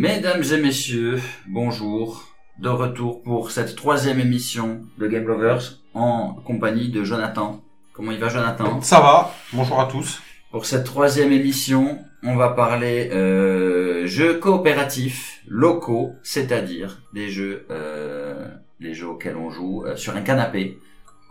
Mesdames 0.00 0.42
et 0.50 0.56
messieurs, 0.56 1.20
bonjour. 1.46 2.24
De 2.58 2.70
retour 2.70 3.22
pour 3.22 3.50
cette 3.50 3.76
troisième 3.76 4.18
émission 4.18 4.80
de 4.96 5.06
Game 5.06 5.26
Lovers 5.26 5.78
en 5.92 6.32
compagnie 6.46 6.88
de 6.88 7.04
Jonathan. 7.04 7.60
Comment 7.92 8.12
il 8.12 8.18
va 8.18 8.30
Jonathan? 8.30 8.80
Ça 8.80 9.00
va, 9.00 9.30
bonjour 9.52 9.78
à 9.78 9.84
tous. 9.84 10.22
Pour 10.52 10.64
cette 10.64 10.84
troisième 10.84 11.32
émission, 11.32 11.98
on 12.22 12.34
va 12.36 12.48
parler 12.48 13.10
euh, 13.12 14.06
jeux 14.06 14.38
coopératifs 14.38 15.42
locaux, 15.46 16.12
c'est-à-dire 16.22 17.02
des 17.12 17.28
jeux, 17.28 17.66
euh, 17.70 18.48
les 18.80 18.94
jeux 18.94 19.08
auxquels 19.08 19.36
on 19.36 19.50
joue 19.50 19.84
euh, 19.84 19.96
sur 19.96 20.16
un 20.16 20.22
canapé, 20.22 20.78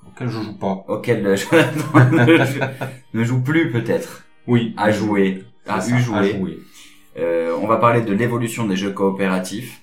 Auquel 0.08 0.28
je 0.30 0.42
joue 0.42 0.58
pas. 0.60 0.86
auxquels 0.88 1.26
euh, 1.26 1.36
Jonathan 1.96 2.12
ne, 2.12 2.46
joue, 2.46 2.60
ne 3.16 3.24
joue 3.24 3.42
plus 3.42 3.72
peut-être, 3.72 4.26
Oui. 4.46 4.76
à 4.78 4.92
jouer, 4.92 5.44
à 5.68 5.82
ça, 5.82 5.98
jouer. 5.98 6.18
à 6.20 6.24
jouer. 6.24 6.60
Euh, 7.18 7.58
on 7.62 7.68
va 7.68 7.78
parler 7.78 8.02
de 8.02 8.14
l'évolution 8.14 8.68
des 8.68 8.76
jeux 8.76 8.92
coopératifs 8.92 9.82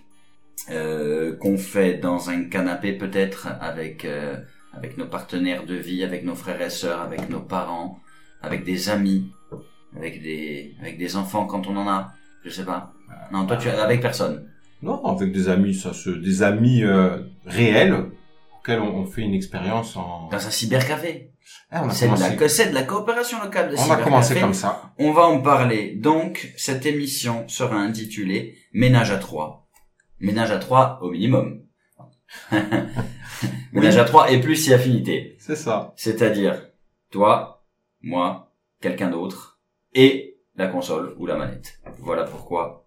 euh, 0.70 1.36
qu'on 1.36 1.58
fait 1.58 1.94
dans 1.94 2.30
un 2.30 2.44
canapé 2.44 2.92
peut-être 2.92 3.48
avec 3.60 4.04
euh, 4.04 4.36
avec 4.72 4.96
nos 4.98 5.06
partenaires 5.06 5.64
de 5.64 5.74
vie, 5.74 6.04
avec 6.04 6.24
nos 6.24 6.34
frères 6.34 6.60
et 6.60 6.70
sœurs, 6.70 7.00
avec 7.00 7.28
nos 7.28 7.40
parents, 7.40 7.98
avec 8.42 8.64
des 8.64 8.88
amis, 8.88 9.30
avec 9.96 10.22
des 10.22 10.74
avec 10.80 10.98
des 10.98 11.16
enfants 11.16 11.46
quand 11.46 11.66
on 11.66 11.76
en 11.76 11.88
a. 11.88 12.12
Je 12.44 12.50
sais 12.50 12.64
pas. 12.64 12.92
Non, 13.32 13.46
toi 13.46 13.56
tu 13.56 13.68
es 13.68 13.72
avec 13.72 14.00
personne. 14.00 14.48
Non, 14.82 15.04
avec 15.04 15.32
des 15.32 15.48
amis, 15.48 15.74
ça 15.74 15.92
se, 15.92 16.10
des 16.10 16.42
amis 16.42 16.84
euh, 16.84 17.18
réels 17.46 18.06
auxquels 18.58 18.80
on, 18.80 18.94
on 18.98 19.06
fait 19.06 19.22
une 19.22 19.34
expérience 19.34 19.96
en. 19.96 20.28
Dans 20.30 20.46
un 20.46 20.50
cybercafé. 20.50 21.32
Eh, 21.72 21.76
on 21.78 21.88
a 21.88 21.90
C'est 21.90 22.06
de, 22.06 22.12
la, 22.12 22.16
commencé, 22.30 22.48
c'est 22.48 22.70
de 22.70 22.74
la 22.74 22.82
coopération 22.82 23.42
locale 23.42 23.70
de 23.70 23.76
on 23.76 23.90
a 23.90 23.96
commencé 23.96 24.38
comme 24.40 24.54
ça. 24.54 24.92
On 24.98 25.12
va 25.12 25.22
en 25.26 25.40
parler. 25.40 25.94
Donc, 25.94 26.52
cette 26.56 26.86
émission 26.86 27.48
sera 27.48 27.76
intitulée 27.76 28.56
Ménage 28.72 29.10
à 29.10 29.18
trois. 29.18 29.68
Ménage 30.20 30.50
à 30.50 30.58
trois 30.58 30.98
au 31.02 31.10
minimum. 31.10 31.62
Ménage 33.72 33.96
à 33.96 34.04
trois 34.04 34.30
et 34.30 34.40
plus 34.40 34.56
si 34.56 34.72
affinité. 34.72 35.36
C'est 35.38 35.56
ça. 35.56 35.92
C'est-à-dire, 35.96 36.66
toi, 37.10 37.64
moi, 38.02 38.52
quelqu'un 38.80 39.10
d'autre, 39.10 39.60
et 39.94 40.38
la 40.56 40.68
console 40.68 41.14
ou 41.18 41.26
la 41.26 41.36
manette. 41.36 41.80
Voilà 41.98 42.24
pourquoi, 42.24 42.85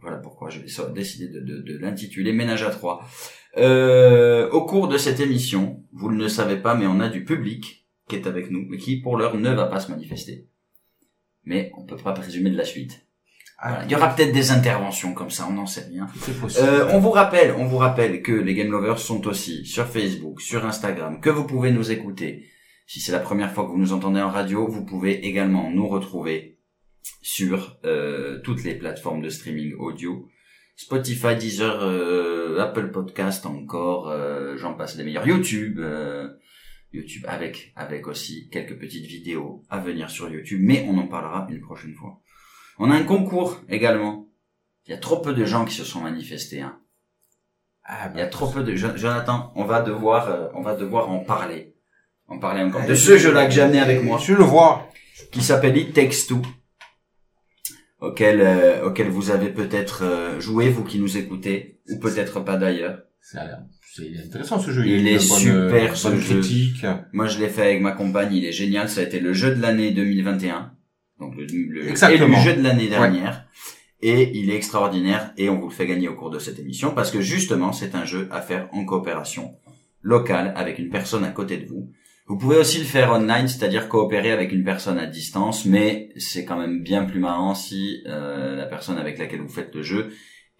voilà 0.00 0.18
pourquoi 0.18 0.50
je 0.50 0.60
vais 0.60 0.68
so- 0.68 0.90
décider 0.90 1.28
de, 1.28 1.40
de, 1.40 1.60
de 1.62 1.78
l'intituler 1.78 2.32
Ménage 2.32 2.62
à 2.62 2.70
trois. 2.70 3.04
Euh, 3.56 4.48
au 4.50 4.64
cours 4.64 4.88
de 4.88 4.98
cette 4.98 5.20
émission, 5.20 5.82
vous 5.92 6.10
ne 6.12 6.18
le 6.18 6.28
savez 6.28 6.56
pas, 6.56 6.74
mais 6.74 6.86
on 6.86 7.00
a 7.00 7.08
du 7.08 7.24
public 7.24 7.86
qui 8.08 8.16
est 8.16 8.26
avec 8.26 8.50
nous, 8.50 8.64
mais 8.68 8.76
qui 8.78 9.00
pour 9.00 9.16
l'heure 9.16 9.36
ne 9.36 9.50
va 9.50 9.66
pas 9.66 9.80
se 9.80 9.90
manifester. 9.90 10.46
Mais 11.44 11.72
on 11.76 11.84
peut 11.84 11.96
pas 11.96 12.12
présumer 12.12 12.50
de 12.50 12.56
la 12.56 12.64
suite. 12.64 13.06
Voilà. 13.60 13.84
Il 13.86 13.90
y 13.90 13.96
aura 13.96 14.14
peut-être 14.14 14.32
des 14.32 14.52
interventions 14.52 15.14
comme 15.14 15.30
ça, 15.30 15.46
on 15.48 15.54
n'en 15.54 15.66
sait 15.66 15.86
rien. 15.90 16.06
Euh, 16.60 16.88
on 16.92 17.00
vous 17.00 17.10
rappelle, 17.10 17.52
on 17.58 17.64
vous 17.64 17.78
rappelle 17.78 18.22
que 18.22 18.32
les 18.32 18.54
Game 18.54 18.70
Lovers 18.70 19.00
sont 19.00 19.26
aussi 19.26 19.64
sur 19.66 19.86
Facebook, 19.86 20.40
sur 20.40 20.64
Instagram, 20.64 21.20
que 21.20 21.30
vous 21.30 21.44
pouvez 21.44 21.72
nous 21.72 21.90
écouter. 21.90 22.44
Si 22.86 23.00
c'est 23.00 23.10
la 23.12 23.18
première 23.18 23.52
fois 23.52 23.64
que 23.64 23.70
vous 23.70 23.78
nous 23.78 23.92
entendez 23.92 24.20
en 24.20 24.30
radio, 24.30 24.68
vous 24.68 24.84
pouvez 24.84 25.26
également 25.26 25.70
nous 25.70 25.88
retrouver 25.88 26.57
sur 27.22 27.76
euh, 27.84 28.40
toutes 28.42 28.64
les 28.64 28.74
plateformes 28.74 29.22
de 29.22 29.28
streaming 29.28 29.74
audio. 29.78 30.28
Spotify, 30.76 31.34
Deezer, 31.36 31.82
euh, 31.82 32.58
Apple 32.60 32.90
Podcast 32.92 33.46
encore, 33.46 34.08
euh, 34.10 34.56
j'en 34.56 34.74
passe 34.74 34.96
les 34.96 35.02
meilleurs. 35.04 35.26
YouTube, 35.26 35.78
euh, 35.80 36.28
YouTube 36.92 37.24
avec 37.26 37.72
avec 37.74 38.06
aussi 38.06 38.48
quelques 38.50 38.78
petites 38.78 39.04
vidéos 39.06 39.62
à 39.70 39.78
venir 39.80 40.08
sur 40.08 40.28
YouTube, 40.30 40.60
mais 40.62 40.86
on 40.88 40.96
en 40.98 41.08
parlera 41.08 41.46
une 41.50 41.60
prochaine 41.60 41.94
fois. 41.94 42.20
On 42.78 42.90
a 42.90 42.94
un 42.94 43.02
concours 43.02 43.60
également. 43.68 44.28
Il 44.86 44.92
y 44.92 44.94
a 44.94 44.98
trop 44.98 45.18
peu 45.20 45.34
de 45.34 45.44
gens 45.44 45.64
qui 45.64 45.74
se 45.74 45.84
sont 45.84 46.00
manifestés. 46.00 46.60
Hein. 46.60 46.78
Ah, 47.84 48.10
Il 48.14 48.18
y 48.18 48.22
a 48.22 48.26
trop 48.28 48.48
peu 48.48 48.62
de 48.62 48.74
Jo- 48.76 48.96
Jonathan, 48.96 49.52
on 49.56 49.64
va 49.64 49.82
devoir 49.82 50.28
euh, 50.28 50.48
on 50.54 50.62
va 50.62 50.76
devoir 50.76 51.10
en 51.10 51.18
parler. 51.18 51.74
En 52.28 52.38
parler 52.38 52.62
encore 52.62 52.84
de 52.86 52.92
Euh, 52.92 52.94
ce 52.96 53.16
jeu-là 53.18 53.46
que 53.46 53.52
j'ai 53.52 53.62
amené 53.62 53.80
avec 53.80 54.02
moi 54.04 54.18
Je 54.22 54.34
le 54.34 54.44
vois. 54.44 54.88
qui 55.32 55.42
s'appelle 55.42 55.76
It 55.76 55.92
Takes 55.92 56.26
Two 56.28 56.40
auquel 58.00 58.40
euh, 58.40 58.86
auquel 58.86 59.08
vous 59.08 59.30
avez 59.30 59.48
peut-être 59.50 60.04
euh, 60.04 60.40
joué 60.40 60.68
vous 60.70 60.84
qui 60.84 60.98
nous 60.98 61.16
écoutez 61.16 61.80
ou 61.88 61.98
peut-être 61.98 62.40
pas 62.40 62.56
d'ailleurs. 62.56 63.00
C'est 63.20 63.38
intéressant 64.24 64.60
ce 64.60 64.70
jeu. 64.70 64.86
Il 64.86 65.08
est 65.08 65.28
bonne, 65.28 65.38
super, 65.38 65.92
euh, 65.92 65.94
ce 65.94 66.08
bonne 66.08 66.18
jeu. 66.20 66.40
critique. 66.40 66.86
Moi 67.12 67.26
je 67.26 67.38
l'ai 67.40 67.48
fait 67.48 67.62
avec 67.62 67.80
ma 67.80 67.92
compagne, 67.92 68.32
il 68.32 68.44
est 68.44 68.52
génial, 68.52 68.88
ça 68.88 69.00
a 69.00 69.04
été 69.04 69.18
le 69.20 69.32
jeu 69.32 69.54
de 69.54 69.60
l'année 69.60 69.90
2021. 69.90 70.72
Donc 71.18 71.34
le, 71.36 71.44
le 71.46 71.88
Exactement. 71.88 72.36
élu 72.36 72.44
jeu 72.44 72.56
de 72.56 72.62
l'année 72.62 72.88
dernière. 72.88 73.46
Et 74.00 74.30
il 74.38 74.50
est 74.50 74.54
extraordinaire 74.54 75.32
et 75.36 75.48
on 75.48 75.58
vous 75.58 75.68
le 75.68 75.74
fait 75.74 75.86
gagner 75.86 76.06
au 76.06 76.14
cours 76.14 76.30
de 76.30 76.38
cette 76.38 76.60
émission 76.60 76.92
parce 76.94 77.10
que 77.10 77.20
justement 77.20 77.72
c'est 77.72 77.96
un 77.96 78.04
jeu 78.04 78.28
à 78.30 78.40
faire 78.40 78.68
en 78.72 78.84
coopération 78.84 79.56
locale 80.02 80.52
avec 80.56 80.78
une 80.78 80.88
personne 80.90 81.24
à 81.24 81.30
côté 81.30 81.56
de 81.56 81.66
vous. 81.66 81.90
Vous 82.28 82.36
pouvez 82.36 82.56
aussi 82.58 82.78
le 82.78 82.84
faire 82.84 83.10
online, 83.10 83.48
c'est-à-dire 83.48 83.88
coopérer 83.88 84.30
avec 84.32 84.52
une 84.52 84.62
personne 84.62 84.98
à 84.98 85.06
distance, 85.06 85.64
mais 85.64 86.10
c'est 86.18 86.44
quand 86.44 86.58
même 86.58 86.82
bien 86.82 87.04
plus 87.04 87.20
marrant 87.20 87.54
si 87.54 88.02
euh, 88.06 88.54
la 88.54 88.66
personne 88.66 88.98
avec 88.98 89.18
laquelle 89.18 89.40
vous 89.40 89.48
faites 89.48 89.74
le 89.74 89.82
jeu 89.82 90.10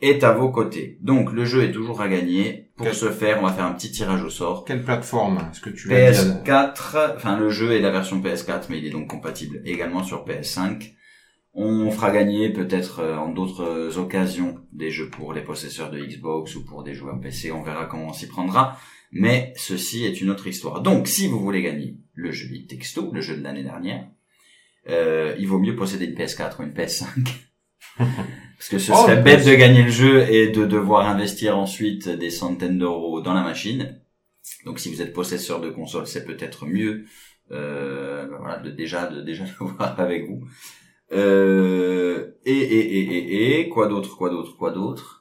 est 0.01 0.25
à 0.25 0.33
vos 0.33 0.51
côtés. 0.51 0.97
Donc 1.03 1.31
le 1.33 1.45
jeu 1.45 1.65
est 1.65 1.73
toujours 1.73 2.01
à 2.01 2.09
gagner. 2.09 2.71
Pour 2.77 2.95
ce 2.95 3.11
faire, 3.11 3.39
on 3.43 3.47
va 3.47 3.53
faire 3.53 3.67
un 3.67 3.73
petit 3.73 3.91
tirage 3.91 4.23
au 4.23 4.31
sort. 4.31 4.65
Quelle 4.65 4.83
plateforme 4.83 5.39
Est-ce 5.53 5.61
que 5.61 5.71
tu 5.71 5.89
l'as 5.89 6.13
dit 6.13 6.19
à- 6.19 6.23
PS4, 6.23 7.17
enfin 7.17 7.39
le 7.39 7.51
jeu 7.51 7.73
est 7.73 7.81
la 7.81 7.91
version 7.91 8.21
PS4, 8.21 8.67
mais 8.71 8.79
il 8.79 8.87
est 8.87 8.91
donc 8.91 9.09
compatible 9.09 9.61
également 9.67 10.05
sur 10.05 10.25
PS5. 10.25 10.95
On 11.53 11.91
fera 11.91 12.13
gagner 12.13 12.51
peut-être 12.53 13.01
euh, 13.01 13.17
en 13.17 13.29
d'autres 13.31 13.65
euh, 13.65 13.99
occasions 13.99 14.61
des 14.73 14.91
jeux 14.91 15.11
pour 15.11 15.33
les 15.33 15.43
possesseurs 15.43 15.91
de 15.91 15.99
Xbox 15.99 16.55
ou 16.55 16.65
pour 16.65 16.85
des 16.85 16.95
joueurs 16.95 17.21
PC, 17.21 17.51
on 17.51 17.63
verra 17.63 17.87
comment 17.87 18.07
on 18.09 18.13
s'y 18.13 18.29
prendra. 18.29 18.79
Mais 19.11 19.53
ceci 19.57 20.05
est 20.05 20.21
une 20.21 20.31
autre 20.31 20.47
histoire. 20.47 20.83
Donc 20.83 21.09
si 21.09 21.27
vous 21.29 21.41
voulez 21.41 21.63
gagner 21.63 21.97
le 22.15 22.31
jeu 22.33 22.49
Two, 22.95 23.13
le 23.13 23.21
jeu 23.21 23.37
de 23.37 23.43
l'année 23.43 23.63
dernière, 23.63 24.07
euh, 24.89 25.35
il 25.39 25.47
vaut 25.47 25.59
mieux 25.59 25.77
posséder 25.77 26.07
une 26.07 26.15
PS4 26.15 26.61
ou 26.61 26.63
une 26.63 26.73
PS5. 26.73 27.07
Parce 27.99 28.69
que 28.71 28.79
ce 28.79 28.93
Oh, 28.93 28.97
serait 28.97 29.23
bête 29.23 29.47
de 29.47 29.55
gagner 29.55 29.83
le 29.83 29.91
jeu 29.91 30.29
et 30.31 30.49
de 30.49 30.65
devoir 30.65 31.09
investir 31.09 31.57
ensuite 31.57 32.09
des 32.09 32.31
centaines 32.31 32.79
d'euros 32.79 33.21
dans 33.21 33.35
la 33.35 33.43
machine. 33.43 34.01
Donc 34.65 34.79
si 34.81 34.93
vous 34.93 35.01
êtes 35.01 35.13
possesseur 35.13 35.61
de 35.61 35.71
console, 35.71 36.07
c'est 36.07 36.25
peut-être 36.25 36.67
mieux 36.67 37.05
euh, 37.51 38.27
ben 38.27 38.37
voilà, 38.39 38.59
de 38.59 38.71
déjà 38.71 39.07
de 39.07 39.23
déjà 39.23 39.45
le 39.61 39.67
voir 39.67 39.99
avec 40.01 40.27
vous. 40.27 40.45
Euh, 41.13 42.33
et, 42.45 42.53
et, 42.53 42.99
et, 42.99 43.01
et, 43.01 43.61
et, 43.61 43.69
quoi 43.69 43.89
d'autre, 43.89 44.17
quoi 44.17 44.29
d'autre, 44.31 44.57
quoi 44.57 44.71
d'autre? 44.73 45.18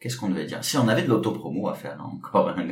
Qu'est-ce 0.00 0.16
qu'on 0.16 0.28
devait 0.28 0.44
dire? 0.44 0.62
Si 0.62 0.76
on 0.76 0.86
avait 0.86 1.02
de 1.02 1.08
l'autopromo 1.08 1.68
à 1.68 1.74
faire 1.74 2.00
hein, 2.00 2.10
encore. 2.14 2.50
hein. 2.50 2.66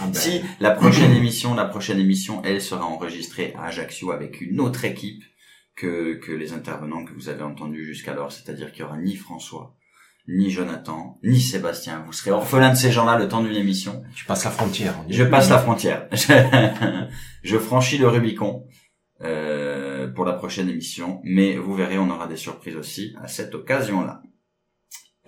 Ah 0.00 0.06
ben, 0.06 0.14
Si 0.14 0.42
la 0.60 0.72
prochaine 0.72 1.12
émission, 1.12 1.54
la 1.54 1.64
prochaine 1.64 1.98
émission, 1.98 2.42
elle 2.44 2.60
sera 2.60 2.84
enregistrée 2.84 3.54
à 3.56 3.64
Ajaccio 3.66 4.10
avec 4.10 4.40
une 4.42 4.60
autre 4.60 4.84
équipe 4.84 5.22
que, 5.74 6.14
que 6.14 6.32
les 6.32 6.52
intervenants 6.52 7.04
que 7.04 7.14
vous 7.14 7.28
avez 7.30 7.42
entendus 7.42 7.84
jusqu'alors, 7.84 8.30
c'est-à-dire 8.32 8.72
qu'il 8.72 8.80
y 8.80 8.84
aura 8.84 8.98
ni 8.98 9.16
François, 9.16 9.74
ni 10.28 10.50
Jonathan, 10.50 11.18
ni 11.22 11.40
Sébastien. 11.40 12.02
Vous 12.04 12.12
serez 12.12 12.30
orphelin 12.30 12.70
de 12.72 12.76
ces 12.76 12.92
gens-là 12.92 13.16
le 13.18 13.28
temps 13.28 13.42
d'une 13.42 13.56
émission. 13.56 14.02
Tu 14.14 14.24
passes 14.26 14.44
la 14.44 14.50
frontière. 14.50 14.94
Je 15.08 15.24
passe 15.24 15.48
la 15.50 15.58
frontière. 15.58 16.08
Je, 16.12 17.06
je 17.42 17.56
franchis 17.58 17.96
le 17.96 18.08
Rubicon 18.08 18.66
euh, 19.22 20.08
pour 20.08 20.24
la 20.26 20.32
prochaine 20.34 20.68
émission, 20.68 21.20
mais 21.24 21.56
vous 21.56 21.74
verrez, 21.74 21.96
on 21.98 22.10
aura 22.10 22.26
des 22.26 22.36
surprises 22.36 22.76
aussi 22.76 23.14
à 23.22 23.28
cette 23.28 23.54
occasion-là. 23.54 24.20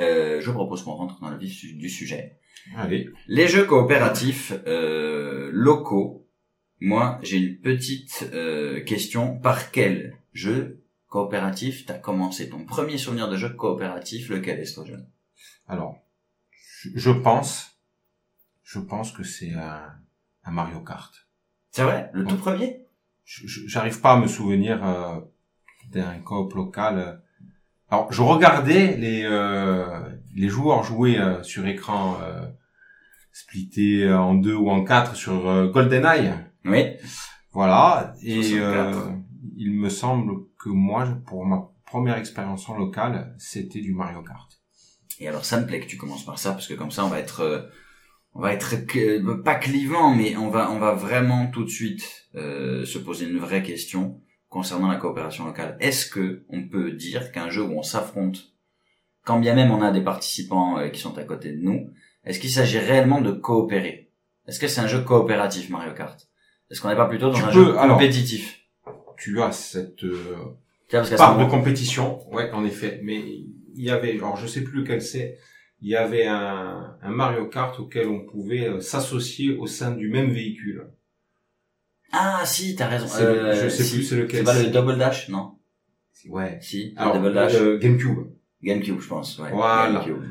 Euh, 0.01 0.41
je 0.41 0.51
propose 0.51 0.83
qu'on 0.83 0.93
rentre 0.93 1.21
dans 1.21 1.31
le 1.31 1.39
vif 1.39 1.65
du 1.77 1.89
sujet. 1.89 2.39
Allez. 2.77 3.11
Les 3.27 3.49
jeux 3.49 3.65
coopératifs 3.65 4.53
euh, 4.67 5.51
locaux. 5.53 6.27
Moi, 6.81 7.19
j'ai 7.23 7.39
une 7.39 7.59
petite 7.59 8.29
euh, 8.33 8.81
question. 8.85 9.39
Par 9.39 9.71
quel 9.71 10.17
jeu 10.33 10.83
coopératif 11.09 11.87
t'as 11.87 11.99
commencé? 11.99 12.49
Ton 12.49 12.65
premier 12.65 12.99
souvenir 12.99 13.29
de 13.29 13.37
jeu 13.37 13.49
coopératif 13.49 14.29
Lequel 14.29 14.61
est-ce, 14.61 14.75
toi, 14.75 14.85
jeune 14.85 15.09
Alors, 15.67 15.99
je, 16.95 17.11
pense, 17.11 17.79
je 18.63 18.79
pense 18.79 19.11
que 19.13 19.25
c'est 19.25 19.53
un, 19.55 19.83
un 20.45 20.51
Mario 20.51 20.81
Kart. 20.81 21.13
C'est 21.73 21.83
vrai? 21.83 22.11
Le 22.13 22.25
tout 22.25 22.37
premier? 22.37 22.85
J'arrive 23.25 24.01
pas 24.01 24.13
à 24.13 24.21
me 24.21 24.27
souvenir 24.27 24.85
euh, 24.85 25.21
d'un 25.91 26.19
coop 26.21 26.55
local. 26.55 27.23
Euh. 27.91 27.95
Alors, 27.95 28.13
je 28.13 28.23
regardais 28.23 28.97
les 28.97 29.25
euh, 29.25 29.87
les 30.35 30.49
joueurs 30.49 30.85
jouer 30.85 31.19
euh, 31.19 31.43
sur 31.43 31.67
écran 31.67 32.19
euh, 32.23 32.47
splitté 33.33 34.11
en 34.13 34.35
deux 34.35 34.55
ou 34.55 34.71
en 34.71 34.85
quatre 34.85 35.17
sur 35.17 35.49
euh, 35.49 35.69
GoldenEye. 35.69 36.33
Oui. 36.65 36.85
Voilà. 37.53 38.15
Et 38.23 38.43
64. 38.43 38.59
euh, 38.59 39.11
il 39.57 39.73
me 39.73 39.89
semble 39.89 40.33
que 40.59 40.69
moi, 40.69 41.07
pour 41.27 41.45
ma 41.45 41.71
première 41.87 42.17
expérience 42.19 42.69
en 42.69 42.77
local, 42.77 43.35
c'était 43.39 43.81
du 43.81 43.95
Mario 43.95 44.23
Kart. 44.23 44.61
Et 45.21 45.27
alors 45.29 45.45
ça 45.45 45.61
me 45.61 45.67
plaît 45.67 45.81
que 45.81 45.87
tu 45.87 45.97
commences 45.97 46.25
par 46.25 46.39
ça 46.39 46.53
parce 46.53 46.69
que 46.69 46.75
comme 46.75 46.91
ça 46.93 47.05
on 47.05 47.09
va 47.09 47.19
être 47.19 47.41
euh, 47.41 47.63
on 48.35 48.41
va 48.41 48.53
être 48.53 48.77
pas 49.43 49.57
clivant 49.57 50.15
mais 50.15 50.37
on 50.37 50.49
va 50.49 50.71
on 50.71 50.79
va 50.79 50.93
vraiment 50.95 51.49
tout 51.49 51.65
de 51.65 51.69
suite 51.69 52.29
euh, 52.37 52.85
se 52.85 52.99
poser 52.99 53.27
une 53.27 53.39
vraie 53.39 53.63
question 53.65 54.21
concernant 54.49 54.89
la 54.89 54.97
coopération 54.97 55.45
locale. 55.47 55.77
Est-ce 55.81 56.07
que 56.09 56.45
on 56.49 56.67
peut 56.69 56.93
dire 56.93 57.33
qu'un 57.33 57.51
jeu 57.51 57.63
où 57.63 57.79
on 57.79 57.83
s'affronte 57.83 58.53
quand 59.25 59.39
bien 59.41 59.55
même 59.55 59.71
on 59.71 59.83
a 59.83 59.91
des 59.91 60.01
participants 60.03 60.79
euh, 60.79 60.89
qui 60.89 61.01
sont 61.01 61.19
à 61.19 61.25
côté 61.25 61.53
de 61.53 61.61
nous, 61.61 61.91
est-ce 62.25 62.41
qu'il 62.41 62.51
s'agit 62.51 62.79
réellement 62.79 63.21
de 63.21 63.31
coopérer? 63.31 64.11
Est-ce 64.47 64.59
que 64.59 64.69
c'est 64.69 64.81
un 64.81 64.87
jeu 64.87 65.03
coopératif 65.03 65.69
Mario 65.69 65.93
Kart? 65.93 66.29
Est-ce 66.71 66.81
qu'on 66.81 66.89
n'est 66.89 66.97
pas 66.97 67.07
plutôt 67.09 67.29
dans 67.31 67.35
Tu 67.37 67.43
un 67.43 67.47
peux- 67.49 67.53
jeu 67.53 67.79
alors, 67.79 67.99
compétitif? 67.99 68.61
Tu 69.19 69.43
as 69.43 69.53
cette 69.53 70.03
euh, 70.05 70.37
parce 70.91 71.11
part 71.17 71.39
de 71.39 71.45
compétition, 71.45 72.27
ouais, 72.33 72.51
en 72.53 72.65
effet. 72.65 73.01
Mais 73.03 73.19
il 73.21 73.85
y 73.85 73.91
avait, 73.91 74.13
alors 74.13 74.37
je 74.39 74.47
sais 74.47 74.63
plus 74.65 74.81
lequel 74.81 75.03
c'est, 75.03 75.37
il 75.83 75.89
y 75.91 75.97
avait 75.97 76.27
un, 76.27 76.97
un 77.03 77.11
Mario 77.11 77.47
Kart 77.47 77.79
auquel 77.81 78.09
on 78.09 78.25
pouvait 78.25 78.67
euh, 78.69 78.81
s'associer 78.81 79.57
au 79.57 79.67
sein 79.67 79.91
du 79.91 80.09
même 80.09 80.31
véhicule. 80.31 80.89
Ah 82.13 82.43
si, 82.45 82.75
t'as 82.75 82.87
raison. 82.89 83.07
C'est 83.07 83.25
le- 83.25 83.53
je 83.55 83.69
sais 83.69 83.83
si. 83.85 83.95
plus 83.97 84.03
c'est 84.05 84.17
lequel 84.17 84.39
C'est 84.41 84.45
pas 84.45 84.59
le. 84.63 84.71
Double 84.71 84.97
Dash, 84.99 85.29
non 85.29 85.53
Ouais. 86.29 86.59
Si, 86.61 86.95
Alors, 86.97 87.15
le 87.15 87.21
Double 87.21 87.35
Dash. 87.35 87.55
euh, 87.55 87.79
GameCube. 87.79 88.19
GameCube, 88.63 88.99
je 89.01 89.07
pense. 89.09 89.39
Ouais. 89.39 89.51
Voilà. 89.53 90.01
GameCube. 90.01 90.25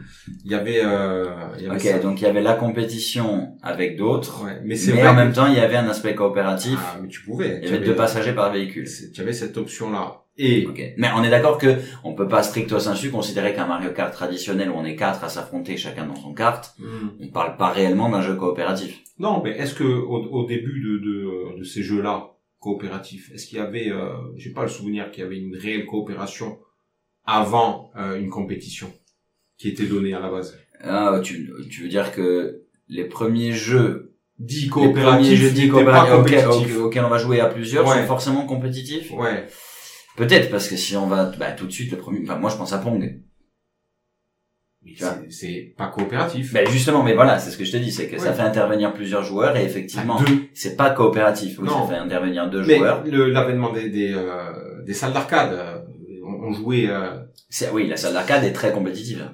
Il 0.43 0.51
y 0.51 0.55
avait, 0.55 0.81
euh, 0.83 1.25
il 1.57 1.63
y 1.63 1.67
avait 1.67 1.75
Ok, 1.77 1.81
ça. 1.83 1.99
donc 1.99 2.19
il 2.19 2.23
y 2.25 2.27
avait 2.27 2.41
la 2.41 2.55
compétition 2.55 3.55
avec 3.63 3.95
d'autres, 3.95 4.43
Ouais, 4.43 4.55
mais 4.61 4.69
mais, 4.69 4.75
c'est 4.75 4.91
vrai 4.91 5.07
en 5.07 5.11
que- 5.11 5.15
même 5.19 5.31
temps 5.33 5.47
il 5.47 5.53
y 5.55 5.59
avait 5.59 5.77
un 5.77 5.87
aspect 5.87 6.13
coopératif. 6.13 6.77
Ah, 6.81 6.97
mais 7.01 7.07
tu 7.07 7.21
pouvais. 7.23 7.55
il 7.55 7.61
Tu 7.61 7.65
y 7.65 7.67
avait 7.69 7.77
avais- 7.77 7.85
deux 7.85 7.95
passagers 7.95 8.33
par 8.33 8.51
véhicule. 8.51 8.85
Tu 9.13 9.21
avais 9.21 9.31
cette 9.33 9.55
option-là. 9.57 10.23
Et 10.37 10.67
Ok. 10.67 10.81
Mais 10.97 11.09
on 11.15 11.23
est 11.23 11.29
d'accord 11.29 11.57
que 11.57 11.77
on 12.03 12.13
peut 12.13 12.27
pas 12.27 12.43
stricto 12.43 12.79
sensu 12.79 13.09
considérer 13.11 13.53
qu'un 13.55 13.65
Mario 13.67 13.91
Kart 13.91 14.13
traditionnel 14.13 14.69
où 14.69 14.75
on 14.75 14.85
est 14.85 14.95
quatre 14.95 15.23
à 15.23 15.29
s'affronter 15.29 15.77
chacun 15.77 16.05
dans 16.05 16.15
son 16.15 16.33
kart, 16.33 16.73
Hmm. 16.79 17.09
on 17.19 17.27
parle 17.29 17.57
pas 17.57 17.69
réellement 17.69 18.09
d'un 18.09 18.21
jeu 18.21 18.35
coopératif. 18.35 18.99
non, 19.19 19.41
mais 19.43 19.51
est-ce 19.57 19.73
que 19.73 19.83
au, 19.83 20.17
au 20.39 20.45
début 20.45 20.79
de, 20.81 20.97
de, 20.99 21.57
de 21.59 21.63
ces 21.63 21.81
jeux-là 21.81 22.31
coopératifs, 22.59 23.31
est-ce 23.33 23.47
qu'il 23.47 23.57
y 23.57 23.61
avait, 23.61 23.89
euh, 23.89 24.09
j'ai 24.35 24.51
pas 24.51 24.61
le 24.63 24.67
souvenir 24.69 25.09
qu'il 25.11 25.23
y 25.23 25.25
avait 25.25 25.37
une 25.39 25.55
réelle 25.55 25.85
coopération 25.85 26.59
avant 27.25 27.91
euh, 27.97 28.19
une 28.19 28.29
compétition 28.29 28.91
qui 29.57 29.69
était 29.69 29.85
donnée 29.85 30.13
à 30.13 30.19
la 30.19 30.29
base? 30.29 30.57
Ah, 30.81 31.19
tu, 31.23 31.51
tu 31.71 31.81
veux 31.83 31.87
dire 31.89 32.11
que 32.11 32.61
les 32.89 33.05
premiers 33.05 33.53
jeux, 33.53 34.03
Dit 34.39 34.65
les 34.65 34.69
premiers 34.93 35.35
jeux 35.35 35.49
dits 35.49 35.67
coopératifs 35.67 36.77
auxquels 36.77 37.03
on 37.05 37.09
va 37.09 37.17
jouer 37.17 37.39
à 37.39 37.47
plusieurs 37.47 37.87
Ouais. 37.87 38.01
sont 38.01 38.05
forcément 38.05 38.45
compétitifs 38.45 39.11
Ouais. 39.11 39.47
Peut-être 40.17 40.49
parce 40.49 40.67
que 40.67 40.75
si 40.75 40.97
on 40.97 41.07
va 41.07 41.25
bah, 41.39 41.51
tout 41.53 41.67
de 41.67 41.71
suite 41.71 41.91
le 41.91 41.97
premier, 41.97 42.19
enfin 42.23 42.37
moi 42.37 42.49
je 42.49 42.57
pense 42.57 42.73
à 42.73 42.79
Pong. 42.79 43.21
C'est- 45.29 45.73
pas 45.77 45.87
coopératif. 45.87 46.53
Ben 46.53 46.67
justement, 46.67 47.03
mais 47.03 47.13
voilà, 47.13 47.39
c'est 47.39 47.51
ce 47.51 47.57
que 47.57 47.65
je 47.65 47.71
te 47.73 47.77
dis, 47.77 47.91
c'est 47.91 48.07
que 48.07 48.17
ça 48.17 48.33
fait 48.33 48.41
intervenir 48.41 48.93
plusieurs 48.93 49.23
joueurs 49.23 49.55
et 49.57 49.63
effectivement, 49.63 50.19
c'est 50.53 50.75
pas 50.77 50.89
coopératif. 50.91 51.59
Oui, 51.59 51.67
Non. 51.67 51.85
ça 51.87 51.93
fait 51.93 51.99
intervenir 51.99 52.49
deux 52.49 52.63
Mais 52.65 52.77
joueurs. 52.77 53.03
l'avènement 53.05 53.71
des 53.73 53.89
des, 53.89 54.13
euh, 54.13 54.81
des 54.83 54.93
salles 54.93 55.13
d'arcade, 55.13 55.51
euh, 55.53 55.77
on, 56.25 56.47
on 56.47 56.53
jouait 56.53 56.87
euh, 56.89 57.17
oui, 57.73 57.87
la 57.87 57.97
salle 57.97 58.13
d'arcade 58.13 58.43
est 58.45 58.53
très 58.53 58.71
compétitive. 58.71 59.29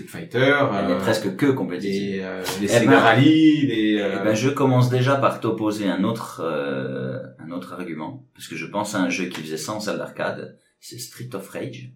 Street 0.00 0.08
Fighter, 0.20 0.38
Elle 0.72 0.90
euh, 0.90 0.96
est 0.96 0.98
presque 0.98 1.36
que 1.36 1.46
compétitive. 1.46 2.12
les, 2.16 2.20
euh, 2.22 2.42
les 2.60 2.66
Eh 2.66 2.68
Sega 2.68 2.90
ben- 2.90 2.98
Rally, 2.98 3.66
les 3.66 4.00
euh, 4.00 4.16
Eh 4.20 4.24
ben, 4.24 4.34
je 4.34 4.48
commence 4.50 4.88
déjà 4.90 5.16
par 5.16 5.40
t'opposer 5.40 5.88
un 5.88 6.04
autre 6.04 6.40
euh, 6.44 7.18
un 7.38 7.50
autre 7.52 7.72
argument, 7.72 8.24
parce 8.34 8.48
que 8.48 8.56
je 8.56 8.66
pense 8.66 8.94
à 8.94 9.00
un 9.00 9.10
jeu 9.10 9.26
qui 9.26 9.40
faisait 9.42 9.56
ça 9.56 9.72
en 9.72 9.80
salle 9.80 9.98
d'arcade, 9.98 10.56
c'est 10.80 10.98
Street 10.98 11.30
of 11.34 11.48
Rage. 11.50 11.90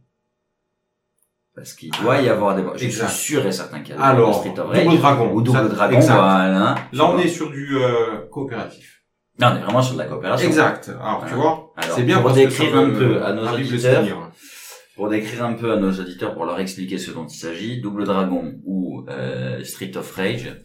Parce 1.55 1.73
qu'il 1.73 1.91
doit 2.03 2.21
y 2.21 2.29
avoir 2.29 2.57
des... 2.57 2.65
Je 2.77 2.85
Exact. 2.87 3.09
suis 3.11 3.35
sûr 3.35 3.47
et 3.47 3.53
certain 3.53 3.79
qu'il 3.81 3.91
y 3.91 3.93
a 3.93 3.97
des 3.99 4.03
alors 4.03 4.35
Street 4.41 4.59
of 4.59 4.69
Rage. 4.71 4.85
Double 4.85 4.99
Dragon 4.99 5.33
Ou 5.33 5.41
Double 5.41 5.57
Ça- 5.59 5.69
Dragon, 5.69 5.97
exact. 5.97 6.15
voilà. 6.15 6.75
Là 6.93 7.05
on 7.11 7.19
est 7.19 7.29
sur 7.29 7.51
du 7.51 7.77
euh, 7.77 8.27
coopératif. 8.31 9.03
Non, 9.41 9.49
on 9.53 9.57
est 9.57 9.61
vraiment 9.61 9.83
sur 9.83 9.95
de 9.95 9.99
la 10.01 10.07
coopération. 10.07 10.47
Exact. 10.49 10.89
Alors 11.01 11.25
tu 11.29 11.35
Voilà. 11.35 11.43
vois, 11.43 11.73
c'est 11.95 12.03
bien 12.03 12.21
pour 12.21 12.33
décrire 12.33 12.77
un 12.77 12.91
peu 12.91 13.23
à 13.23 13.33
nos 13.33 13.47
auditeurs. 13.49 14.05
Pour 14.97 15.09
décrire 15.09 15.45
un 15.45 15.55
peu 15.55 15.73
à 15.73 15.77
nos 15.77 15.91
auditeurs, 15.93 16.35
pour 16.35 16.45
leur 16.45 16.61
expliquer 16.61 16.99
ce 16.99 17.11
dont 17.11 17.27
il 17.27 17.35
s'agit, 17.37 17.81
Double 17.81 18.05
Dragon 18.05 18.55
ou 18.65 19.05
euh, 19.09 19.63
Street 19.65 19.91
of 19.97 20.11
Rage, 20.15 20.61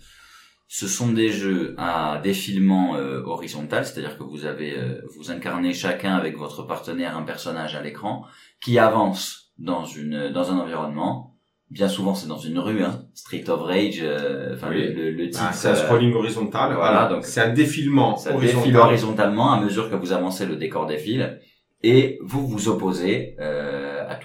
ce 0.68 0.88
sont 0.88 1.12
des 1.12 1.30
jeux 1.32 1.74
à 1.80 2.20
défilement 2.24 2.96
euh, 2.96 3.22
horizontal, 3.24 3.86
c'est-à-dire 3.86 4.18
que 4.20 4.24
vous 4.24 4.46
avez, 4.46 4.78
euh, 4.78 5.02
vous 5.18 5.32
incarnez 5.32 5.74
chacun 5.74 6.16
avec 6.16 6.38
votre 6.38 6.62
partenaire 6.64 7.18
un 7.18 7.24
personnage 7.24 7.76
à 7.76 7.82
l'écran 7.82 8.24
qui 8.64 8.78
avance 8.78 9.52
dans 9.58 9.86
une 9.86 10.30
dans 10.32 10.52
un 10.52 10.60
environnement. 10.60 11.36
Bien 11.72 11.88
souvent, 11.88 12.14
c'est 12.16 12.28
dans 12.28 12.38
une 12.38 12.58
rue. 12.60 12.84
Hein. 12.84 13.04
Street 13.16 13.48
of 13.50 13.62
Rage, 13.62 14.00
euh, 14.02 14.54
enfin 14.56 14.70
Oui. 14.70 14.82
le, 14.88 14.94
le, 14.94 15.12
le 15.12 15.26
titre. 15.30 15.44
Ah, 15.48 15.54
c'est 15.54 15.68
un 15.70 15.72
euh, 15.74 15.76
scrolling 15.76 16.14
horizontal. 16.14 16.74
voilà, 16.76 17.08
donc- 17.08 17.26
c'est 17.26 17.42
un 17.42 17.54
défilement 17.54 18.16
ça 18.16 18.34
horizontal. 18.34 18.62
défile 18.64 18.78
horizontalement 18.78 19.52
à 19.54 19.60
mesure 19.62 19.90
que 19.90 19.96
vous 19.96 20.12
avancez, 20.14 20.46
le 20.46 20.56
décor 20.56 20.86
défile 20.86 21.40
et 21.82 22.20
vous 22.24 22.48
vous 22.48 22.68
opposez 22.70 23.36
euh, 23.40 23.59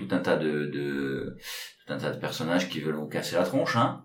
tout 0.07 0.15
un 0.15 0.19
tas 0.19 0.37
de, 0.37 0.67
de 0.67 1.37
tout 1.87 1.93
un 1.93 1.99
tas 1.99 2.11
de 2.11 2.19
personnages 2.19 2.69
qui 2.69 2.81
veulent 2.81 2.95
vous 2.97 3.07
casser 3.09 3.37
la 3.37 3.45
tronche, 3.45 3.77
hein. 3.77 4.05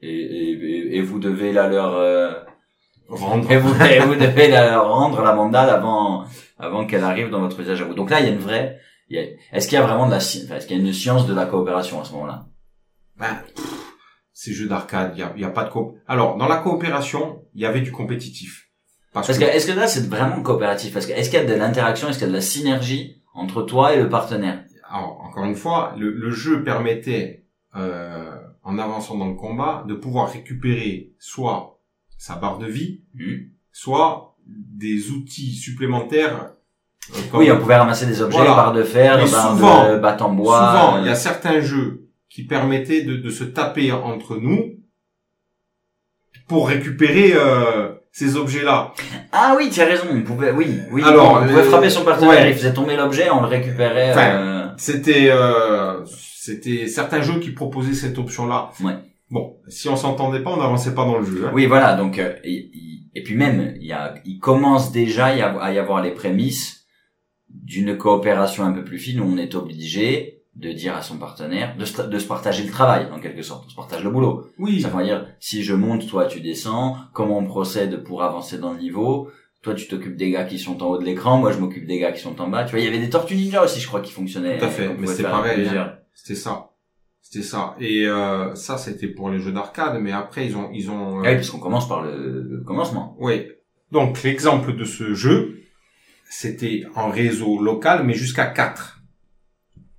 Et, 0.00 0.10
et, 0.10 0.96
et- 0.96 1.02
vous 1.02 1.18
devez 1.18 1.52
la 1.52 1.68
leur 1.68 1.94
euh, 1.94 2.32
Rendre. 3.08 3.50
et 3.50 3.56
vous, 3.56 3.74
et 3.84 3.98
vous 4.00 4.14
devez 4.14 4.48
la 4.48 4.70
leur 4.70 4.88
rendre 4.92 5.22
la 5.22 5.32
mandale 5.34 5.70
avant 5.70 6.26
avant 6.58 6.86
qu'elle 6.86 7.04
arrive 7.04 7.30
dans 7.30 7.40
votre 7.40 7.56
visage 7.58 7.80
à 7.80 7.84
vous. 7.84 7.94
Donc 7.94 8.10
là, 8.10 8.20
il 8.20 8.26
y 8.26 8.28
a 8.28 8.32
une 8.32 8.38
vraie. 8.38 8.78
Est-ce 9.08 9.68
qu'il 9.68 9.78
y 9.78 9.80
a 9.80 9.86
vraiment 9.86 10.06
de 10.06 10.10
la 10.10 10.18
sci- 10.20 10.42
enfin, 10.44 10.56
est-ce 10.56 10.66
qu'il 10.66 10.76
y 10.76 10.80
a 10.80 10.82
une 10.84 10.92
science 10.92 11.26
de 11.26 11.34
la 11.34 11.46
coopération 11.46 12.00
à 12.00 12.04
ce 12.04 12.12
moment-là? 12.12 12.46
Ben, 13.16 13.38
pff, 13.54 13.64
ces 14.34 14.52
jeux 14.52 14.66
d'arcade, 14.68 15.12
il 15.14 15.20
y 15.20 15.22
a, 15.22 15.32
il 15.36 15.40
y 15.40 15.44
a 15.44 15.50
pas 15.50 15.64
de 15.64 15.70
coop. 15.70 15.96
Alors, 16.08 16.36
dans 16.36 16.48
la 16.48 16.56
coopération, 16.56 17.42
il 17.54 17.62
y 17.62 17.66
avait 17.66 17.80
du 17.80 17.92
compétitif. 17.92 18.68
Parce, 19.14 19.28
Parce 19.28 19.38
que, 19.38 19.44
que 19.44 19.50
est-ce 19.50 19.66
que 19.66 19.72
là 19.78 19.86
c'est 19.86 20.06
vraiment 20.10 20.42
coopératif? 20.42 20.92
Parce 20.92 21.06
que 21.06 21.12
est-ce 21.12 21.30
qu'il 21.30 21.38
y 21.38 21.42
a 21.42 21.46
de 21.46 21.54
l'interaction, 21.54 22.08
est-ce 22.10 22.18
qu'il 22.18 22.26
y 22.26 22.28
a 22.28 22.32
de 22.32 22.36
la 22.36 22.42
synergie 22.42 23.22
entre 23.32 23.62
toi 23.62 23.94
et 23.94 23.98
le 23.98 24.10
partenaire? 24.10 24.64
Alors, 24.90 25.20
encore 25.28 25.44
une 25.44 25.54
fois, 25.56 25.94
le, 25.98 26.10
le 26.10 26.30
jeu 26.30 26.62
permettait, 26.64 27.44
euh, 27.76 28.30
en 28.62 28.78
avançant 28.78 29.16
dans 29.16 29.28
le 29.28 29.34
combat, 29.34 29.84
de 29.88 29.94
pouvoir 29.94 30.30
récupérer 30.30 31.12
soit 31.18 31.80
sa 32.18 32.36
barre 32.36 32.58
de 32.58 32.66
vie, 32.66 33.02
Hmm 33.14 33.48
soit 33.72 34.36
des 34.46 35.10
outils 35.10 35.52
supplémentaires. 35.54 36.52
euh, 37.14 37.20
comme- 37.30 37.40
Oui, 37.40 37.50
on 37.50 37.58
pouvait 37.58 37.76
ramasser 37.76 38.06
des 38.06 38.22
objets, 38.22 38.38
Voilà. 38.38 38.54
barres 38.54 38.72
de 38.72 38.82
fer, 38.84 39.16
Mais 39.18 39.30
barres 39.30 39.50
souvent- 39.52 39.84
de 39.92 40.22
en 40.22 40.30
bois. 40.32 40.58
Souvent, 40.58 40.96
euh, 40.96 41.00
il 41.02 41.06
y 41.06 41.10
a 41.10 41.14
certains 41.14 41.60
jeux 41.60 42.08
qui 42.30 42.44
permettaient 42.46 43.02
de, 43.02 43.16
de 43.16 43.30
se 43.30 43.44
taper 43.44 43.92
entre 43.92 44.36
nous 44.36 44.76
pour 46.48 46.68
récupérer 46.68 47.32
euh, 47.34 47.92
ces 48.12 48.36
objets-là. 48.36 48.92
Ah 49.32 49.54
oui, 49.58 49.68
tu 49.70 49.80
as 49.80 49.84
raison, 49.86 50.04
on 50.10 50.22
pouvait, 50.22 50.52
oui, 50.52 50.78
oui. 50.90 51.02
Alors, 51.04 51.32
on 51.42 51.46
pouvait 51.46 51.60
euh, 51.60 51.70
frapper 51.70 51.90
son 51.90 52.04
partenaire, 52.04 52.30
ouais. 52.30 52.50
il 52.50 52.54
faisait 52.56 52.72
tomber 52.72 52.96
l'objet, 52.96 53.28
on 53.30 53.40
le 53.42 53.48
récupérait. 53.48 54.10
Enfin, 54.12 54.30
euh, 54.36 54.55
C'était 54.76 55.28
euh, 55.30 56.04
c'était 56.06 56.86
certains 56.86 57.22
jeux 57.22 57.40
qui 57.40 57.50
proposaient 57.50 57.94
cette 57.94 58.18
option-là. 58.18 58.70
Ouais. 58.82 58.94
Bon, 59.30 59.56
si 59.68 59.88
on 59.88 59.96
s'entendait 59.96 60.40
pas, 60.42 60.50
on 60.50 60.58
n'avançait 60.58 60.94
pas 60.94 61.04
dans 61.04 61.18
le 61.18 61.24
jeu. 61.24 61.46
hein. 61.46 61.52
Oui, 61.54 61.66
voilà. 61.66 61.96
Donc, 61.96 62.18
euh, 62.18 62.34
et, 62.44 63.22
puis 63.24 63.34
même, 63.34 63.74
il 63.80 63.86
y 63.86 63.92
a, 63.92 64.14
il 64.24 64.38
commence 64.38 64.92
déjà 64.92 65.26
à 65.26 65.34
y 65.36 65.42
avoir- 65.42 65.64
à 65.64 65.72
y 65.72 65.78
avoir 65.78 66.00
les 66.02 66.12
prémices 66.12 66.86
d'une 67.48 67.96
coopération 67.96 68.64
un 68.64 68.72
peu 68.72 68.84
plus 68.84 68.98
fine 68.98 69.20
où 69.20 69.24
on 69.24 69.36
est 69.38 69.54
obligé 69.56 70.42
de 70.54 70.70
dire 70.72 70.94
à 70.96 71.02
son 71.02 71.18
partenaire 71.18 71.76
de 71.76 71.84
se, 71.84 72.00
de 72.02 72.18
se 72.18 72.26
partager 72.26 72.62
le 72.64 72.70
travail 72.70 73.08
en 73.12 73.18
quelque 73.18 73.42
sorte, 73.42 73.64
on 73.66 73.70
se 73.70 73.74
partage 73.74 74.04
le 74.04 74.10
boulot. 74.10 74.46
Oui. 74.58 74.80
Ça 74.80 74.88
veut 74.88 75.04
dire, 75.04 75.26
si 75.40 75.62
je 75.62 75.74
monte, 75.74 76.06
toi 76.06 76.26
tu 76.26 76.40
descends, 76.40 76.96
comment 77.12 77.38
on 77.38 77.44
procède 77.46 78.04
pour 78.04 78.22
avancer 78.22 78.58
dans 78.58 78.72
le 78.72 78.78
niveau? 78.78 79.28
Toi 79.66 79.74
tu 79.74 79.88
t'occupes 79.88 80.14
des 80.16 80.30
gars 80.30 80.44
qui 80.44 80.60
sont 80.60 80.80
en 80.80 80.86
haut 80.86 80.96
de 80.98 81.04
l'écran, 81.04 81.38
moi 81.38 81.50
je 81.50 81.58
m'occupe 81.58 81.88
des 81.88 81.98
gars 81.98 82.12
qui 82.12 82.20
sont 82.20 82.40
en 82.40 82.46
bas. 82.46 82.62
Tu 82.62 82.70
vois, 82.70 82.78
il 82.78 82.84
y 82.84 82.88
avait 82.88 83.00
des 83.00 83.10
Tortues 83.10 83.34
Ninja 83.34 83.64
aussi, 83.64 83.80
je 83.80 83.88
crois, 83.88 84.00
qui 84.00 84.12
fonctionnaient. 84.12 84.58
Tout 84.58 84.64
à 84.64 84.68
fait, 84.68 84.88
mais 84.96 85.10
à 85.24 85.28
pareil, 85.28 85.54
plusieurs. 85.64 85.98
C'était 86.14 86.36
ça. 86.36 86.70
C'était 87.20 87.42
ça. 87.42 87.74
Et 87.80 88.06
euh, 88.06 88.54
ça, 88.54 88.78
c'était 88.78 89.08
pour 89.08 89.28
les 89.28 89.40
jeux 89.40 89.50
d'arcade, 89.50 89.98
mais 90.00 90.12
après, 90.12 90.46
ils 90.46 90.56
ont... 90.56 90.70
Ils 90.72 90.88
ont 90.88 91.18
euh, 91.18 91.22
Ah 91.24 91.30
oui, 91.30 91.34
parce 91.34 91.50
qu'on 91.50 91.58
commence 91.58 91.88
par 91.88 92.02
le, 92.04 92.42
le 92.48 92.60
commencement. 92.62 93.16
Oui. 93.18 93.48
Donc, 93.90 94.22
l'exemple 94.22 94.76
de 94.76 94.84
ce 94.84 95.14
jeu, 95.14 95.58
c'était 96.30 96.84
en 96.94 97.10
réseau 97.10 97.60
local, 97.60 98.04
mais 98.04 98.14
jusqu'à 98.14 98.46
4. 98.46 99.00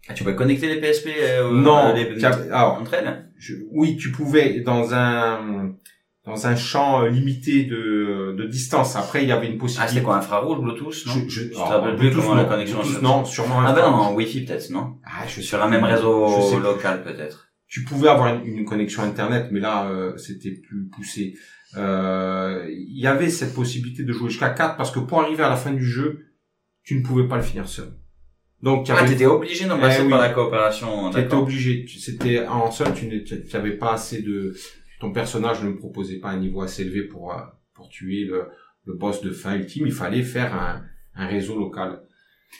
Ah, 0.07 0.13
tu 0.13 0.23
pouvais 0.23 0.37
connecter 0.37 0.73
les 0.73 0.79
PSP 0.79 1.09
euh, 1.19 1.51
non, 1.51 1.93
les- 1.93 2.25
entre 2.25 2.93
elles 2.93 3.29
je- 3.37 3.55
oui, 3.71 3.97
tu 3.97 4.11
pouvais 4.13 4.61
dans 4.61 4.93
un 4.93 5.73
dans 6.27 6.45
un 6.45 6.55
champ 6.55 7.01
euh, 7.03 7.09
limité 7.09 7.63
de, 7.63 8.35
de 8.37 8.45
distance. 8.45 8.95
Après, 8.95 9.23
il 9.23 9.29
y 9.29 9.31
avait 9.31 9.47
une 9.47 9.55
Ah, 9.55 9.59
possibilité. 9.59 9.93
c'était 9.93 10.03
quoi, 10.03 10.17
infrarouge, 10.17 10.59
Bluetooth, 10.59 11.05
non 11.07 11.13
je, 11.13 11.29
je, 11.29 11.41
te 11.49 11.55
alors, 11.55 11.67
rappelles 11.69 11.95
plus 11.95 12.09
Bluetooth, 12.09 12.21
comment 12.21 12.35
la 12.35 12.43
connexion 12.43 12.81
Bluetooth, 12.81 13.01
non, 13.01 13.25
sûrement 13.25 13.61
Ah 13.65 13.73
ben 13.73 13.81
non, 13.89 13.95
en 13.95 14.13
Wi-Fi 14.13 14.41
peut-être, 14.45 14.69
non 14.69 14.97
Ah, 15.05 15.25
je 15.27 15.41
Sur 15.41 15.63
un 15.63 15.69
plus. 15.69 15.77
même 15.79 15.89
Je 15.89 15.95
réseau 15.95 16.51
plus. 16.57 16.61
local 16.63 17.03
peut-être. 17.03 17.47
tu 17.67 17.83
pouvais 17.85 18.09
avoir 18.09 18.27
une, 18.35 18.45
une 18.45 18.65
connexion 18.65 19.03
internet, 19.03 19.47
mais 19.51 19.59
là 19.61 19.89
euh, 19.89 20.15
c'était 20.17 20.51
plus 20.51 20.87
poussé. 20.89 21.35
Euh, 21.77 22.65
Il 22.69 22.99
y 22.99 23.07
avait 23.07 23.29
cette 23.29 23.53
possibilité 23.53 24.03
de 24.03 24.11
jouer 24.13 24.29
jusqu'à 24.29 24.49
4 24.49 24.77
parce 24.77 24.91
que 24.91 24.99
pour 24.99 25.21
arriver 25.21 25.43
à 25.43 25.49
la 25.49 25.55
fin 25.57 25.71
du 25.71 25.85
jeu, 25.85 26.25
tu 26.83 26.95
ne 26.97 27.03
pouvais 27.03 27.27
pas 27.27 27.37
le 27.37 27.43
finir 27.43 27.67
seul. 27.67 27.89
Donc 28.63 28.87
Ah, 28.89 29.05
t'étais 29.07 29.25
obligé 29.27 29.65
d'en 29.65 29.77
Eh 29.77 29.81
passer 29.81 30.01
oui. 30.01 30.09
par 30.09 30.19
la 30.19 30.29
coopération, 30.29 31.09
tu 31.09 31.17
étais 31.17 31.23
d'accord. 31.23 31.43
obligé. 31.43 31.85
C'était 31.99 32.45
en 32.47 32.71
seul, 32.71 32.93
tu 32.93 33.07
n'avais 33.53 33.77
pas 33.77 33.93
assez 33.93 34.21
de 34.23 34.55
ton 34.99 35.11
personnage 35.11 35.63
ne 35.63 35.71
proposait 35.71 36.19
pas 36.19 36.29
un 36.29 36.39
niveau 36.39 36.61
assez 36.61 36.83
élevé 36.83 37.03
pour 37.03 37.33
euh, 37.33 37.41
pour 37.73 37.89
tuer 37.89 38.25
le, 38.25 38.47
le 38.85 38.93
boss 38.93 39.21
de 39.21 39.31
fin 39.31 39.55
ultime. 39.55 39.85
Il 39.87 39.93
fallait 39.93 40.23
faire 40.23 40.53
un, 40.55 40.83
un 41.15 41.27
réseau 41.27 41.57
local. 41.57 42.01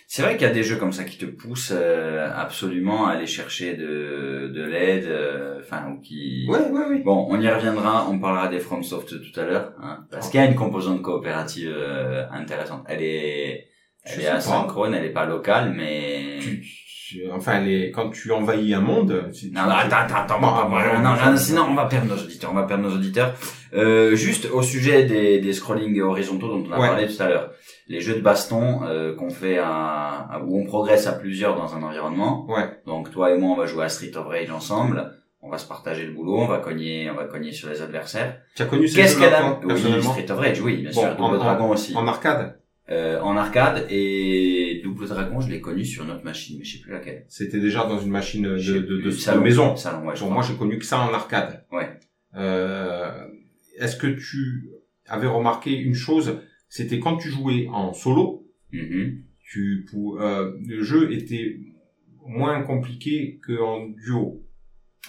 C'est 0.06 0.22
vrai 0.22 0.36
qu'il 0.36 0.46
y 0.46 0.50
a 0.50 0.54
des 0.54 0.64
jeux 0.64 0.76
comme 0.76 0.92
ça 0.92 1.06
qui 1.06 1.18
te 1.18 1.26
poussent 1.26 1.74
euh, 1.74 2.30
absolument 2.36 3.08
à 3.08 3.12
aller 3.14 3.26
chercher 3.26 3.76
de, 3.76 4.52
de 4.54 4.64
l'aide, 4.64 5.06
euh, 5.06 5.60
enfin 5.62 5.90
ou 5.90 6.02
qui. 6.02 6.46
Ouais, 6.50 6.60
ouais, 6.60 6.86
ouais. 6.90 7.00
Bon, 7.00 7.26
on 7.30 7.40
y 7.40 7.48
reviendra, 7.50 8.10
on 8.10 8.20
parlera 8.20 8.50
des 8.50 8.60
FromSoft 8.60 9.10
tout 9.22 9.40
à 9.40 9.46
l'heure, 9.46 9.74
hein, 9.82 10.06
parce 10.12 10.30
qu'il 10.30 10.42
y 10.42 10.44
a 10.44 10.46
une 10.46 10.56
composante 10.56 11.02
coopérative 11.02 11.74
euh, 11.74 12.28
intéressante. 12.32 12.84
Elle 12.90 13.02
est, 13.02 13.68
elle 14.04 14.22
est 14.22 14.26
pas. 14.26 14.36
asynchrone, 14.36 14.94
elle 14.94 15.06
est 15.06 15.14
pas 15.14 15.26
locale, 15.26 15.74
mais. 15.74 16.40
Tu, 16.42 16.62
tu- 17.08 17.32
enfin, 17.32 17.60
les, 17.62 17.92
quand 17.92 18.10
tu 18.10 18.32
envahis 18.32 18.74
un 18.74 18.82
monde, 18.82 19.30
tu- 19.34 19.50
Non, 19.52 19.64
non, 19.64 19.70
attends, 19.72 19.96
attends, 19.98 20.16
attends, 20.16 20.40
Bon, 20.40 20.48
bon, 20.48 20.70
bon, 20.70 21.00
non, 21.04 21.16
non, 21.32 21.38
sinon 21.38 21.68
on 21.70 21.74
va 21.76 21.86
perdre 21.86 22.08
nos 22.16 22.22
auditeurs, 22.22 22.50
on 22.52 22.56
va 22.56 22.64
perdre 22.64 22.84
nos 22.84 22.94
auditeurs. 22.96 23.34
Euh, 23.74 24.16
juste 24.16 24.48
au 24.52 24.62
sujet 24.62 25.04
des, 25.06 25.40
des 25.40 25.54
scrollings 25.54 26.02
horizontaux 26.02 26.48
dont 26.50 26.64
on 26.68 26.72
a 26.74 26.80
Ouais. 26.80 26.88
parlé 26.88 27.08
tout 27.08 27.22
à 27.22 27.28
l'heure, 27.28 27.52
les 27.88 28.02
jeux 28.02 28.16
de 28.16 28.22
baston 28.22 28.82
euh, 28.84 29.16
qu'on 29.16 29.30
fait 29.30 29.58
à, 29.58 30.28
à- 30.32 30.42
où 30.46 30.60
on 30.60 30.66
progresse 30.66 31.08
à 31.08 31.14
plusieurs 31.14 31.56
dans 31.56 31.76
un 31.76 31.84
environnement. 31.84 32.46
Ouais. 32.50 32.70
Donc 32.86 33.12
toi 33.12 33.32
et 33.32 33.38
moi 33.38 33.52
on 33.52 33.58
va 33.58 33.66
jouer 33.66 33.86
à 33.86 33.90
Street 33.90 34.12
of 34.16 34.26
Rage 34.28 34.52
ensemble, 34.52 35.14
on 35.42 35.50
va 35.50 35.58
se 35.58 35.68
partager 35.68 36.06
le 36.06 36.12
boulot, 36.14 36.38
on 36.40 36.48
va 36.48 36.58
cogner, 36.60 37.10
on 37.12 37.16
va 37.16 37.26
cogner 37.26 37.52
sur 37.52 37.70
les 37.70 37.82
adversaires. 37.82 38.38
Tu 38.56 38.64
as 38.64 38.66
connu 38.66 38.88
ces 38.88 38.96
Qu'est-ce 39.02 39.20
qu'elle 39.20 39.34
a 39.34 39.60
Oui, 39.64 40.02
Street 40.04 40.32
of 40.32 40.40
Rage, 40.40 40.62
oui, 40.62 40.78
bien 40.82 40.92
Bon, 40.94 41.02
sûr, 41.02 41.16
en- 41.22 41.38
Dragon 41.38 41.70
aussi. 41.70 41.96
En 41.96 42.08
arcade 42.08 42.60
Euh, 42.90 43.20
en 43.20 43.36
arcade 43.36 43.86
et 43.90 44.80
Double 44.82 45.08
Dragon, 45.10 45.42
je 45.42 45.50
l'ai 45.50 45.60
connu 45.60 45.84
sur 45.84 46.06
une 46.06 46.12
autre 46.12 46.24
machine, 46.24 46.56
mais 46.58 46.64
je 46.64 46.78
sais 46.78 46.82
plus 46.82 46.94
laquelle. 46.94 47.26
C'était 47.28 47.60
déjà 47.60 47.84
dans 47.86 48.00
une 48.00 48.10
machine 48.12 48.44
de, 48.44 48.58
Je 48.58 48.74
sais 48.76 48.80
de, 48.80 48.86
plus, 48.86 48.98
de, 49.00 49.02
de 49.04 49.12
salon, 49.12 49.42
maison. 49.44 49.76
Salon, 49.76 50.08
ouais, 50.08 50.14
crois. 50.16 50.30
moi, 50.30 50.42
j'ai 50.48 50.56
connu 50.56 50.78
que 50.80 50.86
ça 50.86 51.00
en 51.02 51.14
arcade. 51.14 51.66
Ouais. 51.72 51.90
Euh, 52.36 53.12
Est-ce 53.78 53.98
que 53.98 54.08
tu 54.08 54.70
avais 55.08 55.28
remarqué 55.28 55.72
une 55.78 55.94
chose? 55.96 56.40
C'était 56.70 57.00
quand 57.00 57.18
tu 57.18 57.30
jouais 57.30 57.68
en 57.72 57.94
solo, 57.94 58.46
Mhm. 58.72 59.24
tu, 59.42 59.86
pour, 59.92 60.22
euh, 60.22 60.52
le 60.66 60.82
jeu 60.84 61.12
était 61.14 61.58
moins 62.26 62.62
compliqué 62.64 63.40
qu'en 63.46 63.88
duo. 63.88 64.44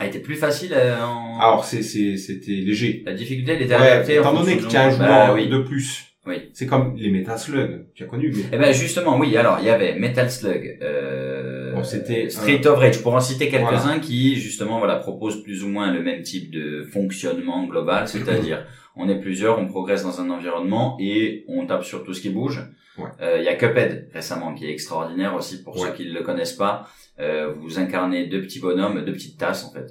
Elle 0.00 0.08
était 0.08 0.20
plus 0.20 0.36
facile 0.36 0.72
euh, 0.74 1.00
en... 1.04 1.40
Alors, 1.40 1.64
c'est, 1.64 1.82
c'est, 1.82 2.16
c'était 2.16 2.52
léger. 2.52 3.02
La 3.04 3.14
difficulté, 3.14 3.52
elle 3.52 3.62
était 3.62 3.74
Ouais, 3.74 3.88
adaptée. 3.90 4.14
étant 4.16 4.34
donné 4.34 4.56
que 4.58 4.66
tu 4.68 4.76
as 4.76 4.86
un 4.86 4.90
joueur 4.90 5.08
Bah 5.08 5.34
oui. 5.34 5.48
de 5.48 5.58
plus. 5.58 6.04
Oui. 6.28 6.50
C'est 6.52 6.66
comme 6.66 6.94
les 6.96 7.10
Metal 7.10 7.38
Slug. 7.38 7.86
Tu 7.94 8.04
as 8.04 8.06
connu 8.06 8.30
mais... 8.34 8.42
Eh 8.52 8.58
ben 8.58 8.72
justement, 8.72 9.18
oui. 9.18 9.36
Alors, 9.36 9.58
il 9.60 9.66
y 9.66 9.70
avait 9.70 9.98
Metal 9.98 10.30
Slug, 10.30 10.78
euh, 10.82 11.72
Bon, 11.74 11.82
c'était, 11.84 12.28
Street 12.28 12.66
of 12.66 12.78
Rage, 12.78 13.02
pour 13.02 13.14
en 13.14 13.20
citer 13.20 13.48
quelques-uns 13.48 13.98
qui 14.00 14.36
justement 14.36 14.78
voilà 14.78 14.96
proposent 14.96 15.42
plus 15.42 15.62
ou 15.64 15.68
moins 15.68 15.92
le 15.92 16.02
même 16.02 16.22
type 16.22 16.50
de 16.50 16.82
fonctionnement 16.82 17.66
global, 17.66 18.06
c'est-à-dire 18.08 18.66
on 18.96 19.08
est 19.08 19.20
plusieurs, 19.20 19.58
on 19.58 19.66
progresse 19.66 20.02
dans 20.02 20.20
un 20.20 20.28
environnement 20.30 20.96
et 21.00 21.44
on 21.48 21.66
tape 21.66 21.84
sur 21.84 22.04
tout 22.04 22.14
ce 22.14 22.20
qui 22.20 22.30
bouge. 22.30 22.62
Ouais. 22.98 23.04
Euh, 23.20 23.36
Il 23.38 23.44
y 23.44 23.48
a 23.48 23.54
Cuphead 23.54 24.08
récemment 24.12 24.54
qui 24.54 24.66
est 24.66 24.72
extraordinaire 24.72 25.34
aussi 25.36 25.62
pour 25.62 25.76
Ouais. 25.78 25.88
ceux 25.88 25.94
qui 25.94 26.06
ne 26.08 26.12
le 26.14 26.22
connaissent 26.24 26.54
pas. 26.54 26.88
Euh, 27.20 27.52
vous 27.56 27.78
incarnez 27.78 28.26
deux 28.26 28.40
petits 28.42 28.58
bonhommes, 28.60 29.04
deux 29.04 29.12
petites 29.12 29.38
tasses 29.38 29.64
en 29.64 29.70
fait. 29.72 29.86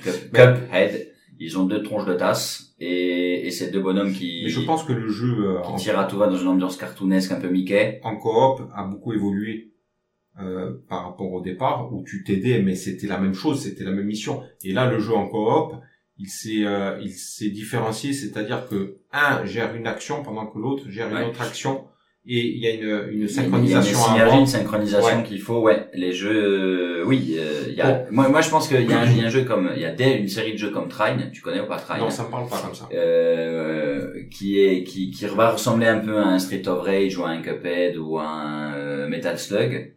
Cup, 0.00 0.14
Mais- 0.32 0.38
Cuphead, 0.38 1.08
ils 1.40 1.58
ont 1.58 1.64
deux 1.64 1.82
tronches 1.82 2.06
de 2.06 2.14
tasses 2.14 2.61
et, 2.84 3.46
et 3.46 3.50
c'est 3.50 3.70
deux 3.70 3.80
bonhommes 3.80 4.12
qui, 4.12 4.40
Mais 4.44 4.50
je 4.50 4.60
pense 4.60 4.82
que 4.84 4.92
le 4.92 5.08
jeu 5.08 5.32
euh, 5.56 5.60
qui 5.62 5.68
en, 5.68 5.76
tirent 5.76 5.98
à 5.98 6.04
tout 6.04 6.16
va 6.18 6.26
dans 6.26 6.36
une 6.36 6.48
ambiance 6.48 6.76
cartoonesque 6.76 7.32
un 7.32 7.40
peu 7.40 7.48
Mickey. 7.48 8.00
en 8.02 8.16
coop 8.16 8.62
a 8.74 8.84
beaucoup 8.84 9.12
évolué 9.12 9.72
euh, 10.40 10.72
par 10.88 11.04
rapport 11.04 11.30
au 11.32 11.40
départ 11.40 11.92
où 11.92 12.02
tu 12.04 12.24
t'aidais 12.24 12.60
mais 12.62 12.74
c'était 12.74 13.06
la 13.06 13.18
même 13.18 13.34
chose, 13.34 13.62
c'était 13.62 13.84
la 13.84 13.92
même 13.92 14.06
mission. 14.06 14.42
Et 14.64 14.72
là 14.72 14.90
le 14.90 14.98
jeu 14.98 15.14
en 15.14 15.28
coop, 15.28 15.74
il 16.18 16.28
s'est 16.28 16.64
euh, 16.64 16.98
il 17.02 17.10
s'est 17.12 17.50
différencié, 17.50 18.12
c'est-à-dire 18.12 18.66
que 18.68 18.98
un 19.12 19.44
gère 19.44 19.74
une 19.74 19.86
action 19.86 20.22
pendant 20.22 20.46
que 20.46 20.58
l'autre 20.58 20.88
gère 20.88 21.08
une 21.08 21.16
Ouais. 21.16 21.26
autre 21.28 21.42
action 21.42 21.84
et 22.24 22.38
il 22.54 22.58
y 22.58 22.66
a 22.68 22.70
une, 22.74 23.10
une 23.10 23.14
Il 23.14 23.20
y 23.20 23.24
a 23.24 23.28
synchronisation 23.28 24.38
une 24.40 24.46
synchronisation 24.46 25.18
Ouais. 25.18 25.22
qu'il 25.24 25.40
faut. 25.40 25.60
Ouais, 25.60 25.88
les 25.92 26.12
jeux, 26.12 27.00
euh, 27.00 27.04
oui. 27.04 27.34
euh, 27.36 27.64
il 27.68 27.74
y 27.74 27.80
a, 27.80 28.06
moi, 28.12 28.28
moi, 28.28 28.40
je 28.40 28.48
pense 28.48 28.68
qu'il 28.68 28.88
y 28.88 28.92
a 28.92 29.00
un, 29.00 29.06
il 29.10 29.18
y 29.18 29.22
a 29.22 29.26
un 29.26 29.28
jeu 29.28 29.42
comme, 29.42 29.70
il 29.74 29.82
y 29.82 29.84
a 29.84 29.90
des, 29.92 30.12
une 30.12 30.28
série 30.28 30.52
de 30.52 30.56
jeux 30.58 30.70
comme 30.70 30.88
Trine. 30.88 31.30
Tu 31.32 31.42
connais 31.42 31.60
ou 31.60 31.66
pas 31.66 31.78
Trine 31.78 31.98
Non, 32.00 32.10
ça 32.10 32.24
me 32.24 32.30
parle 32.30 32.48
pas 32.48 32.58
comme 32.58 32.74
ça. 32.74 32.88
euh, 32.92 34.22
qui 34.30 34.60
est 34.60 34.84
qui 34.84 35.10
qui 35.10 35.24
va 35.26 35.50
ressembler 35.50 35.86
un 35.86 35.98
peu 35.98 36.16
à 36.18 36.26
un 36.26 36.38
Street 36.38 36.66
of 36.68 36.80
Rage 36.82 37.18
ou 37.18 37.24
à 37.24 37.30
un 37.30 37.42
Cuphead 37.42 37.96
ou 37.96 38.18
à 38.18 38.24
un 38.24 38.74
euh, 38.74 39.08
Metal 39.08 39.38
Slug, 39.38 39.94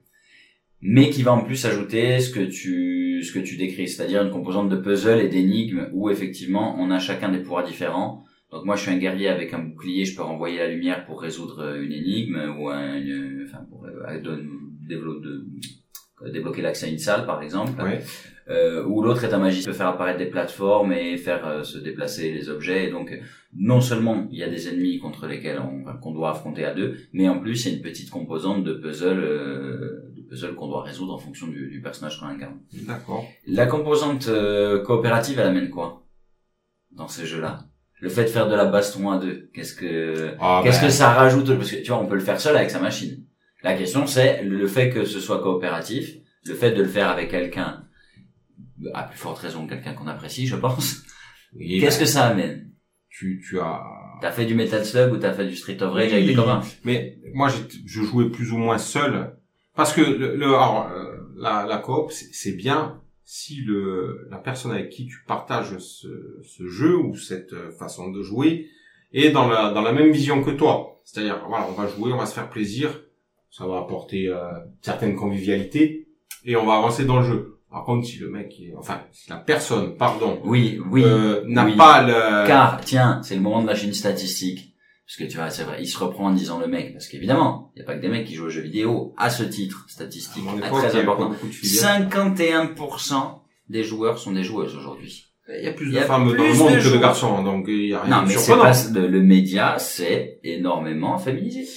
mais 0.81 1.09
qui 1.11 1.21
va 1.23 1.31
en 1.33 1.41
plus 1.41 1.63
ajouter 1.65 2.19
ce 2.19 2.31
que 2.31 2.39
tu 2.41 3.21
ce 3.23 3.31
que 3.31 3.39
tu 3.39 3.55
décris, 3.57 3.87
c'est-à-dire 3.87 4.23
une 4.23 4.31
composante 4.31 4.69
de 4.69 4.75
puzzle 4.75 5.19
et 5.21 5.27
d'énigmes 5.29 5.89
où 5.93 6.09
effectivement 6.09 6.75
on 6.79 6.89
a 6.91 6.99
chacun 6.99 7.29
des 7.29 7.39
pouvoirs 7.39 7.63
différents. 7.65 8.23
Donc 8.51 8.63
moi 8.65 8.75
je 8.75 8.81
suis 8.83 8.91
un 8.91 8.97
guerrier 8.97 9.27
avec 9.27 9.53
un 9.53 9.59
bouclier, 9.59 10.05
je 10.05 10.15
peux 10.15 10.21
renvoyer 10.21 10.59
la 10.59 10.67
lumière 10.69 11.05
pour 11.05 11.21
résoudre 11.21 11.59
euh, 11.63 11.81
une 11.83 11.91
énigme 11.91 12.55
ou 12.59 12.69
un, 12.69 12.95
une- 12.97 13.45
enfin 13.47 13.63
pour 13.69 13.85
euh, 13.85 14.19
de- 14.19 14.43
développer, 14.87 15.25
de- 15.27 16.29
débloquer 16.31 16.61
l'accès 16.61 16.85
à 16.85 16.89
une 16.89 16.97
salle 16.99 17.25
par 17.25 17.41
exemple 17.41 17.81
Ouais. 17.81 18.01
euh, 18.49 18.85
où 18.85 19.01
l'autre 19.01 19.23
est 19.25 19.33
un 19.33 19.39
magicien 19.39 19.69
peut 19.71 19.77
faire 19.77 19.87
apparaître 19.87 20.19
des 20.19 20.27
plateformes 20.27 20.93
et 20.93 21.17
faire 21.17 21.45
euh, 21.47 21.63
se 21.63 21.77
déplacer 21.79 22.31
les 22.31 22.47
objets 22.49 22.87
et 22.87 22.91
donc 22.91 23.11
euh, 23.11 23.17
non 23.57 23.81
seulement 23.81 24.27
il 24.31 24.37
y 24.37 24.43
a 24.43 24.49
des 24.49 24.69
ennemis 24.69 24.99
contre 24.99 25.27
lesquels 25.27 25.59
on 25.59 25.83
qu'on 25.99 26.11
doit 26.13 26.29
affronter 26.31 26.63
à 26.65 26.73
deux 26.73 26.97
mais 27.13 27.27
en 27.27 27.39
plus 27.39 27.65
il 27.65 27.71
y 27.71 27.73
a 27.73 27.77
une 27.77 27.83
petite 27.83 28.09
composante 28.11 28.63
de 28.63 28.73
puzzle 28.75 29.19
euh, 29.19 30.13
de 30.15 30.21
puzzle 30.21 30.53
qu'on 30.55 30.67
doit 30.67 30.83
résoudre 30.83 31.13
en 31.15 31.17
fonction 31.17 31.47
du, 31.47 31.67
du 31.69 31.81
personnage 31.81 32.19
qu'on 32.19 32.27
incarne 32.27 32.59
D'accord. 32.87 33.25
la 33.47 33.65
composante 33.65 34.27
euh, 34.29 34.83
coopérative 34.83 35.39
elle 35.39 35.47
amène 35.47 35.69
quoi 35.71 36.05
dans 36.91 37.07
ces 37.09 37.25
jeux 37.25 37.41
là 37.41 37.59
le 38.01 38.09
fait 38.09 38.23
de 38.23 38.29
faire 38.29 38.47
de 38.47 38.55
la 38.55 38.65
baston 38.65 39.09
à 39.11 39.17
deux 39.19 39.49
qu'est-ce 39.53 39.73
que 39.73 40.35
Ah, 40.39 40.61
Qu'est-ce 40.63 40.81
ben, 40.81 40.87
que 40.87 40.93
ça 40.93 41.09
rajoute 41.11 41.55
Parce 41.55 41.71
que 41.71 41.77
tu 41.77 41.87
vois, 41.91 41.99
on 41.99 42.07
peut 42.07 42.15
le 42.15 42.21
faire 42.21 42.39
seul 42.39 42.55
avec 42.55 42.69
sa 42.69 42.79
machine. 42.79 43.23
La 43.63 43.73
question, 43.75 44.05
c'est 44.05 44.43
le 44.43 44.67
fait 44.67 44.89
que 44.91 45.05
ce 45.05 45.19
soit 45.19 45.41
coopératif, 45.41 46.15
le 46.45 46.53
fait 46.53 46.71
de 46.71 46.83
le 46.83 46.87
faire 46.89 47.09
avec 47.09 47.31
quelqu'un, 47.31 47.83
à 48.93 49.03
plus 49.03 49.17
forte 49.17 49.39
raison 49.39 49.65
quelqu'un 49.67 49.93
qu'on 49.93 50.07
apprécie, 50.07 50.45
je 50.47 50.55
pense. 50.55 50.97
oui, 51.55 51.79
Qu'est-ce 51.79 51.97
ben, 51.99 52.05
que 52.05 52.09
ça 52.11 52.25
amène? 52.27 52.71
Tu 53.09 53.41
tu 53.47 53.59
as 53.59 53.81
T'as 54.21 54.31
fait 54.31 54.45
du 54.45 54.55
Metal 54.55 54.83
Slug 54.85 55.13
ou 55.13 55.17
t'as 55.17 55.33
fait 55.33 55.45
du 55.47 55.55
Street 55.55 55.81
of 55.81 55.93
Rage 55.93 56.07
Oui, 56.07 56.13
avec 56.13 56.25
des 56.27 56.33
copains? 56.35 56.61
Mais 56.83 57.17
moi, 57.33 57.49
je 57.49 58.01
jouais 58.03 58.29
plus 58.29 58.51
ou 58.51 58.57
moins 58.57 58.77
seul. 58.77 59.35
Parce 59.75 59.93
que 59.93 60.01
le, 60.01 60.35
le- 60.35 60.45
alors, 60.47 60.89
euh, 60.93 61.15
la, 61.37 61.65
la 61.67 61.77
coop, 61.79 62.11
c'est 62.11 62.53
bien 62.53 63.01
si 63.25 63.55
le, 63.61 64.27
la 64.29 64.37
personne 64.37 64.71
avec 64.71 64.89
qui 64.89 65.07
tu 65.07 65.17
partages 65.27 65.77
ce, 65.79 66.39
ce 66.43 66.67
jeu 66.67 66.95
ou 66.95 67.15
cette 67.15 67.53
euh, 67.53 67.71
façon 67.71 68.11
de 68.11 68.21
jouer 68.21 68.67
est 69.13 69.31
dans 69.31 69.47
la, 69.49 69.71
dans 69.71 69.81
la 69.81 69.91
même 69.91 70.11
vision 70.11 70.43
que 70.43 70.51
toi. 70.51 71.01
C'est-à-dire, 71.03 71.43
voilà, 71.47 71.67
on 71.67 71.73
va 71.73 71.87
jouer, 71.87 72.13
on 72.13 72.17
va 72.17 72.25
se 72.27 72.33
faire 72.35 72.49
plaisir, 72.49 73.01
ça 73.49 73.65
va 73.65 73.79
apporter 73.79 74.27
euh, 74.27 74.37
certaines 74.81 75.15
convivialité 75.15 76.07
et 76.43 76.55
on 76.55 76.65
va 76.65 76.75
avancer 76.77 77.05
dans 77.05 77.19
le 77.19 77.25
jeu. 77.25 77.51
Par 77.71 77.83
contre, 77.83 78.05
si 78.07 78.19
le 78.19 78.29
mec, 78.29 78.53
est, 78.61 78.73
enfin, 78.77 79.01
si 79.11 79.29
la 79.29 79.37
personne, 79.37 79.97
pardon, 79.97 80.39
Oui, 80.45 80.79
oui. 80.91 81.03
euh, 81.03 81.43
n'a 81.47 81.65
oui. 81.65 81.75
pas 81.75 82.03
le... 82.03 82.47
Car, 82.47 82.79
tiens, 82.81 83.21
c'est 83.23 83.35
le 83.35 83.41
moment 83.41 83.61
de 83.61 83.67
lâcher 83.67 83.87
une 83.87 83.93
statistique. 83.93 84.74
Parce 85.07 85.17
que 85.17 85.23
tu 85.25 85.37
vois, 85.37 85.49
c'est 85.51 85.63
vrai, 85.63 85.77
il 85.79 85.87
se 85.87 85.99
reprend 85.99 86.27
en 86.27 86.31
disant 86.33 86.59
le 86.59 86.67
mec. 86.67 86.93
Parce 86.93 87.07
qu'évidemment, 87.07 87.71
il 87.75 87.79
n'y 87.79 87.83
a 87.83 87.85
pas 87.85 87.95
que 87.95 88.01
des 88.01 88.07
mecs 88.07 88.25
qui 88.25 88.33
jouent 88.33 88.45
aux 88.45 88.49
jeux 88.49 88.61
vidéo. 88.61 89.13
À 89.17 89.29
ce 89.29 89.43
titre, 89.43 89.85
statistique 89.87 90.43
ah, 90.47 90.67
époque, 90.67 90.87
très 90.87 90.99
important. 90.99 91.29
beaucoup 91.29 91.47
de 91.47 91.53
filières. 91.53 92.09
51% 92.09 93.39
des 93.69 93.83
joueurs 93.83 94.17
sont 94.17 94.31
des 94.31 94.43
joueuses 94.43 94.75
aujourd'hui. 94.75 95.27
Il 95.47 95.63
y 95.63 95.67
a 95.67 95.73
plus 95.73 95.91
de 95.91 95.99
femmes 95.99 96.27
plus 96.29 96.37
dans 96.37 96.43
le 96.43 96.53
monde 96.55 96.73
de 96.73 96.79
que 96.79 96.93
de 96.95 96.97
garçons, 96.97 97.43
donc 97.43 97.65
il 97.67 97.89
y 97.89 97.93
a 97.93 98.01
rien 98.01 98.15
Non, 98.15 98.23
de 98.23 98.29
mais 98.29 98.33
surprenant. 98.37 98.63
pas 98.63 98.99
le, 98.99 99.07
le 99.07 99.21
média, 99.21 99.77
c'est 99.77 100.39
énormément 100.43 101.19
féminisé. 101.19 101.67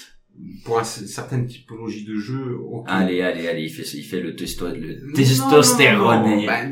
Pour 0.65 0.83
certaines 0.85 1.47
typologies 1.47 2.05
de 2.05 2.15
jeux. 2.15 2.57
Allez, 2.87 3.21
allez, 3.21 3.49
allez, 3.49 3.65
il 3.65 3.71
fait, 3.71 3.83
il 3.83 4.05
fait 4.05 4.21
le, 4.21 4.37
testo, 4.37 4.69
le 4.69 5.07
Non, 5.07 5.13
testostéroné. 5.13 6.29
Non, 6.29 6.37
non, 6.37 6.47
ben, 6.47 6.71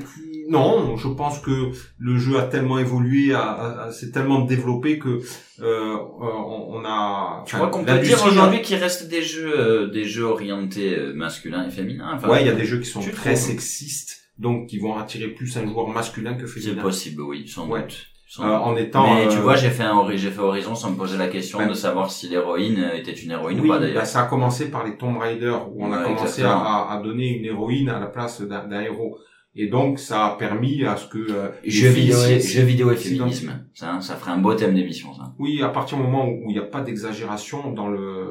non, 0.48 0.96
je 0.96 1.08
pense 1.08 1.38
que 1.40 1.70
le 1.98 2.16
jeu 2.18 2.38
a 2.38 2.42
tellement 2.42 2.78
évolué, 2.78 3.32
a, 3.34 3.40
a- 3.40 3.82
a- 3.86 3.92
s'est 3.92 4.10
tellement 4.10 4.40
développé 4.40 4.98
que 4.98 5.08
euh, 5.08 5.20
euh, 5.62 5.96
on, 6.20 6.76
on 6.78 6.84
a. 6.84 7.42
Tu 7.46 7.56
crois 7.56 7.68
qu'on 7.68 7.84
peut 7.84 7.98
dire 7.98 8.24
aujourd'hui 8.26 8.62
qu'il 8.62 8.76
reste 8.76 9.08
des 9.08 9.22
jeux, 9.22 9.52
euh, 9.58 9.86
des 9.88 10.04
jeux 10.04 10.24
orientés 10.24 10.96
euh, 10.98 11.12
masculins 11.14 11.66
et 11.66 11.70
féminins? 11.70 12.12
Enfin, 12.14 12.28
Ouais, 12.28 12.42
il 12.42 12.46
y 12.46 12.50
a 12.50 12.54
des 12.54 12.64
jeux 12.64 12.78
qui 12.80 12.88
sont 12.88 13.00
très 13.00 13.34
trouves? 13.34 13.46
sexistes, 13.48 14.28
donc 14.38 14.66
qui 14.68 14.78
vont 14.78 14.96
attirer 14.96 15.28
plus 15.28 15.56
un 15.56 15.66
joueur 15.66 15.88
masculin 15.88 16.34
que 16.34 16.46
C'est 16.46 16.60
féminin. 16.60 16.82
possible, 16.82 17.22
oui, 17.22 17.46
sans 17.48 17.66
Ouais. 17.68 17.82
doute. 17.82 18.06
Sans 18.28 18.42
Euh, 18.42 18.48
doute. 18.48 18.56
en 18.64 18.76
étant. 18.76 19.14
Mais 19.14 19.28
tu 19.28 19.36
vois, 19.38 19.54
j'ai 19.54 19.70
fait 19.70 19.84
un, 19.84 20.04
j'ai 20.16 20.30
fait 20.32 20.40
Horizon 20.40 20.74
sans 20.74 20.90
me 20.90 20.96
poser 20.96 21.16
la 21.16 21.28
question 21.28 21.58
Ben, 21.58 21.68
de 21.68 21.74
savoir 21.74 22.10
si 22.10 22.28
l'héroïne 22.28 22.90
était 22.94 23.12
une 23.12 23.30
héroïne 23.30 23.60
oui, 23.60 23.66
ou 23.68 23.72
pas 23.72 23.78
bah, 23.78 23.86
d'ailleurs. 23.86 24.04
ça 24.04 24.22
a 24.22 24.26
commencé 24.26 24.68
par 24.68 24.84
les 24.84 24.96
Tomb 24.96 25.16
Raider 25.18 25.54
où 25.72 25.84
on 25.86 25.92
a 25.92 26.02
commencé 26.02 26.42
à, 26.42 26.56
à- 26.90 27.00
donner 27.04 27.28
une 27.38 27.44
héroïne 27.44 27.88
à 27.88 28.00
la 28.00 28.06
place 28.06 28.42
d'un 28.42 28.80
héros. 28.80 29.16
Et 29.58 29.68
donc 29.68 29.98
ça 29.98 30.26
a 30.26 30.36
permis 30.36 30.84
à 30.84 30.96
ce 30.96 31.06
que 31.08 31.18
euh, 31.18 31.48
Jeux 31.64 31.88
vidéo, 31.88 32.18
et, 32.24 32.40
jeux 32.40 32.62
vidéo 32.64 32.90
et 32.90 32.96
féminisme. 32.96 33.52
Ça, 33.74 33.90
hein, 33.94 34.00
ça 34.02 34.14
ferait 34.16 34.32
un 34.32 34.38
beau 34.38 34.52
thème 34.54 34.74
d'émission, 34.74 35.14
ça. 35.14 35.32
Oui, 35.38 35.62
à 35.62 35.68
partir 35.70 35.96
du 35.96 36.04
moment 36.04 36.26
où 36.28 36.42
il 36.50 36.52
n'y 36.52 36.58
a 36.58 36.62
pas 36.62 36.82
d'exagération 36.82 37.72
dans 37.72 37.88
le 37.88 38.26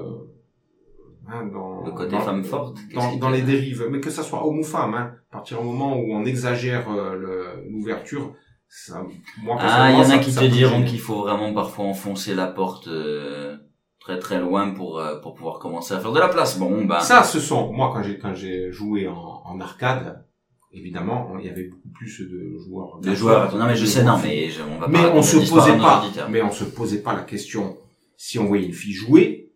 hein, 1.27 1.47
dans 1.51 1.83
Le 1.83 1.91
côté 1.91 2.11
dans- 2.11 2.21
femme 2.21 2.43
forte. 2.43 2.77
dans, 3.19 3.29
les 3.29 3.41
dérives, 3.41 3.87
mais 3.89 3.99
que 3.99 4.11
ça 4.11 4.21
soit 4.23 4.45
homme 4.45 4.59
ou 4.59 4.63
femme, 4.63 4.93
hein, 4.93 5.13
à 5.31 5.33
partir 5.33 5.59
du 5.59 5.65
moment 5.65 5.97
où 5.97 6.13
on 6.13 6.25
exagère 6.25 6.89
euh, 6.91 7.63
l'ouverture, 7.69 8.33
ça, 8.67 9.03
moi 9.41 9.57
Ah, 9.59 9.91
il 9.91 9.97
y 9.97 10.05
en 10.05 10.09
a 10.09 10.19
qui 10.19 10.33
te 10.33 10.43
diront 10.45 10.83
qu'il 10.83 10.99
faut 10.99 11.21
vraiment 11.21 11.53
parfois 11.53 11.85
enfoncer 11.85 12.35
la 12.35 12.47
porte 12.47 12.87
euh, 12.87 13.57
très 13.99 14.19
très 14.19 14.39
loin 14.39 14.69
pour 14.71 14.99
euh, 14.99 15.19
pour 15.21 15.33
pouvoir 15.33 15.57
commencer 15.57 15.93
à 15.95 15.99
faire 15.99 16.11
de 16.11 16.19
la 16.19 16.29
place. 16.29 16.59
Bon, 16.59 16.85
bah 16.85 16.99
Ça, 16.99 17.23
ce 17.23 17.39
sont 17.39 17.73
moi 17.73 17.91
quand 17.93 18.03
j'ai 18.03 18.19
quand 18.19 18.35
j'ai 18.35 18.71
joué 18.71 19.07
en, 19.07 19.41
en 19.45 19.59
arcade, 19.59 20.23
évidemment, 20.71 21.33
il 21.39 21.45
y 21.45 21.49
avait 21.49 21.65
beaucoup 21.65 21.89
plus 21.89 22.21
de 22.21 22.57
joueurs. 22.59 22.99
les 23.03 23.15
joueurs. 23.15 23.55
Non 23.55 23.65
mais 23.65 23.75
je 23.75 23.85
sais, 23.85 24.03
non 24.03 24.17
mais 24.23 24.49
je- 24.49 24.61
on 24.61 24.79
va 24.79 24.87
mais 24.87 25.05
on 25.05 25.21
se 25.21 25.37
posait 25.37 25.77
pas, 25.77 26.03
mais 26.29 26.41
on 26.41 26.51
se 26.51 26.63
posait 26.65 26.99
pas 27.01 27.13
la 27.13 27.23
question 27.23 27.77
si 28.17 28.39
on 28.39 28.45
voyait 28.45 28.65
une 28.65 28.73
fille 28.73 28.93
jouer. 28.93 29.51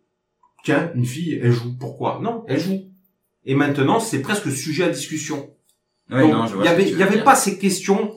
Tiens, 0.64 0.90
une 0.94 1.06
fille, 1.06 1.40
elle 1.42 1.52
joue. 1.52 1.74
Pourquoi? 1.78 2.20
Non, 2.22 2.44
elle 2.46 2.60
joue. 2.60 2.82
Et 3.46 3.54
maintenant, 3.54 3.98
c'est 3.98 4.20
presque 4.20 4.50
sujet 4.52 4.84
à 4.84 4.90
discussion. 4.90 5.48
Donc, 6.10 6.30
non, 6.32 6.46
je 6.46 6.54
vois 6.54 6.64
il 6.64 6.66
y 6.66 6.68
avait, 6.68 6.90
il 6.90 6.98
y 7.00 7.22
pas 7.22 7.34
ces 7.34 7.58
questions 7.58 8.12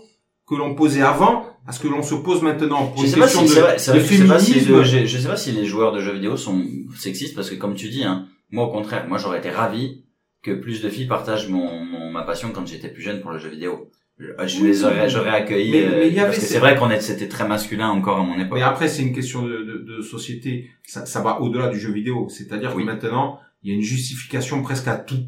que 0.47 0.55
l'on 0.55 0.75
posait 0.75 1.01
avant, 1.01 1.45
à 1.65 1.71
ce 1.71 1.79
que 1.79 1.87
l'on 1.87 2.03
se 2.03 2.15
pose 2.15 2.41
maintenant 2.41 2.87
pour 2.87 2.97
Je 2.97 3.05
une 3.05 3.11
sais 3.13 3.19
pas 3.19 3.25
question 3.27 3.47
si 3.47 3.55
de, 3.55 3.59
vrai, 3.61 3.75
de 3.77 3.81
vrai 3.91 3.99
je 4.01 4.15
sais 4.15 4.27
pas 4.27 4.39
si 4.39 4.51
féminisme. 4.53 4.75
le- 4.77 4.83
je, 4.83 5.05
je 5.05 5.17
sais 5.17 5.27
pas 5.29 5.37
si 5.37 5.51
les 5.53 5.65
joueurs 5.65 5.93
de 5.93 6.01
jeux 6.01 6.11
vidéo 6.11 6.35
sont 6.35 6.61
sexistes 6.99 7.35
parce 7.35 7.49
que 7.49 7.55
comme 7.55 7.75
tu 7.75 7.87
dis, 7.89 8.03
hein, 8.03 8.27
moi 8.51 8.65
au 8.65 8.71
contraire, 8.71 9.07
moi 9.07 9.17
j'aurais 9.17 9.37
été 9.39 9.49
ravi 9.49 10.03
que 10.43 10.51
plus 10.51 10.81
de 10.81 10.89
filles 10.89 11.07
partagent 11.07 11.47
mon, 11.49 11.83
mon- 11.83 12.11
ma 12.11 12.23
passion 12.23 12.51
quand 12.51 12.67
j'étais 12.67 12.89
plus 12.89 13.01
jeune 13.01 13.21
pour 13.21 13.31
le 13.31 13.39
jeu 13.39 13.49
vidéo. 13.49 13.89
Je, 14.19 14.27
Oui, 14.61 14.67
les 14.67 14.83
aurais, 14.83 15.09
j'aurais 15.09 15.31
accueilli 15.31 15.71
mais- 15.71 15.83
euh, 15.85 15.89
mais 16.01 16.09
y 16.09 16.19
avait 16.19 16.27
parce 16.27 16.35
que 16.37 16.41
ces- 16.45 16.53
c'est 16.53 16.59
vrai 16.59 16.75
qu'on 16.75 16.91
est, 16.91 17.01
c'était 17.01 17.27
très 17.27 17.47
masculin 17.47 17.89
encore 17.89 18.19
à 18.19 18.23
mon 18.23 18.37
époque. 18.39 18.59
Mais 18.59 18.63
après, 18.63 18.87
c'est 18.87 19.01
une 19.01 19.13
question 19.13 19.41
de, 19.43 19.63
de, 19.63 19.77
de 19.97 20.01
société. 20.01 20.69
Ça, 20.85 21.05
ça 21.07 21.21
va 21.21 21.41
au-delà 21.41 21.69
du 21.69 21.79
jeu 21.79 21.91
vidéo. 21.91 22.27
C'est-à-dire 22.29 22.73
Oui. 22.75 22.83
que 22.83 22.87
maintenant, 22.91 23.39
il 23.63 23.71
y 23.71 23.73
a 23.73 23.75
une 23.75 23.81
justification 23.81 24.61
presque 24.61 24.87
à 24.87 24.97
tout. 24.97 25.23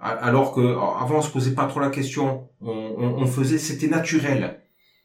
Alors 0.00 0.52
que 0.52 0.60
avant, 0.60 1.18
on 1.18 1.22
se 1.22 1.30
posait 1.30 1.54
pas 1.54 1.66
trop 1.66 1.80
la 1.80 1.90
question. 1.90 2.48
On, 2.60 2.70
on, 2.70 3.22
on 3.22 3.26
faisait, 3.26 3.58
c'était 3.58 3.88
naturel. 3.88 4.60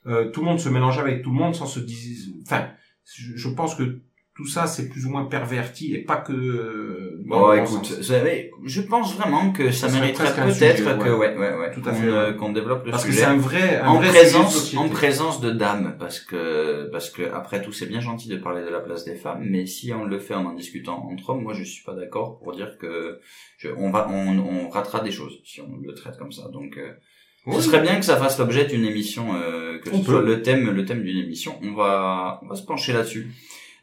Euh, 0.06 0.30
tout 0.32 0.42
le 0.42 0.46
monde 0.48 0.60
se 0.60 0.70
mélangeait 0.70 1.02
avec 1.02 1.22
tout 1.24 1.32
le 1.32 1.36
monde 1.38 1.56
sans 1.56 1.66
se 1.66 1.80
dire. 1.80 1.98
Enfin, 2.46 2.68
je, 3.16 3.36
je 3.36 3.50
pense 3.50 3.76
que 3.76 4.00
tout 4.42 4.48
ça, 4.48 4.66
c'est 4.66 4.90
plus 4.90 5.06
ou 5.06 5.10
moins 5.12 5.26
perverti 5.26 5.94
et 5.94 6.00
pas 6.00 6.18
que. 6.18 6.34
euh, 6.34 7.22
dans 7.26 7.40
Bon, 7.42 7.54
écoute, 7.54 7.86
ça- 8.02 8.22
mais 8.24 8.50
je 8.66 8.82
pense 8.82 9.16
vraiment 9.16 9.52
que 9.52 9.72
ça 9.72 9.88
mériterait 9.88 10.34
peut-être 10.34 10.78
sujet, 10.78 10.98
que, 10.98 11.10
ouais, 11.10 11.38
ouais, 11.38 11.56
ouais, 11.60 11.72
Tout 11.74 11.82
à 11.86 11.92
qu'on, 11.92 11.96
fait, 11.96 12.08
euh, 12.08 12.34
qu'on 12.34 12.52
développe 12.52 12.86
le 12.86 12.92
Parce 12.92 13.04
que 13.06 13.12
sujet. 13.12 13.24
c'est 13.26 13.30
un 13.30 13.38
vrai, 13.38 13.78
un 13.80 13.88
en 13.90 13.96
vrai 13.98 14.08
sujet 14.08 14.20
présence 14.22 14.76
en 14.76 14.90
présence 14.90 15.42
de 15.42 15.52
dames 15.52 15.96
parce 16.00 16.20
que 16.20 16.90
parce 16.92 17.10
que 17.12 17.24
après 17.34 17.62
tout 17.62 17.72
c'est 17.72 17.86
bien 17.86 18.02
gentil 18.02 18.28
de 18.30 18.38
parler 18.38 18.64
de 18.64 18.70
la 18.70 18.80
place 18.80 19.06
des 19.06 19.16
femmes 19.16 19.44
mais 19.48 19.66
si 19.68 19.94
on 19.94 20.06
le 20.06 20.20
fait 20.20 20.34
en 20.34 20.46
en 20.46 20.54
discutant 20.54 21.08
entre 21.12 21.30
hommes 21.30 21.44
moi 21.44 21.54
je 21.54 21.64
suis 21.64 21.84
pas 21.84 21.94
d'accord 21.94 22.40
pour 22.40 22.54
dire 22.56 22.78
que 22.80 23.20
je, 23.58 23.70
on 23.78 23.90
va 23.92 24.08
on, 24.10 24.40
on 24.40 24.70
ratera 24.70 25.00
des 25.02 25.12
choses 25.12 25.36
si 25.46 25.62
on 25.62 25.70
le 25.88 25.94
traite 25.94 26.18
comme 26.18 26.32
ça 26.32 26.48
donc 26.52 26.78
euh, 26.78 26.92
Oui. 27.46 27.56
ce 27.56 27.62
serait 27.62 27.82
bien 27.82 27.96
que 28.00 28.06
ça 28.06 28.18
fasse 28.18 28.38
l'objet 28.40 28.66
d'une 28.66 28.86
émission 28.86 29.26
euh, 29.36 29.80
que 29.80 29.90
On 29.94 30.00
ce 30.00 30.06
soit 30.06 30.22
le 30.22 30.42
thème 30.42 30.70
le 30.72 30.84
thème 30.86 31.04
d'une 31.04 31.20
émission 31.20 31.52
on 31.64 31.74
va 31.74 32.40
on 32.44 32.48
va 32.48 32.56
se 32.56 32.64
pencher 32.64 32.92
là-dessus 32.94 33.28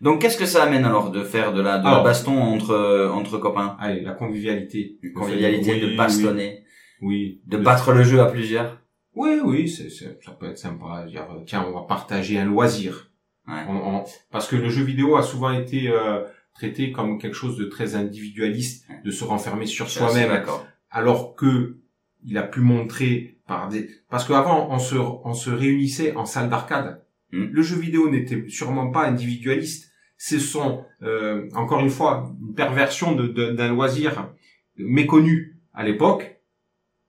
donc 0.01 0.21
qu'est-ce 0.21 0.37
que 0.39 0.47
ça 0.47 0.63
amène 0.65 0.85
alors 0.85 1.11
de 1.11 1.23
faire 1.25 1.53
de 1.53 1.61
la 1.61 1.79
de 1.79 1.85
la 1.85 2.01
baston 2.03 2.37
entre 2.37 3.11
entre 3.13 3.39
copains? 3.39 3.77
Allez, 3.81 4.01
la 4.03 4.13
convivialité. 4.13 4.99
une 5.03 5.13
convivialité 5.13 5.73
Oui, 5.75 5.81
de 5.81 5.97
bastonner 5.97 6.65
Oui. 7.03 7.41
de 7.47 7.57
battre 7.59 7.93
le 7.93 8.03
jeu 8.03 8.21
à 8.21 8.27
plusieurs 8.27 8.81
Oui, 9.15 9.41
oui, 9.45 9.69
c'est, 9.69 9.91
ça 9.91 10.33
peut 10.39 10.47
être 10.47 10.59
sympa. 10.59 11.05
Dire, 11.09 11.27
euh, 11.31 11.43
tiens, 11.47 11.65
on 11.69 11.73
va 11.73 11.87
partager 11.87 12.39
un 12.39 12.45
loisir. 12.45 13.11
Ouais. 13.49 13.55
On- 13.69 13.97
on- 13.97 14.05
parce 14.31 14.47
que 14.47 14.57
le 14.57 14.69
jeu 14.69 14.85
vidéo 14.85 15.17
a 15.17 15.23
souvent 15.23 15.51
été 15.51 15.89
euh, 15.89 16.23
traité 16.55 16.93
comme 16.93 17.19
quelque 17.19 17.35
chose 17.37 17.57
de 17.57 17.65
très 17.65 17.95
individualiste, 17.95 18.87
de 19.05 19.11
se 19.11 19.25
renfermer 19.25 19.67
sur 19.67 19.89
soi-même, 19.91 20.29
d'accord 20.31 20.67
alors 20.91 21.35
que 21.35 21.77
il 22.25 22.37
a 22.39 22.43
pu 22.43 22.61
montrer 22.61 23.39
par 23.47 23.69
des. 23.69 23.89
Parce 24.11 24.25
qu'avant, 24.27 24.69
on 24.71 24.79
se, 24.79 24.97
on 24.97 25.35
se 25.35 25.51
réunissait 25.51 26.15
en 26.17 26.25
salle 26.25 26.49
d'arcade. 26.51 27.05
Hmm. 27.33 27.45
Le 27.53 27.63
jeu 27.63 27.77
vidéo 27.77 28.09
n'était 28.11 28.45
sûrement 28.49 28.91
pas 28.91 29.07
individualiste. 29.07 29.88
Ce 30.21 30.39
sont, 30.41 30.85
euh, 31.03 31.49
encore 31.55 31.81
une 31.81 31.91
fois, 31.91 32.35
une 32.47 32.55
perversion 32.55 33.15
de- 33.15 33.29
de- 33.29 33.53
d'un 33.53 33.69
loisir 33.73 34.31
méconnu 34.77 35.57
à 35.75 35.85
l'époque, 35.85 36.41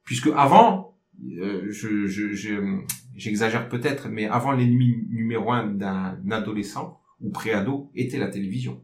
puisque 0.05 0.29
avant, 0.35 0.95
euh, 1.41 1.65
je, 1.69 2.05
je, 2.07 2.31
je- 2.33 2.77
j'exagère 3.15 3.67
peut-être, 3.67 4.07
mais 4.09 4.27
avant 4.27 4.51
l'ennemi 4.51 5.05
numéro 5.09 5.51
un 5.51 5.65
d'un 5.67 6.17
adolescent 6.31 6.99
ou 7.21 7.29
préado 7.31 7.91
était 7.95 8.17
la 8.19 8.27
télévision. 8.27 8.81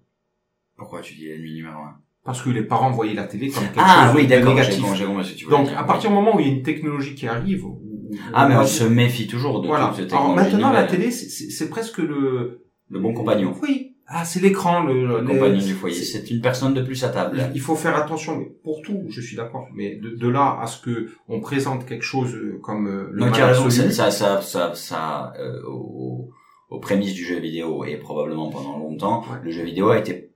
pourquoi 0.77 0.99
tu 1.01 1.13
dis 1.15 1.25
l'ennemi 1.27 1.53
numéro 1.53 1.79
un? 1.79 1.95
Parce 2.25 2.41
que 2.41 2.49
les 2.49 2.63
parents 2.63 2.91
voyaient 2.91 3.13
la 3.13 3.23
télé 3.27 3.49
comme 3.49 3.63
quelque 3.73 3.77
Ah 3.77 4.07
chose 4.07 4.15
oui, 4.17 4.27
de 4.27 4.35
négatif. 4.35 4.81
que 4.83 5.35
tu 5.37 5.45
Donc, 5.45 5.67
dire. 5.69 5.77
à 5.79 5.85
partir 5.85 6.09
du 6.09 6.15
moment 6.15 6.35
où 6.35 6.39
il 6.41 6.47
y 6.47 6.49
a 6.49 6.53
une 6.53 6.63
technologie 6.63 7.15
qui 7.15 7.27
arrive, 7.27 7.63
où- 7.65 7.79
où- 7.83 8.11
Ah, 8.33 8.49
mais 8.49 8.55
on 8.57 8.65
se 8.65 8.83
méfie 8.83 9.27
toujours 9.27 9.61
de 9.61 9.67
voilà. 9.67 9.93
Alors 10.11 10.35
maintenant, 10.35 10.71
la 10.73 10.83
télé, 10.83 11.11
c'est 11.11 11.69
presque 11.69 11.99
le 11.99 12.65
Le 12.89 12.99
bon 12.99 13.13
compagnon. 13.13 13.55
Oui. 13.61 13.94
Ah, 14.07 14.23
c'est 14.23 14.39
l'écran, 14.39 14.83
le, 14.83 15.07
Le 15.21 15.25
compagnon 15.27 15.57
du 15.57 15.73
foyer. 15.73 15.95
c'est- 15.95 16.29
une 16.29 16.39
personne 16.41 16.73
de 16.75 16.81
plus 16.83 17.03
à 17.03 17.09
table. 17.09 17.49
Il 17.55 17.61
faut 17.61 17.75
faire 17.75 17.95
attention, 17.95 18.37
mais 18.37 18.45
pour 18.63 18.81
tout, 18.83 19.05
je 19.09 19.19
suis 19.19 19.35
d'accord. 19.35 19.67
Mais 19.73 19.95
de, 19.95 20.09
de 20.15 20.27
là 20.29 20.59
à 20.61 20.67
ce 20.67 20.79
que 20.79 21.09
on 21.27 21.39
présente 21.41 21.85
quelque 21.87 22.03
chose 22.03 22.35
euh, 22.35 22.59
comme 22.61 22.87
euh, 22.87 23.09
le 23.11 23.25
Donc, 23.25 23.35
raison, 23.35 23.67
ça, 23.69 24.11
ça, 24.11 24.41
ça, 24.41 24.73
ça, 24.75 25.33
euh, 25.39 25.63
aux, 25.67 26.29
aux 26.69 26.79
prémices 26.79 27.13
du 27.15 27.25
jeu 27.25 27.39
vidéo 27.39 27.83
et 27.83 27.97
probablement 27.97 28.49
pendant 28.51 28.77
longtemps, 28.77 29.21
Ouais. 29.21 29.39
le 29.43 29.49
jeu 29.51 29.63
vidéo 29.63 29.89
a 29.89 29.97
été 29.97 30.29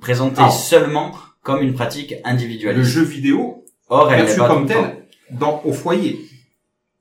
présenté 0.00 0.36
Ah. 0.38 0.50
seulement 0.50 1.12
comme 1.42 1.62
une 1.62 1.74
pratique 1.74 2.14
individualiste. 2.24 2.78
le 2.78 2.84
jeu 2.88 3.02
vidéo 3.02 3.64
Or, 3.88 4.10
elle 4.12 4.24
perçu 4.24 4.38
pas 4.38 4.48
comme 4.48 4.66
tel 4.66 5.06
dans 5.30 5.60
au 5.64 5.72
foyer. 5.72 6.20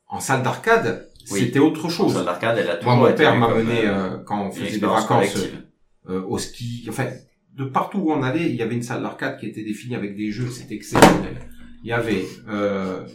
En 0.07 0.19
salle 0.19 0.43
d'arcade, 0.43 1.04
Oui. 1.31 1.39
c'était 1.39 1.59
autre 1.59 1.89
chose. 1.89 2.13
salle 2.13 2.25
d'arcade, 2.25 2.57
elle 2.59 2.69
a 2.69 2.75
toujours 2.77 2.95
Moi, 2.97 3.09
mon 3.09 3.15
père 3.15 3.35
m'a 3.35 3.53
mené 3.53 3.85
euh, 3.85 3.93
euh, 3.93 4.17
quand 4.25 4.47
on 4.47 4.51
faisait 4.51 4.71
des 4.79 4.85
vacances 4.85 5.05
collective. 5.07 5.63
euh, 6.09 6.21
au 6.27 6.37
ski. 6.37 6.85
Enfin, 6.89 7.07
de 7.55 7.65
partout 7.65 7.99
où 7.99 8.11
on 8.11 8.21
allait, 8.21 8.49
il 8.49 8.55
y 8.55 8.61
avait 8.61 8.75
une 8.75 8.83
salle 8.83 9.01
d'arcade 9.01 9.39
qui 9.39 9.47
était 9.47 9.63
définie 9.63 9.95
avec 9.95 10.15
des 10.15 10.31
jeux. 10.31 10.49
C'était 10.49 10.75
exceptionnel. 10.75 11.37
Il 11.83 11.89
y 11.89 11.93
avait 11.93 12.25
euh, 12.49 13.05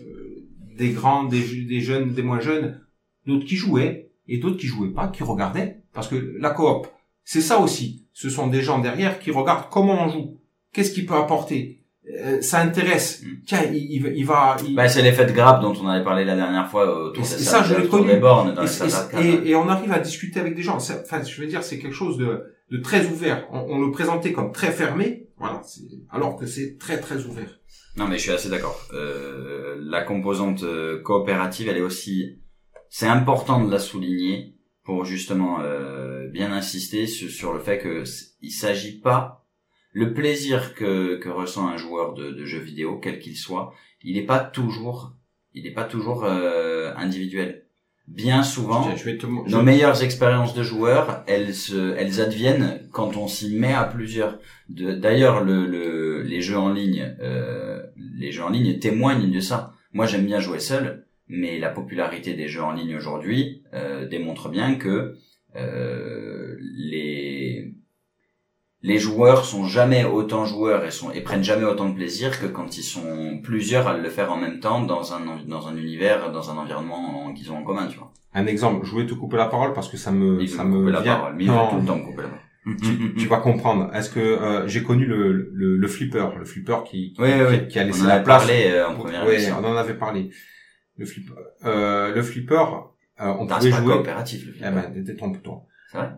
des 0.77 0.91
grands, 0.91 1.25
des, 1.25 1.65
des 1.65 1.81
jeunes, 1.81 2.13
des 2.15 2.23
moins 2.23 2.41
jeunes, 2.41 2.81
d'autres 3.27 3.45
qui 3.45 3.57
jouaient 3.57 4.11
et 4.29 4.39
d'autres 4.39 4.57
qui 4.59 4.67
jouaient 4.67 4.93
pas, 4.93 5.09
qui 5.09 5.23
regardaient. 5.23 5.83
Parce 5.93 6.09
que 6.09 6.37
la 6.39 6.51
coop, 6.51 6.87
c'est 7.25 7.41
ça 7.41 7.61
aussi. 7.61 8.07
Ce 8.13 8.29
sont 8.31 8.47
des 8.47 8.63
gens 8.63 8.79
derrière 8.79 9.19
qui 9.19 9.31
regardent 9.31 9.69
comment 9.71 10.05
on 10.05 10.09
joue. 10.09 10.41
Qu'est-ce 10.73 10.93
qu'il 10.93 11.05
peut 11.07 11.15
apporter 11.17 11.80
Euh, 12.19 12.41
Ça 12.41 12.61
intéresse. 12.61 13.23
Mm. 13.23 13.27
Tiens, 13.47 13.63
il, 13.73 13.77
il 13.93 14.03
va- 14.03 14.09
il 14.11 14.27
va. 14.27 14.57
il- 14.67 14.75
Bah, 14.75 14.89
c'est 14.89 15.03
l'effet 15.03 15.27
de 15.27 15.33
grappe 15.33 15.61
dont 15.63 15.75
on 15.83 15.87
avait 15.89 16.05
parlé 16.05 16.25
la 16.25 16.35
dernière 16.37 16.69
fois 16.69 16.85
autour 17.09 17.25
Et 17.25 17.29
des 17.29 17.43
ça, 17.45 17.63
je 17.63 17.75
l'ai 17.75 17.89
connu. 17.89 18.17
bornes 18.19 18.55
dans 18.55 18.65
et, 19.21 19.55
on 19.55 19.69
arrive 19.69 19.93
à 19.93 19.99
discuter 19.99 20.41
avec 20.41 20.55
des 20.55 20.63
gens. 20.63 20.77
Enfin, 20.77 21.23
je 21.23 21.41
veux 21.41 21.47
dire, 21.47 21.63
c'est 21.63 21.79
quelque 21.79 21.95
chose 21.95 22.17
de, 22.19 22.43
de 22.71 22.79
très 22.79 23.07
ouvert. 23.07 23.47
On, 23.53 23.61
on 23.61 23.79
le 23.85 23.91
présentait 23.91 24.33
comme 24.33 24.51
très 24.53 24.71
fermé, 24.73 25.29
voilà, 25.39 25.61
alors 26.11 26.37
que 26.37 26.47
c'est 26.47 26.79
très 26.79 26.99
très 27.01 27.25
ouvert. 27.27 27.59
Non, 27.97 28.07
mais 28.07 28.17
je 28.19 28.23
suis 28.23 28.31
assez 28.33 28.49
d'accord. 28.49 28.81
Euh, 28.93 29.77
la 29.81 30.03
composante 30.03 30.63
euh, 30.63 31.01
coopérative, 31.03 31.69
elle 31.69 31.77
est 31.79 31.83
aussi, 31.83 32.39
c'est 32.89 33.07
important 33.07 33.65
de 33.65 33.71
la 33.71 33.79
souligner 33.79 34.55
pour 34.85 35.05
justement 35.05 35.59
euh, 35.61 36.29
bien 36.29 36.53
insister 36.53 37.07
sur, 37.07 37.31
sur 37.31 37.53
le 37.53 37.61
fait 37.61 37.79
que 37.79 38.05
il 38.41 38.51
s'agit 38.51 38.99
pas 39.01 39.40
le 39.93 40.13
plaisir 40.15 40.75
que, 40.75 41.17
que 41.17 41.29
ressent 41.29 41.69
un 41.69 41.77
joueur 41.77 42.15
de, 42.15 42.31
de 42.31 42.45
jeux 42.45 42.61
vidéo, 42.61 42.99
quel 43.03 43.19
qu'il 43.19 43.37
soit, 43.37 43.73
il 44.03 44.15
n'est 44.15 44.27
pas 44.27 44.39
toujours, 44.41 45.13
il 45.55 45.65
n'est 45.65 45.73
pas 45.73 45.85
toujours 45.85 46.25
euh, 46.25 46.93
individuel. 46.97 47.65
Bien 48.09 48.43
souvent, 48.43 48.83
Tiens, 48.83 48.97
je 48.97 49.05
vais 49.05 49.19
te, 49.19 49.27
je- 49.27 49.51
nos 49.57 49.63
meilleures 49.63 50.03
expériences 50.03 50.55
de 50.55 50.63
joueurs, 50.65 51.23
elles 51.29 51.55
se, 51.55 51.95
elles 51.97 52.21
adviennent 52.21 52.81
quand 52.93 53.17
on 53.17 53.29
s'y 53.29 53.55
met 53.57 53.73
à 53.73 53.85
plusieurs. 53.85 54.39
D'ailleurs, 54.69 55.45
le, 55.45 55.67
le, 55.67 56.23
les 56.23 56.41
jeux 56.41 56.59
en 56.59 56.73
ligne, 56.73 57.15
euh, 57.21 57.83
les 58.19 58.33
jeux 58.33 58.43
en 58.43 58.51
ligne 58.51 58.79
témoignent 58.81 59.31
de 59.31 59.41
ça. 59.41 59.75
Moi, 59.93 60.07
j'aime 60.07 60.27
bien 60.27 60.41
jouer 60.41 60.59
seul, 60.59 61.05
mais 61.29 61.59
la 61.61 61.69
popularité 61.71 62.35
des 62.35 62.49
jeux 62.49 62.63
en 62.63 62.73
ligne 62.73 62.97
aujourd'hui 62.97 63.63
euh, 63.75 64.09
démontre 64.09 64.49
bien 64.49 64.75
que 64.75 65.15
euh, 65.57 66.57
les 66.61 67.75
les 68.83 68.99
joueurs 68.99 69.45
sont 69.45 69.67
jamais 69.67 70.05
autant 70.05 70.47
joueurs 70.47 70.85
et 70.85 70.91
sont 70.91 71.11
et 71.11 71.21
prennent 71.21 71.45
jamais 71.45 71.65
autant 71.65 71.89
de 71.91 71.95
plaisir 71.95 72.41
que 72.41 72.47
quand 72.47 72.79
ils 72.79 72.83
sont 72.83 73.41
plusieurs 73.43 73.87
à 73.89 73.97
le 73.97 74.09
faire 74.09 74.33
en 74.33 74.37
même 74.39 74.59
temps 74.61 74.81
dans 74.83 75.13
un 75.13 75.21
dans 75.47 75.69
un 75.69 75.77
univers, 75.77 76.33
dans 76.33 76.51
un 76.51 76.57
environnement 76.57 77.27
en- 77.27 77.33
qu'ils 77.35 77.53
ont 77.53 77.59
en 77.59 77.63
commun, 77.63 77.87
tu 77.89 77.99
vois. 77.99 78.13
un 78.35 78.47
exemple. 78.47 78.87
Je 78.87 78.91
voulais 78.93 79.07
te 79.07 79.15
couper 79.15 79.37
la 79.37 79.47
parole 79.47 79.73
parce 79.75 79.89
que 79.89 79.97
ça 79.97 80.11
me, 80.13 80.47
ça 80.47 80.65
me 80.65 80.79
couper 80.81 80.93
la 80.93 81.01
vient. 81.01 81.17
parole, 81.17 81.35
mais 81.37 81.45
Non, 81.45 81.69
tout 81.71 81.77
le 81.81 81.85
temps 81.85 81.97
me 81.97 82.05
couper 82.05 82.23
la 82.23 82.29
parole. 82.29 82.47
tu, 82.83 83.15
tu 83.15 83.27
vas 83.27 83.39
comprendre. 83.39 83.91
Est-ce 83.95 84.11
que 84.11 84.21
euh, 84.21 84.69
j'ai 84.69 84.83
connu 84.83 85.05
le, 85.07 85.33
le, 85.53 85.77
le 85.77 85.89
flipper, 85.89 86.27
le 86.39 86.45
flipper 86.45 86.85
qui, 86.85 87.13
qui, 87.15 87.21
Oui, 87.23 87.29
oui, 87.35 87.45
oui. 87.51 87.69
qui 87.69 87.79
a 87.79 87.85
laissé 87.85 88.03
On 88.03 88.05
en 88.05 88.09
la 88.09 88.15
avait 88.17 88.25
place. 88.25 88.47
parlé 88.47 88.71
euh, 88.71 88.89
en 88.89 88.95
première 88.95 89.25
Ouais, 89.27 89.35
émission. 89.37 89.57
on 89.63 89.67
en 89.67 89.77
avait 89.77 89.95
parlé. 89.95 90.31
Le 90.99 91.07
flipper, 91.07 91.33
euh, 91.65 92.15
le 92.15 92.23
flipper, 92.23 92.55
euh, 93.21 93.35
on 93.39 93.47
pouvait 93.47 93.71
jouer. 93.71 93.95
coopératif, 93.95 94.47
le 94.47 94.53
Eh 94.55 94.59
film. 94.59 94.75
ben, 94.75 95.03
détrompe-toi. 95.03 95.63
C'est 95.91 95.99
vrai? 95.99 96.11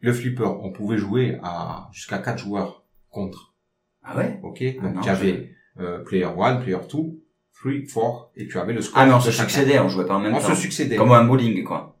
Le 0.00 0.12
flipper, 0.12 0.44
on 0.62 0.70
pouvait 0.72 0.98
jouer 0.98 1.38
à 1.42 1.88
jusqu'à 1.92 2.18
quatre 2.18 2.38
joueurs 2.38 2.84
contre. 3.10 3.54
Ah 4.02 4.16
ouais? 4.16 4.38
Ok. 4.42 4.62
Ah 4.62 4.82
Donc 4.84 4.94
non, 4.94 5.00
tu 5.00 5.08
avais 5.08 5.52
euh, 5.80 5.98
player 6.04 6.24
1, 6.24 6.56
player 6.56 6.76
2, 6.76 6.88
3, 6.88 7.72
4 7.92 8.30
et 8.36 8.46
tu 8.48 8.58
avais 8.58 8.72
le 8.72 8.80
score. 8.82 8.98
Ah 9.02 9.06
mais 9.06 9.12
on 9.12 9.20
se 9.20 9.32
succédait, 9.32 9.78
on 9.80 9.88
jouait 9.88 10.06
pas 10.06 10.14
en 10.16 10.20
même 10.20 10.34
On 10.34 10.40
temps. 10.40 10.48
se 10.48 10.54
succédait. 10.54 10.96
Comme 10.96 11.12
un 11.12 11.24
bowling, 11.24 11.64
quoi. 11.64 11.98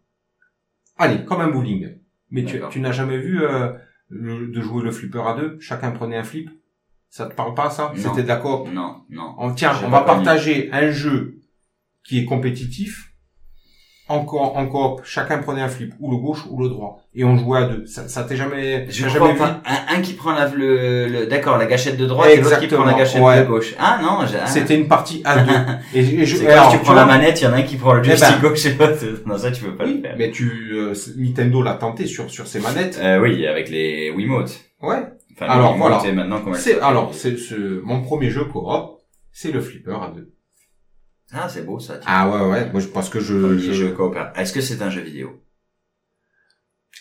Allez, 0.96 1.24
comme 1.24 1.40
un 1.40 1.48
bowling. 1.50 1.98
Mais 2.30 2.44
tu, 2.44 2.54
D'accord. 2.54 2.70
tu 2.70 2.80
n'as 2.80 2.92
jamais 2.92 3.18
vu 3.18 3.42
euh, 3.42 3.72
le- 4.08 4.48
de 4.48 4.60
jouer 4.60 4.82
le 4.82 4.90
flipper 4.92 5.22
à 5.26 5.34
deux, 5.34 5.58
chacun 5.60 5.90
prenait 5.90 6.16
un 6.18 6.24
flip? 6.24 6.50
Ça 7.10 7.26
te 7.26 7.34
parle 7.34 7.54
pas 7.54 7.70
ça? 7.70 7.92
Non. 7.96 8.14
C'était 8.14 8.38
coop? 8.40 8.68
Non, 8.72 9.02
non. 9.10 9.34
On 9.38 9.52
tiens, 9.54 9.72
J'ai 9.78 9.86
on 9.86 9.88
va 9.90 10.02
partager 10.02 10.70
un 10.72 10.90
jeu 10.90 11.40
qui 12.04 12.18
est 12.20 12.24
compétitif. 12.26 13.12
En, 14.10 14.24
co- 14.24 14.38
en 14.40 14.66
coop, 14.68 15.02
chacun 15.04 15.36
prenait 15.38 15.60
un 15.60 15.68
flip, 15.68 15.92
ou 16.00 16.10
le 16.10 16.16
gauche 16.16 16.44
ou 16.48 16.62
le 16.62 16.70
droit, 16.70 16.98
et 17.14 17.24
on 17.24 17.36
jouait 17.36 17.58
à 17.58 17.64
deux. 17.66 17.84
Ça, 17.84 18.08
ça 18.08 18.24
t'est 18.24 18.36
jamais, 18.36 18.86
Je 18.88 19.06
crois 19.06 19.18
jamais 19.18 19.32
vu 19.34 19.38
pas. 19.38 19.60
Un, 19.66 19.96
un 19.96 20.00
qui 20.00 20.14
prend 20.14 20.32
la, 20.32 20.48
le, 20.48 21.08
le- 21.08 21.26
d'accord, 21.26 21.58
la 21.58 21.66
gâchette 21.66 21.98
de 21.98 22.06
droite 22.06 22.30
et 22.32 22.40
l'autre 22.40 22.58
qui 22.58 22.68
prend 22.68 22.84
la 22.86 22.94
gâchette 22.94 23.20
ouais. 23.20 23.40
de 23.40 23.44
gauche. 23.46 23.74
Ah 23.78 23.98
non, 24.02 24.26
j'ai. 24.26 24.38
C'était 24.46 24.76
une 24.76 24.88
partie 24.88 25.20
à 25.26 25.40
deux. 25.44 25.52
Et, 25.94 26.00
et 26.00 26.24
je, 26.24 26.36
C'est 26.36 26.44
et 26.44 26.46
quand 26.46 26.52
alors, 26.52 26.70
tu 26.72 26.78
tu 26.78 26.84
prends 26.84 26.94
la 26.94 27.04
manette, 27.04 27.38
il 27.40 27.44
y 27.44 27.46
en 27.48 27.52
a 27.52 27.56
un 27.56 27.62
qui 27.62 27.76
prend 27.76 27.92
le 27.92 28.00
Eh 28.02 28.04
joystick 28.06 28.40
ben. 28.40 28.48
gauche 28.48 28.64
et 28.64 28.74
l'autre. 28.74 29.04
Non, 29.26 29.36
ça, 29.36 29.50
tu 29.50 29.62
peux 29.62 29.76
pas 29.76 29.84
le 29.84 30.00
faire. 30.00 30.14
mais 30.16 30.30
tu, 30.30 30.70
euh, 30.72 30.94
Nintendo 31.18 31.62
l'a 31.62 31.74
tenté 31.74 32.06
sur 32.06 32.30
sur 32.30 32.46
ses 32.46 32.60
manettes. 32.60 32.98
Euh, 33.02 33.20
oui, 33.20 33.46
avec 33.46 33.68
les 33.68 34.10
Wiimote. 34.10 34.58
Ouais. 34.80 35.02
Enfin, 35.34 35.52
Alors, 35.52 35.72
Wiimote, 35.72 35.92
voilà. 36.00 36.12
maintenant, 36.14 36.40
C'est 36.54 36.80
alors 36.80 37.12
c'est 37.12 37.36
ce 37.36 37.80
mon 37.84 38.00
premier 38.00 38.30
jeu 38.30 38.44
coop, 38.44 38.64
c'est 39.32 39.52
le 39.52 39.60
flipper 39.60 39.92
à 40.02 40.10
deux. 40.14 40.30
Ah, 41.32 41.48
c'est 41.48 41.64
beau, 41.64 41.78
ça. 41.78 41.94
tiens. 41.98 42.04
Ah 42.06 42.28
ouais 42.28 42.46
ouais, 42.48 42.70
moi 42.72 42.80
je 42.80 42.86
parce 42.88 43.08
que 43.10 43.20
je, 43.20 43.58
je- 43.58 43.72
jeu. 43.72 43.96
Est-ce 44.36 44.52
que 44.52 44.60
c'est 44.60 44.80
un 44.82 44.90
jeu 44.90 45.02
vidéo? 45.02 45.42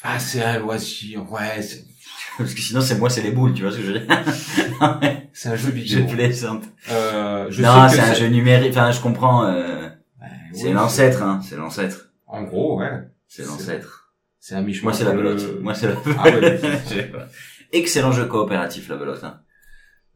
ah 0.03 0.19
c'est 0.19 0.43
un 0.43 0.59
loisir, 0.59 1.29
ouais, 1.31 1.59
Parce 2.37 2.53
que 2.53 2.61
sinon, 2.61 2.81
c'est 2.81 2.99
moi, 2.99 3.09
c'est 3.09 3.23
les 3.23 3.31
boules, 3.31 3.53
tu 3.53 3.63
vois 3.63 3.71
ce 3.71 3.77
que 3.77 3.83
je 3.83 3.91
veux 3.93 3.99
dire? 3.99 4.07
c'est 5.33 5.49
un 5.49 5.55
jeu 5.55 5.69
je 5.69 5.71
vidéo. 5.71 6.05
plaisante. 6.05 6.63
Euh, 6.91 7.47
je 7.49 7.63
non, 7.63 7.89
c'est 7.89 7.99
un 7.99 8.13
jeu 8.13 8.27
numérique. 8.27 8.71
Enfin, 8.71 8.91
je 8.91 9.01
comprends, 9.01 9.45
euh, 9.45 9.87
Ouais, 10.21 10.27
c'est 10.53 10.71
l'ancêtre, 10.71 11.23
hein. 11.23 11.41
C'est 11.43 11.55
l'ancêtre. 11.55 12.09
En 12.27 12.43
gros, 12.43 12.79
ouais. 12.79 12.91
C'est 13.27 13.43
l'ancêtre. 13.45 14.13
C'est 14.39 14.53
un 14.55 14.61
mi-chemin. 14.61 14.83
Moi, 14.83 14.93
c'est 14.93 15.03
la 15.05 15.13
belote. 15.13 15.61
Moi, 15.61 15.73
c'est 15.73 15.87
la 15.87 15.95
Ah 16.19 16.23
ouais. 16.29 16.59
Je. 16.91 17.77
Excellent 17.77 18.11
jeu 18.11 18.25
coopératif, 18.25 18.87
la 18.89 18.97
belote, 18.97 19.23
hein. 19.23 19.41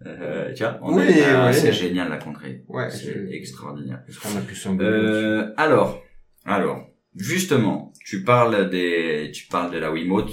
Euh, 0.06 0.54
tu 0.54 0.64
vois, 0.64 0.80
on 0.82 0.96
Oui, 0.98 1.04
est- 1.04 1.24
ah, 1.26 1.54
c'est 1.54 1.72
génial, 1.74 2.10
la 2.10 2.18
contrée. 2.18 2.64
Ouais, 2.68 2.90
C'est 2.90 3.14
je- 3.14 3.32
extraordinaire. 3.34 4.02
Est-ce 4.08 4.20
qu'on 4.20 4.36
a 4.38 4.42
pu 4.42 4.56
Euh, 4.82 5.54
alors, 5.58 6.02
alors, 6.46 6.88
justement, 7.16 7.94
tu 8.06 8.24
parles 8.24 8.70
des, 8.70 9.32
tu 9.34 9.48
parles 9.48 9.72
de 9.72 9.78
la 9.78 9.92
Wiimote. 9.92 10.32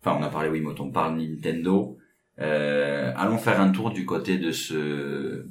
Enfin, 0.00 0.16
on 0.20 0.22
a 0.22 0.28
parlé 0.28 0.48
Wiimote, 0.50 0.78
on 0.80 0.90
parle 0.90 1.16
Nintendo. 1.18 1.98
Euh, 2.40 3.12
allons 3.16 3.38
faire 3.38 3.60
un 3.60 3.70
tour 3.70 3.90
du 3.90 4.04
côté 4.04 4.38
de 4.38 4.50
ce, 4.52 5.46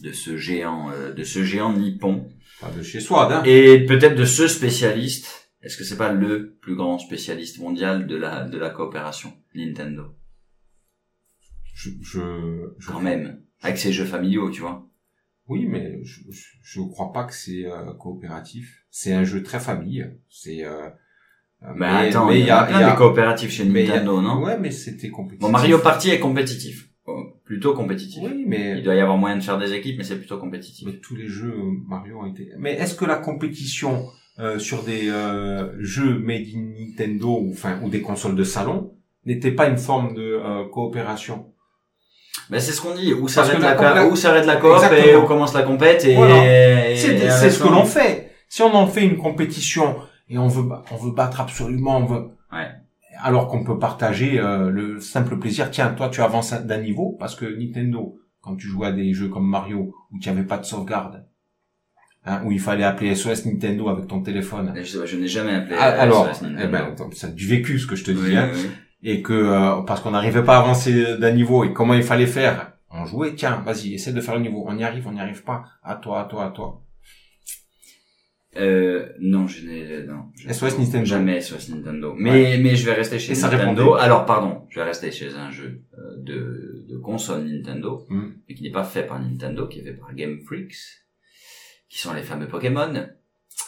de 0.00 0.12
ce 0.12 0.36
géant, 0.36 0.90
euh, 0.90 1.12
de 1.12 1.24
ce 1.24 1.42
géant 1.42 1.72
nippon, 1.72 2.28
Pas 2.60 2.70
de 2.70 2.82
chez 2.82 3.00
Swad, 3.00 3.32
hein. 3.32 3.42
et 3.44 3.84
peut-être 3.86 4.14
de 4.16 4.24
ce 4.24 4.48
spécialiste. 4.48 5.50
Est-ce 5.62 5.76
que 5.76 5.84
c'est 5.84 5.96
pas 5.96 6.12
le 6.12 6.56
plus 6.60 6.74
grand 6.74 6.98
spécialiste 6.98 7.58
mondial 7.60 8.06
de 8.06 8.16
la, 8.16 8.44
de 8.44 8.58
la 8.58 8.70
coopération, 8.70 9.32
Nintendo, 9.54 10.14
Je, 11.74 11.90
je, 12.02 12.20
je- 12.78 12.88
quand 12.90 13.00
même, 13.00 13.40
avec 13.62 13.78
ses 13.78 13.92
jeux 13.92 14.04
familiaux, 14.04 14.50
tu 14.50 14.60
vois. 14.60 14.86
Oui, 15.48 15.66
mais 15.66 16.00
je, 16.04 16.20
je, 16.62 16.80
crois 16.80 17.12
pas 17.12 17.24
que 17.24 17.34
c'est 17.34 17.64
euh, 17.66 17.92
coopératif. 17.98 18.84
C'est 18.90 19.12
un 19.12 19.24
jeu 19.24 19.42
très 19.42 19.58
famille. 19.60 20.06
C'est. 20.28 20.64
Euh, 20.64 20.88
euh, 21.62 21.72
Mais, 21.76 21.86
attends, 22.08 22.26
mais 22.26 22.40
il 22.40 22.46
y 22.46 22.50
a, 22.50 22.64
plein 22.64 22.78
il 22.78 22.80
y 22.80 22.84
a- 22.84 22.92
de 22.92 22.96
coopératifs 22.96 23.50
chez 23.50 23.64
il 23.64 23.72
y 23.76 23.80
a- 23.80 23.86
Nintendo, 23.94 24.20
non? 24.20 24.42
Ouais, 24.42 24.58
mais 24.58 24.70
c'était 24.70 25.10
compétitif. 25.10 25.40
Bon, 25.46 25.50
Mario 25.50 25.78
Party 25.78 26.10
est 26.10 26.20
compétitif. 26.20 26.88
Oh, 27.06 27.24
plutôt 27.44 27.74
compétitif. 27.74 28.22
Oui, 28.22 28.30
Il 28.44 28.48
mais 28.48 28.80
doit 28.82 28.94
y 28.94 29.00
avoir 29.00 29.18
moyen 29.18 29.36
de 29.36 29.42
faire 29.42 29.58
des 29.58 29.72
équipes, 29.72 29.98
mais 29.98 30.04
c'est 30.04 30.18
plutôt 30.18 30.38
compétitif. 30.38 30.86
mais 30.86 30.98
tous 30.98 31.16
les 31.16 31.26
jeux 31.26 31.52
euh, 31.52 31.72
Mario 31.88 32.20
ont 32.20 32.26
été. 32.26 32.48
Mais 32.58 32.74
est-ce 32.74 32.94
que 32.94 33.04
la 33.04 33.16
compétition 33.16 34.06
euh, 34.38 34.58
sur 34.60 34.84
des 34.84 35.08
euh, 35.08 35.72
jeux 35.82 36.18
made 36.20 36.46
in 36.54 36.60
Nintendo 36.78 37.38
ou 37.40 37.50
enfin 37.50 37.80
ou 37.82 37.90
des 37.90 38.00
consoles 38.00 38.36
de 38.36 38.44
salon 38.44 38.94
n'était 39.26 39.50
pas 39.52 39.68
une 39.68 39.78
forme 39.78 40.14
de 40.14 40.22
euh, 40.22 40.64
coopération? 40.68 41.51
Ben, 42.50 42.60
c'est 42.60 42.72
ce 42.72 42.80
qu'on 42.80 42.94
dit. 42.94 43.12
Où 43.14 43.28
s'arrête 43.28 43.58
la, 43.58 43.74
la 43.74 44.06
où 44.06 44.16
s'arrête 44.16 44.46
la 44.46 44.56
coop 44.56 44.76
et 44.92 45.16
où 45.16 45.24
commence 45.24 45.54
la 45.54 45.62
compète 45.62 46.04
et, 46.04 46.14
Voilà. 46.14 46.90
et- 46.90 46.96
C'est 46.96 47.50
ce 47.50 47.62
que 47.62 47.68
l'on 47.68 47.84
fait. 47.84 48.32
Si 48.48 48.62
on 48.62 48.74
en 48.74 48.86
fait 48.86 49.04
une 49.04 49.16
compétition 49.16 49.96
et 50.28 50.38
on 50.38 50.48
veut 50.48 50.68
on 50.90 50.96
veut 50.96 51.12
battre 51.12 51.40
absolument, 51.40 51.98
on 51.98 52.04
veut. 52.06 52.24
Ouais. 52.52 52.68
Alors 53.22 53.48
qu'on 53.48 53.64
peut 53.64 53.78
partager 53.78 54.38
euh, 54.38 54.70
le 54.70 55.00
simple 55.00 55.38
plaisir. 55.38 55.70
Tiens, 55.70 55.88
toi 55.96 56.08
tu 56.08 56.20
avances 56.20 56.52
d'un 56.52 56.78
niveau 56.78 57.16
parce 57.18 57.34
que 57.34 57.44
Nintendo, 57.44 58.18
quand 58.40 58.56
tu 58.56 58.66
jouais 58.66 58.88
à 58.88 58.92
des 58.92 59.12
jeux 59.14 59.28
comme 59.28 59.48
Mario 59.48 59.94
où 60.10 60.18
tu 60.18 60.28
avais 60.28 60.42
pas 60.42 60.58
de 60.58 60.64
sauvegarde, 60.64 61.24
hein, 62.24 62.42
où 62.44 62.52
il 62.52 62.60
fallait 62.60 62.84
appeler 62.84 63.14
SOS 63.14 63.46
Nintendo 63.46 63.88
avec 63.88 64.06
ton 64.08 64.20
téléphone. 64.22 64.74
Je, 64.82 65.16
n'ai 65.16 65.28
jamais 65.28 65.54
appelé. 65.54 65.76
Ah, 65.78 65.84
alors, 66.00 66.26
SOS 66.34 66.40
eh 66.42 66.46
Nintendo. 66.46 66.72
ben, 66.72 66.84
attends, 66.92 67.10
c'est 67.12 67.34
du 67.34 67.46
vécu 67.46 67.78
ce 67.78 67.86
que 67.86 67.96
je 67.96 68.04
te 68.04 68.10
dis. 68.10 68.20
Oui, 68.22 68.36
hein. 68.36 68.50
oui. 68.54 68.70
Et 69.02 69.22
que 69.22 69.32
euh, 69.32 69.82
parce 69.82 70.00
qu'on 70.00 70.12
n'arrivait 70.12 70.44
pas 70.44 70.56
à 70.56 70.60
avancer 70.60 71.16
d'un 71.18 71.32
niveau 71.32 71.64
et 71.64 71.72
comment 71.72 71.94
il 71.94 72.02
fallait 72.02 72.26
faire, 72.26 72.72
on 72.90 73.04
jouait, 73.06 73.34
tiens, 73.34 73.62
vas-y, 73.64 73.94
essaie 73.94 74.12
de 74.12 74.20
faire 74.20 74.34
le 74.36 74.42
niveau, 74.42 74.64
on 74.66 74.76
y 74.78 74.84
arrive, 74.84 75.06
on 75.08 75.12
n'y 75.12 75.20
arrive 75.20 75.42
pas, 75.44 75.64
à 75.82 75.96
toi, 75.96 76.20
à 76.20 76.24
toi, 76.26 76.44
à 76.46 76.50
toi. 76.50 76.78
Euh, 78.58 79.08
non, 79.18 79.46
je 79.46 79.66
n'ai, 79.66 80.02
non. 80.06 80.24
je- 80.36 80.52
SOS 80.52 80.78
Nintendo. 80.78 81.06
Jamais 81.06 81.40
SOS 81.40 81.70
Nintendo. 81.70 82.14
Mais, 82.18 82.58
mais 82.58 82.76
je 82.76 82.84
vais 82.84 82.92
rester 82.92 83.18
chez 83.18 83.32
Et 83.32 83.34
ça 83.34 83.48
Nintendo. 83.50 83.84
répondait. 83.84 84.02
Alors, 84.04 84.26
pardon, 84.26 84.66
je 84.68 84.78
vais 84.78 84.84
rester 84.84 85.10
chez 85.10 85.30
un 85.34 85.50
jeu 85.50 85.80
euh, 85.96 86.16
de, 86.18 86.84
de 86.86 86.98
console 86.98 87.44
Nintendo, 87.44 88.04
Mm. 88.10 88.32
mais 88.46 88.54
qui 88.54 88.62
n'est 88.62 88.70
pas 88.70 88.84
fait 88.84 89.04
par 89.06 89.18
Nintendo, 89.20 89.66
qui 89.68 89.78
est 89.78 89.84
fait 89.84 89.94
par 89.94 90.14
Game 90.14 90.38
Freaks, 90.46 90.76
qui 91.88 91.98
sont 91.98 92.12
les 92.12 92.22
fameux 92.22 92.46
Pokémon, 92.46 93.06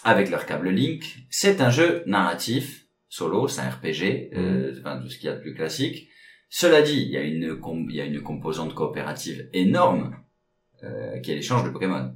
avec 0.05 0.31
leur 0.31 0.45
câble 0.45 0.69
Link. 0.69 1.03
C'est 1.31 1.63
un 1.63 1.71
jeu 1.71 2.03
narratif, 2.07 2.84
solo, 3.17 3.47
c'est 3.47 3.61
un 3.61 3.71
RPG, 3.71 4.31
euh, 4.37 4.75
enfin, 4.81 5.01
tout 5.01 5.09
ce 5.09 5.19
qu'il 5.19 5.27
y 5.29 5.33
a 5.33 5.37
de 5.37 5.41
plus 5.41 5.55
classique. 5.55 6.09
Cela 6.49 6.83
dit, 6.83 7.01
il 7.03 7.11
y 7.11 7.17
a 7.17 7.23
une, 7.23 7.61
com- 7.61 7.87
il 7.89 7.95
y 7.97 8.01
a 8.01 8.05
une 8.05 8.21
composante 8.23 8.75
coopérative 8.75 9.49
énorme, 9.53 10.17
euh, 10.83 11.19
qui 11.21 11.31
est 11.31 11.37
l'échange 11.37 11.65
de 11.65 11.71
Pokémon. 11.71 12.13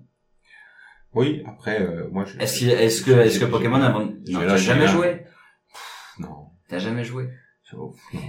Oui, 1.15 1.43
après, 1.47 1.81
euh, 1.81 2.09
moi, 2.11 2.25
je... 2.25 2.37
Est-ce 2.39 2.61
que, 2.65 2.71
est-ce 2.71 3.03
que, 3.03 3.13
est-ce 3.13 3.39
que 3.39 3.45
Pokémon 3.45 3.81
a 3.81 3.91
vendu... 3.91 4.17
je 4.27 4.33
Non, 4.33 4.41
t'as 4.41 4.57
jamais 4.57 4.89
joué? 4.89 5.23
Non. 6.19 6.47
T'as 6.69 6.79
jamais 6.79 7.05
joué? 7.05 7.29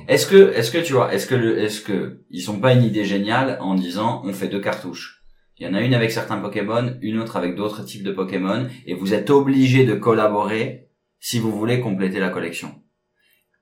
Est-ce 0.08 0.28
que, 0.28 0.52
est-ce 0.54 0.70
que 0.70 0.78
tu 0.80 0.94
vois, 0.94 1.14
est-ce 1.14 1.26
que 1.26 1.36
le, 1.36 1.60
est-ce 1.60 1.82
que 1.82 2.24
ils 2.30 2.42
sont 2.42 2.60
pas 2.60 2.74
une 2.74 2.84
idée 2.84 3.06
géniale 3.06 3.58
en 3.62 3.74
disant 3.74 4.22
on 4.26 4.34
fait 4.34 4.50
deux 4.50 4.60
cartouches. 4.60 5.24
Il 5.58 5.66
y 5.66 5.70
en 5.70 5.74
a 5.74 5.82
une 5.82 5.94
avec 5.94 6.12
certains 6.12 6.38
Pokémon, 6.38 6.98
une 7.02 7.20
autre 7.20 7.38
avec 7.38 7.56
d'autres 7.56 7.84
types 7.86 8.04
de 8.04 8.12
Pokémon, 8.12 8.68
et 8.86 8.94
vous 8.94 9.14
êtes 9.14 9.30
obligé 9.30 9.86
de 9.86 9.96
collaborer 9.96 10.89
si 11.20 11.40
vous 11.40 11.52
voulez 11.52 11.80
compléter 11.82 12.20
la 12.20 12.30
collection. 12.30 12.82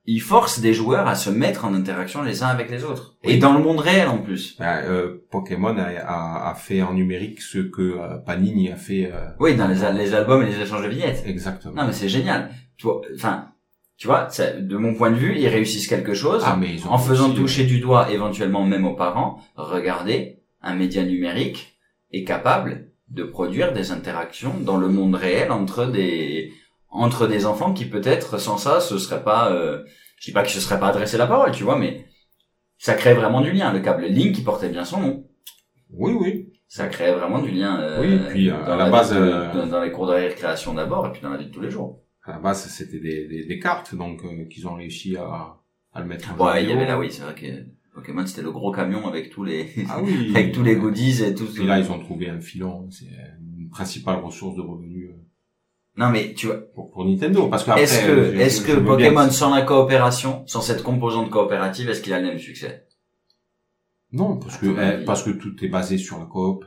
Ils 0.09 0.21
forcent 0.21 0.59
des 0.61 0.73
joueurs 0.73 1.05
à 1.07 1.15
se 1.15 1.29
mettre 1.29 1.65
en 1.65 1.73
interaction 1.73 2.23
les 2.23 2.41
uns 2.41 2.47
avec 2.47 2.71
les 2.71 2.85
autres. 2.85 3.17
Et 3.23 3.37
dans 3.37 3.51
le 3.53 3.59
monde 3.61 3.79
réel 3.79 4.07
en 4.07 4.19
plus. 4.19 4.55
Ben, 4.57 4.81
euh, 4.85 5.17
Pokémon 5.29 5.75
a, 5.77 5.83
a, 5.99 6.49
a 6.51 6.55
fait 6.55 6.81
en 6.81 6.93
numérique 6.93 7.41
ce 7.41 7.57
que 7.57 7.81
euh, 7.99 8.17
Panini 8.19 8.71
a 8.71 8.77
fait 8.77 9.11
euh, 9.13 9.27
Oui, 9.41 9.55
dans 9.55 9.67
les, 9.67 9.83
al- 9.83 9.97
les 9.97 10.13
albums 10.13 10.43
et 10.43 10.45
les 10.45 10.61
échanges 10.61 10.83
de 10.83 10.87
vignettes. 10.87 11.23
exactement. 11.25 11.73
Non 11.75 11.85
mais 11.87 11.91
c'est 11.93 12.07
génial. 12.07 12.49
Tu 12.77 12.85
vois, 12.85 13.01
enfin, 13.15 13.49
tu 13.97 14.07
vois, 14.07 14.29
de 14.59 14.77
mon 14.77 14.93
point 14.93 15.11
de 15.11 15.15
vue, 15.17 15.35
ils 15.37 15.47
réussissent 15.49 15.87
quelque 15.87 16.13
chose. 16.13 16.41
ah, 16.45 16.55
mais 16.57 16.73
ils 16.75 16.87
ont 16.87 16.91
en 16.91 16.97
faisant 16.99 17.27
aussi, 17.31 17.35
toucher 17.41 17.63
du 17.65 17.79
doigt 17.81 18.09
éventuellement 18.09 18.63
même 18.63 18.85
aux 18.85 18.95
parents, 18.95 19.41
regardez, 19.55 20.39
un 20.61 20.75
média 20.75 21.03
numérique 21.03 21.75
est 22.13 22.23
capable 22.23 22.91
de 23.09 23.23
produire 23.23 23.73
des 23.73 23.91
interactions 23.91 24.53
dans 24.61 24.77
le 24.77 24.87
monde 24.87 25.15
réel 25.15 25.51
entre 25.51 25.85
des 25.85 26.53
entre 26.89 27.27
des 27.27 27.45
enfants 27.45 27.73
qui 27.73 27.85
peut-être 27.85 28.37
sans 28.39 28.57
ça 28.57 28.79
ce 28.79 28.97
serait 28.97 29.23
pas 29.23 29.51
euh, 29.51 29.83
je 30.19 30.25
dis 30.25 30.31
pas 30.33 30.43
que 30.43 30.49
ce 30.49 30.59
serait 30.59 30.79
pas 30.79 30.87
adressé 30.89 31.17
la 31.17 31.27
parole 31.27 31.51
tu 31.51 31.63
vois 31.63 31.77
mais 31.77 32.05
ça 32.77 32.93
crée 32.93 33.13
vraiment 33.13 33.41
du 33.41 33.51
lien 33.51 33.73
le 33.73 33.79
câble 33.79 34.05
Link 34.05 34.35
qui 34.35 34.43
portait 34.43 34.69
bien 34.69 34.85
son 34.85 35.01
nom 35.01 35.27
Oui, 35.91 36.13
oui. 36.19 36.53
ça 36.67 36.87
crée 36.87 37.11
vraiment 37.13 37.39
du 37.41 37.51
lien 37.51 37.79
euh, 37.81 38.01
Oui, 38.01 38.19
puis, 38.29 38.49
euh, 38.49 38.53
dans 38.65 38.73
à 38.73 38.77
la 38.77 38.89
base, 38.89 39.11
de- 39.13 39.17
euh, 39.19 39.65
dans, 39.65 39.81
les 39.81 39.91
cours 39.91 40.07
de 40.07 40.13
récréation 40.13 40.73
d'abord 40.73 41.07
et 41.07 41.11
puis 41.11 41.21
dans 41.21 41.29
la 41.29 41.37
vie 41.37 41.47
de 41.47 41.51
tous 41.51 41.61
les 41.61 41.71
jours 41.71 42.01
À 42.23 42.31
la 42.33 42.39
base, 42.39 42.67
c'était 42.69 42.99
des, 42.99 43.27
des, 43.27 43.45
des 43.45 43.59
cartes, 43.59 43.95
donc 43.95 44.23
euh, 44.23 44.45
qu'ils 44.45 44.67
ont 44.67 44.75
réussi 44.75 45.17
à, 45.17 45.57
à 45.93 46.01
le 46.01 46.05
mettre 46.05 46.33
en 46.33 46.45
ouais 46.45 46.63
il 46.63 46.69
y 46.69 46.73
avait 46.73 46.85
là 46.87 46.97
oui 46.99 47.11
c'est 47.11 47.23
vrai 47.23 47.35
que 47.35 47.65
Pokémon 47.95 48.25
c'était 48.27 48.43
le 48.43 48.51
gros 48.51 48.71
camion 48.71 49.07
avec 49.07 49.31
tous 49.31 49.43
les 49.43 49.69
Ah 49.89 49.99
oui. 50.03 50.31
avec 50.35 50.51
tous 50.53 50.61
les 50.63 50.75
goodies 50.75 51.23
et 51.23 51.33
tout 51.33 51.47
Et 51.59 51.65
là, 51.65 51.79
ils 51.79 51.91
ont 51.91 51.97
trouvé 51.99 52.29
un 52.29 52.39
filon. 52.39 52.87
C'est 52.91 53.07
une 53.39 53.69
principale 53.71 54.17
ressource 54.23 54.55
de 54.55 54.61
revenus 54.61 55.09
non 55.97 56.09
mais 56.09 56.33
tu 56.33 56.45
vois 56.47 56.57
pour, 56.73 56.89
pour 56.91 57.05
Nintendo. 57.05 57.47
Parce 57.47 57.63
qu'après, 57.63 57.83
Est-ce 57.83 58.01
que, 58.05 58.11
euh, 58.11 58.31
je- 58.35 58.39
est-ce 58.39 58.61
je 58.61 58.67
que 58.67 58.71
bien 58.79 58.85
Pokémon 58.85 59.29
sans 59.31 59.53
la 59.53 59.63
coopération, 59.63 60.43
sans 60.47 60.61
cette 60.61 60.83
composante 60.83 61.29
coopérative, 61.29 61.89
est-ce 61.89 62.01
qu'il 62.01 62.13
a 62.13 62.19
le 62.19 62.27
même 62.27 62.39
succès? 62.39 62.85
Non, 64.11 64.37
parce 64.37 64.57
que 64.57 64.77
avis. 64.77 65.05
parce 65.05 65.23
que 65.23 65.31
tout 65.31 65.53
est 65.63 65.67
basé 65.67 65.97
sur 65.97 66.17
la 66.19 66.25
coop. 66.25 66.63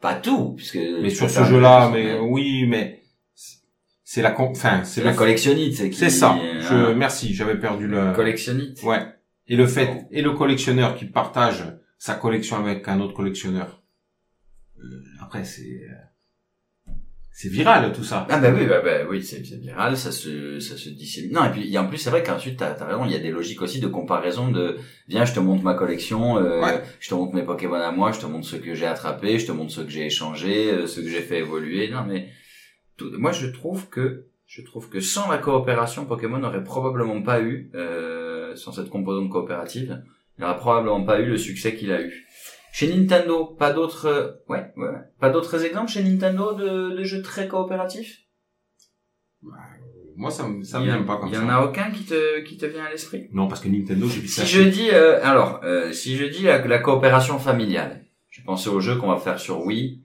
Pas 0.00 0.14
tout, 0.14 0.52
puisque. 0.56 0.78
Mais 1.02 1.10
sur 1.10 1.28
ce 1.28 1.44
jeu-là, 1.44 1.90
mais 1.92 2.18
oui, 2.20 2.66
mais 2.66 3.02
c'est 4.04 4.22
la 4.22 4.38
enfin 4.40 4.84
c'est 4.84 5.02
la 5.02 5.10
le- 5.10 5.16
collectionnite, 5.16 5.74
c'est 5.76 5.90
qui- 5.90 5.98
C'est 5.98 6.08
ça. 6.08 6.36
euh, 6.38 6.60
Je 6.60 6.92
merci, 6.94 7.34
j'avais 7.34 7.58
perdu 7.58 7.86
le 7.88 8.12
collectionnite. 8.14 8.82
Ouais. 8.84 9.00
Et 9.48 9.56
le 9.56 9.66
fait 9.66 10.06
et 10.10 10.22
le 10.22 10.32
collectionneur 10.32 10.94
qui 10.94 11.04
partage 11.04 11.64
sa 11.98 12.14
collection 12.14 12.56
avec 12.56 12.86
un 12.88 13.00
autre 13.00 13.12
collectionneur. 13.14 13.82
Euh, 14.78 15.02
après 15.20 15.44
c'est 15.44 15.82
euh, 15.90 15.94
c'est 17.40 17.48
viral 17.48 17.92
tout 17.92 18.02
ça. 18.02 18.26
Ah 18.28 18.38
bah 18.40 18.50
oui, 18.52 18.66
bah, 18.66 18.80
bah 18.84 18.98
oui, 19.08 19.22
c'est 19.22 19.38
viral, 19.66 19.96
ça 19.96 20.10
se 20.10 20.58
ça 20.58 20.76
se 20.76 20.88
dissémine. 20.88 21.32
Non 21.32 21.44
et 21.44 21.50
puis 21.52 21.72
et 21.72 21.78
en 21.78 21.86
plus 21.86 21.98
c'est 21.98 22.10
vrai 22.10 22.22
qu'ensuite 22.24 22.58
t'as 22.58 22.72
as 22.72 22.84
raison, 22.84 23.04
il 23.04 23.12
y 23.12 23.14
a 23.14 23.20
des 23.20 23.30
logiques 23.30 23.62
aussi 23.62 23.78
de 23.78 23.86
comparaison 23.86 24.50
de 24.50 24.76
viens 25.06 25.24
je 25.24 25.34
te 25.34 25.40
montre 25.40 25.62
ma 25.62 25.74
collection, 25.74 26.22
euh, 26.38 26.60
Ouais. 26.64 26.82
je 26.98 27.08
te 27.08 27.14
montre 27.14 27.34
mes 27.36 27.44
Pokémon 27.44 27.76
à 27.76 27.92
moi, 27.92 28.10
je 28.10 28.18
te 28.18 28.26
montre 28.26 28.46
ceux 28.46 28.58
que 28.58 28.74
j'ai 28.74 28.86
attrapés, 28.86 29.38
je 29.38 29.46
te 29.46 29.52
montre 29.52 29.70
ceux 29.70 29.84
que 29.84 29.90
j'ai 29.90 30.06
échangés, 30.06 30.72
euh, 30.72 30.86
ceux 30.88 31.02
que 31.02 31.08
j'ai 31.08 31.20
fait 31.20 31.38
évoluer. 31.38 31.88
Non 31.90 32.02
mais 32.08 32.28
tout- 32.96 33.12
moi 33.18 33.30
je 33.32 33.46
trouve 33.46 33.88
que 33.88 34.24
je 34.46 34.62
trouve 34.62 34.88
que 34.88 34.98
sans 35.00 35.30
la 35.30 35.38
coopération 35.38 36.06
Pokémon 36.06 36.38
n'aurait 36.38 36.64
probablement 36.64 37.22
pas 37.22 37.40
eu 37.40 37.70
euh, 37.76 38.56
sans 38.56 38.72
cette 38.72 38.88
composante 38.90 39.28
coopérative, 39.30 40.02
il 40.36 40.40
n'aurait 40.42 40.56
probablement 40.56 41.04
pas 41.04 41.20
eu 41.20 41.26
le 41.26 41.36
succès 41.36 41.74
qu'il 41.76 41.92
a 41.92 42.00
eu. 42.02 42.26
Chez 42.72 42.94
Nintendo, 42.94 43.44
pas 43.46 43.72
d'autres, 43.72 44.06
euh, 44.06 44.32
ouais, 44.48 44.72
ouais, 44.76 44.88
pas 45.20 45.30
d'autres 45.30 45.64
exemples 45.64 45.90
chez 45.90 46.02
Nintendo 46.02 46.54
de, 46.54 46.96
de 46.96 47.02
jeux 47.04 47.22
très 47.22 47.48
coopératifs? 47.48 48.18
Moi, 50.16 50.30
ça 50.30 50.48
me, 50.48 50.62
ça 50.64 50.80
me 50.80 50.84
vient 50.84 51.00
en- 51.00 51.04
pas 51.04 51.16
comme 51.16 51.28
il 51.28 51.34
y 51.34 51.36
ça. 51.36 51.44
en 51.44 51.48
a 51.48 51.60
aucun 51.64 51.90
qui 51.90 52.04
te, 52.04 52.40
qui 52.40 52.56
te 52.56 52.66
vient 52.66 52.84
à 52.84 52.90
l'esprit? 52.90 53.28
Non, 53.32 53.46
parce 53.46 53.60
que 53.60 53.68
Nintendo, 53.68 54.08
j'ai 54.08 54.20
vu 54.20 54.28
ça. 54.28 54.44
Si 54.44 54.48
je 54.52 54.62
dis, 54.62 54.90
euh, 54.90 55.24
alors, 55.24 55.60
euh, 55.64 55.92
si 55.92 56.16
je 56.16 56.24
dis 56.24 56.42
la, 56.42 56.58
la 56.66 56.78
coopération 56.80 57.38
familiale, 57.38 58.04
je 58.28 58.42
pensais 58.42 58.68
aux 58.68 58.80
jeux 58.80 58.96
qu'on 58.96 59.08
va 59.08 59.18
faire 59.18 59.38
sur 59.38 59.64
Wii, 59.64 60.02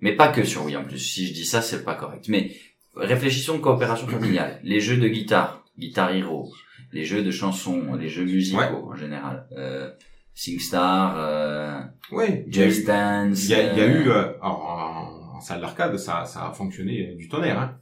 mais 0.00 0.12
pas 0.16 0.28
que 0.28 0.44
sur 0.44 0.64
Wii 0.64 0.76
en 0.76 0.84
plus. 0.84 0.98
Si 0.98 1.26
je 1.26 1.34
dis 1.34 1.44
ça, 1.44 1.60
c'est 1.60 1.84
pas 1.84 1.94
correct. 1.94 2.26
Mais 2.28 2.56
réfléchissons 2.96 3.60
coopération 3.60 4.06
familiale. 4.08 4.60
Les 4.64 4.80
jeux 4.80 4.96
de 4.96 5.08
guitare, 5.08 5.62
Guitar 5.78 6.10
Hero, 6.14 6.50
les 6.92 7.04
jeux 7.04 7.22
de 7.22 7.30
chansons, 7.30 7.94
les 7.96 8.08
jeux 8.08 8.24
musicaux 8.24 8.58
Ouais. 8.60 8.68
en 8.68 8.94
général, 8.96 9.46
euh, 9.58 9.90
SingStar, 10.34 11.14
euh, 11.18 11.80
Ouais. 12.12 12.44
Just 12.48 12.86
Dance. 12.86 13.44
il 13.44 13.50
y 13.50 13.54
a, 13.54 13.62
y 13.74 13.80
a 13.80 13.84
euh, 13.84 13.88
eu 14.04 14.10
euh, 14.10 14.32
alors, 14.42 15.30
en, 15.32 15.36
en 15.36 15.40
salle 15.40 15.60
d'arcade, 15.60 15.96
ça, 15.96 16.24
ça 16.26 16.48
a 16.48 16.52
fonctionné 16.52 17.10
euh, 17.12 17.16
du 17.16 17.28
tonnerre. 17.28 17.58
Hein. 17.60 17.78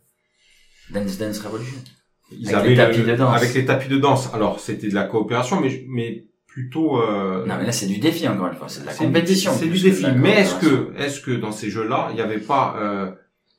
Dance 0.90 1.16
Dance 1.18 1.38
Revolution. 1.40 1.78
Ils 2.30 2.48
Avec 2.48 2.54
avaient 2.56 2.68
les 2.70 2.74
le- 2.76 2.82
tapis 2.82 3.02
de 3.10 3.16
danse. 3.16 3.36
Avec 3.36 3.54
les 3.54 3.64
tapis 3.64 3.88
de 3.88 3.98
danse. 3.98 4.32
Alors, 4.34 4.60
c'était 4.60 4.88
de 4.88 4.94
la 4.94 5.04
coopération, 5.04 5.60
mais, 5.60 5.84
mais 5.88 6.26
plutôt. 6.46 7.00
Euh, 7.02 7.44
Non, 7.46 7.56
mais 7.58 7.64
là, 7.66 7.72
c'est 7.72 7.86
du 7.86 7.98
défi, 7.98 8.26
encore 8.28 8.48
une 8.48 8.54
fois. 8.54 8.68
C'est 8.68 8.82
de 8.82 8.86
la 8.86 8.94
compétition. 8.94 9.52
C'est 9.52 9.66
du 9.68 9.78
défi. 9.80 10.06
Mais 10.16 10.40
est-ce 10.40 10.54
que, 10.56 10.94
est-ce 10.96 11.20
que 11.20 11.30
dans 11.32 11.52
ces 11.52 11.68
jeux-là, 11.70 12.08
il 12.10 12.14
n'y 12.16 12.20
avait 12.22 12.38
pas, 12.40 12.76
euh, 12.78 13.10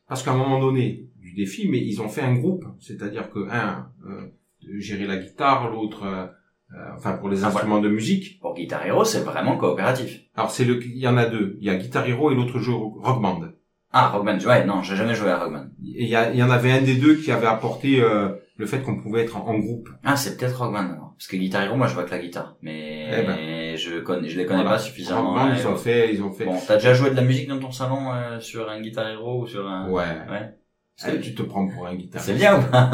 parce 0.07 0.23
qu'à 0.23 0.31
un 0.31 0.37
moment 0.37 0.59
donné, 0.59 1.07
du 1.19 1.33
défi, 1.33 1.67
mais 1.69 1.79
ils 1.79 2.01
ont 2.01 2.09
fait 2.09 2.21
un 2.21 2.33
groupe. 2.33 2.65
C'est-à-dire 2.79 3.29
que 3.31 3.47
un 3.49 3.89
euh, 4.07 4.27
gérait 4.79 5.07
la 5.07 5.17
guitare, 5.17 5.69
l'autre, 5.71 6.03
euh, 6.03 6.25
enfin 6.95 7.13
pour 7.13 7.29
les 7.29 7.43
Ah, 7.43 7.47
instruments 7.47 7.79
de 7.79 7.89
musique. 7.89 8.39
Pour 8.41 8.53
Guitar 8.55 8.85
Hero, 8.85 9.03
c'est 9.05 9.21
vraiment 9.21 9.57
coopératif. 9.57 10.21
Alors 10.35 10.51
c'est 10.51 10.65
le, 10.65 10.83
il 10.83 10.97
y 10.97 11.07
en 11.07 11.17
a 11.17 11.25
deux. 11.25 11.57
Il 11.59 11.65
y 11.67 11.69
a 11.69 11.75
Guitar 11.75 12.07
Hero 12.07 12.31
et 12.31 12.35
l'autre 12.35 12.59
jeu 12.59 12.71
Rock 12.73 13.21
Band. 13.21 13.41
Ah, 13.95 14.09
Rockman. 14.09 14.39
Ouais, 14.39 14.65
non, 14.65 14.81
j'ai 14.81 14.95
jamais 14.95 15.13
joué 15.13 15.29
à 15.29 15.37
Rockman. 15.37 15.67
Et 15.95 16.05
il 16.05 16.09
y, 16.09 16.15
a- 16.15 16.31
il 16.31 16.37
y 16.37 16.41
en 16.41 16.49
avait 16.49 16.71
un 16.71 16.81
des 16.81 16.95
deux 16.95 17.13
qui 17.15 17.31
avait 17.31 17.45
apporté 17.45 18.01
euh, 18.01 18.29
le 18.57 18.65
fait 18.65 18.81
qu'on 18.81 18.99
pouvait 18.99 19.21
être 19.21 19.37
en, 19.37 19.45
en 19.47 19.59
groupe. 19.59 19.87
Ah, 20.03 20.15
c'est 20.15 20.35
peut-être 20.35 20.57
Rockman 20.57 20.79
alors. 20.93 21.13
Parce 21.15 21.27
que 21.27 21.37
Guitar 21.37 21.61
Hero, 21.61 21.75
moi, 21.77 21.85
je 21.85 21.93
vois 21.93 22.03
que 22.03 22.09
la 22.09 22.17
guitare. 22.17 22.55
Mais 22.63 23.07
Eh 23.11 23.77
je 23.77 23.99
connais, 23.99 24.29
je 24.29 24.39
les 24.39 24.45
connais 24.47 24.63
Voilà. 24.63 24.77
pas 24.77 24.81
suffisamment. 24.83 25.33
Rock 25.33 25.43
Band, 25.43 25.49
ouais. 25.51 25.57
ils 25.59 25.67
ont 25.67 25.75
fait, 25.75 26.11
ils 26.11 26.23
ont 26.23 26.31
fait. 26.31 26.45
Bon, 26.45 26.57
t'as 26.67 26.75
déjà 26.77 26.95
joué 26.95 27.11
de 27.11 27.15
la 27.15 27.21
musique 27.21 27.47
dans 27.47 27.59
ton 27.59 27.71
salon 27.71 28.11
euh, 28.13 28.39
sur 28.39 28.67
un 28.67 28.81
Guitar 28.81 29.07
Hero 29.09 29.43
ou 29.43 29.45
sur 29.47 29.67
un... 29.69 29.87
Ouais. 29.91 30.01
Ouais. 30.27 30.55
Tu 31.21 31.33
te 31.35 31.41
prends 31.43 31.67
pour 31.67 31.87
un 31.87 31.95
guitariste 31.95 32.27
C'est 32.31 32.35
bien 32.37 32.59
ou 32.59 32.61
pas 32.63 32.89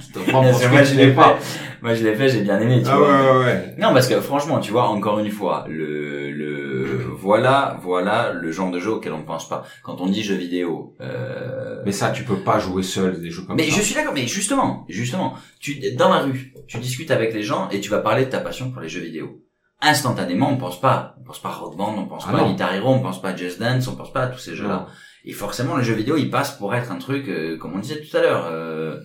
Tu 0.00 0.12
te 0.12 0.18
prends 0.30 0.42
pour 0.42 0.54
ce 0.54 0.66
moi, 0.68 0.80
que 0.80 0.84
je 0.86 0.94
l'ai 0.94 1.12
pas. 1.12 1.36
fait. 1.36 1.60
Moi, 1.82 1.94
je 1.94 2.04
l'ai 2.04 2.14
fait, 2.14 2.28
j'ai 2.28 2.42
bien 2.42 2.60
aimé, 2.60 2.82
tu 2.82 2.88
Ah 2.90 2.96
vois. 2.96 3.08
ouais, 3.08 3.30
ouais, 3.38 3.44
ouais. 3.44 3.74
Non, 3.78 3.92
parce 3.92 4.06
que 4.08 4.20
franchement, 4.20 4.60
tu 4.60 4.70
vois, 4.72 4.88
encore 4.88 5.18
une 5.18 5.30
fois, 5.30 5.64
le, 5.68 6.30
le, 6.30 7.06
voilà, 7.16 7.76
voilà 7.82 8.32
le 8.32 8.52
genre 8.52 8.70
de 8.70 8.78
jeu 8.78 8.92
auquel 8.92 9.12
on 9.12 9.18
ne 9.18 9.24
pense 9.24 9.48
pas. 9.48 9.64
Quand 9.82 10.00
on 10.00 10.06
dit 10.06 10.22
jeu 10.22 10.34
vidéo, 10.36 10.94
euh, 11.00 11.82
Mais 11.84 11.92
ça, 11.92 12.10
tu 12.10 12.22
peux 12.24 12.36
pas 12.36 12.58
jouer 12.58 12.82
seul 12.82 13.20
des 13.20 13.30
jeux 13.30 13.42
comme 13.42 13.56
mais 13.56 13.68
ça. 13.68 13.76
je 13.76 13.82
suis 13.82 13.94
d'accord, 13.94 14.14
mais 14.14 14.26
justement, 14.26 14.84
justement, 14.88 15.34
tu, 15.60 15.80
dans 15.96 16.08
la 16.08 16.18
rue, 16.20 16.52
tu 16.68 16.78
discutes 16.78 17.10
avec 17.10 17.34
les 17.34 17.42
gens 17.42 17.68
et 17.70 17.80
tu 17.80 17.90
vas 17.90 17.98
parler 17.98 18.24
de 18.26 18.30
ta 18.30 18.38
passion 18.40 18.70
pour 18.70 18.80
les 18.82 18.88
jeux 18.88 19.00
vidéo. 19.00 19.40
Instantanément, 19.84 20.48
on 20.52 20.56
pense 20.58 20.80
pas, 20.80 21.16
on 21.20 21.24
pense 21.24 21.40
pas 21.40 21.48
à 21.48 21.52
Rock 21.54 21.76
Band, 21.76 21.94
on 21.98 22.06
pense 22.06 22.24
Ah 22.28 22.32
pas 22.32 22.42
à. 22.42 22.44
Guitar 22.48 22.72
Hero, 22.72 22.90
on 22.94 23.00
pense 23.00 23.20
pas 23.20 23.30
à 23.30 23.36
Just 23.36 23.58
Dance, 23.60 23.88
on 23.88 23.96
pense 23.96 24.12
pas 24.12 24.22
à 24.22 24.26
tous 24.28 24.38
ces 24.38 24.54
jeux-là. 24.54 24.86
Et 25.24 25.32
forcément, 25.32 25.76
le 25.76 25.82
jeu 25.82 25.94
vidéo, 25.94 26.16
il 26.16 26.30
passe 26.30 26.56
pour 26.58 26.74
être 26.74 26.90
un 26.92 26.98
truc, 26.98 27.28
euh, 27.28 27.56
comme 27.56 27.74
on 27.74 27.78
disait 27.78 28.00
tout 28.00 28.16
à 28.16 28.20
l'heure, 28.20 28.46
euh, 28.50 28.98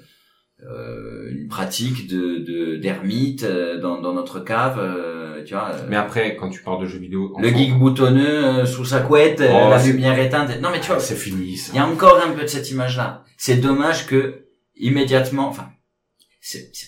euh, 0.64 1.30
une 1.32 1.48
pratique 1.48 2.08
de 2.08 2.40
de- 2.40 2.78
d'ermite 2.78 3.44
euh, 3.44 3.80
dans, 3.80 4.02
dans 4.02 4.14
notre 4.14 4.40
cave, 4.40 4.80
euh, 4.80 5.44
tu 5.44 5.54
vois. 5.54 5.70
euh, 5.76 5.86
Mais 5.90 5.96
après, 5.96 6.36
quand 6.36 6.50
tu 6.50 6.64
parles 6.64 6.82
de 6.82 6.88
jeux 6.88 6.98
vidéo, 6.98 7.32
le 7.40 7.50
geek 7.50 7.78
boutonneux 7.78 8.46
euh, 8.46 8.66
sous 8.66 8.84
sa 8.86 9.02
couette, 9.02 9.42
Oh, 9.42 9.70
la 9.70 9.84
lumière 9.86 10.18
éteinte. 10.18 10.60
Non 10.60 10.70
mais 10.72 10.80
tu 10.80 10.88
vois, 10.88 11.00
c'est 11.00 11.16
fini 11.16 11.56
il 11.70 11.76
y 11.76 11.80
a 11.80 11.86
encore 11.88 12.20
un 12.26 12.32
peu 12.32 12.42
de 12.42 12.48
cette 12.48 12.72
image-là. 12.72 13.24
C'est 13.38 13.58
dommage 13.58 14.08
que 14.08 14.46
immédiatement, 14.76 15.48
enfin, 15.48 15.70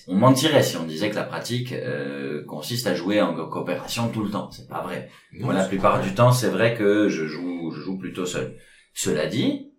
on 0.07 0.15
mentirait 0.15 0.63
si 0.63 0.77
on 0.77 0.85
disait 0.85 1.09
que 1.09 1.15
la 1.15 1.23
pratique 1.23 1.73
euh, 1.73 2.43
consiste 2.45 2.87
à 2.87 2.95
jouer 2.95 3.21
en 3.21 3.35
coopération 3.35 4.07
tout 4.09 4.23
le 4.23 4.31
temps. 4.31 4.49
C'est 4.51 4.67
pas 4.67 4.81
vrai. 4.81 5.09
Non, 5.33 5.45
Moi, 5.47 5.53
la 5.53 5.65
plupart 5.65 6.01
du 6.01 6.15
temps, 6.15 6.31
c'est 6.31 6.47
vrai 6.49 6.75
que 6.75 7.09
je 7.09 7.25
joue, 7.27 7.71
je 7.75 7.81
joue 7.81 7.97
plutôt 7.99 8.25
seul. 8.25 8.55
Cela 9.01 9.27
dit, 9.27 9.71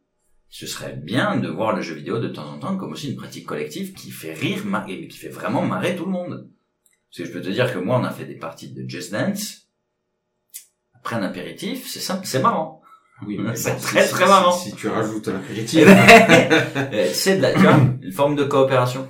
ce 0.48 0.66
serait 0.66 0.94
bien 0.94 1.36
de 1.36 1.46
voir 1.48 1.76
le 1.76 1.82
jeu 1.82 1.92
vidéo 1.94 2.18
de 2.20 2.28
temps 2.28 2.48
en 2.54 2.58
temps 2.58 2.78
comme 2.78 2.92
aussi 2.92 3.10
une 3.10 3.16
pratique 3.16 3.44
collective 3.44 3.92
qui 3.92 4.10
fait 4.10 4.32
rire, 4.32 4.62
qui 5.10 5.18
fait 5.18 5.28
vraiment 5.28 5.60
marrer 5.60 5.94
tout 5.94 6.06
le 6.06 6.10
monde. 6.10 6.48
Parce 7.10 7.18
que 7.18 7.24
je 7.26 7.32
peux 7.38 7.42
te 7.42 7.50
dire 7.50 7.70
que 7.70 7.78
moi, 7.78 7.98
on 8.00 8.04
a 8.04 8.10
fait 8.12 8.24
des 8.24 8.36
parties 8.36 8.70
de 8.72 8.88
Just 8.88 9.12
Dance. 9.12 9.68
Après 10.94 11.16
un 11.16 11.22
apéritif, 11.22 11.86
c'est 11.86 12.00
simple, 12.00 12.24
c'est 12.24 12.40
marrant. 12.40 12.80
Oui, 13.26 13.36
mais 13.42 13.54
C'est 13.56 13.76
très, 13.76 14.08
très 14.08 14.24
marrant. 14.24 14.52
Si, 14.52 14.74
tu 14.74 14.88
rajoutes 14.88 15.28
l'apéritif. 15.28 15.84
ben, 15.84 16.88
euh, 16.94 17.10
c'est 17.12 17.36
de 17.36 17.42
la, 17.42 17.52
tu 17.52 17.58
vois, 17.60 17.76
une 18.00 18.12
forme 18.12 18.36
de 18.36 18.44
coopération. 18.44 19.06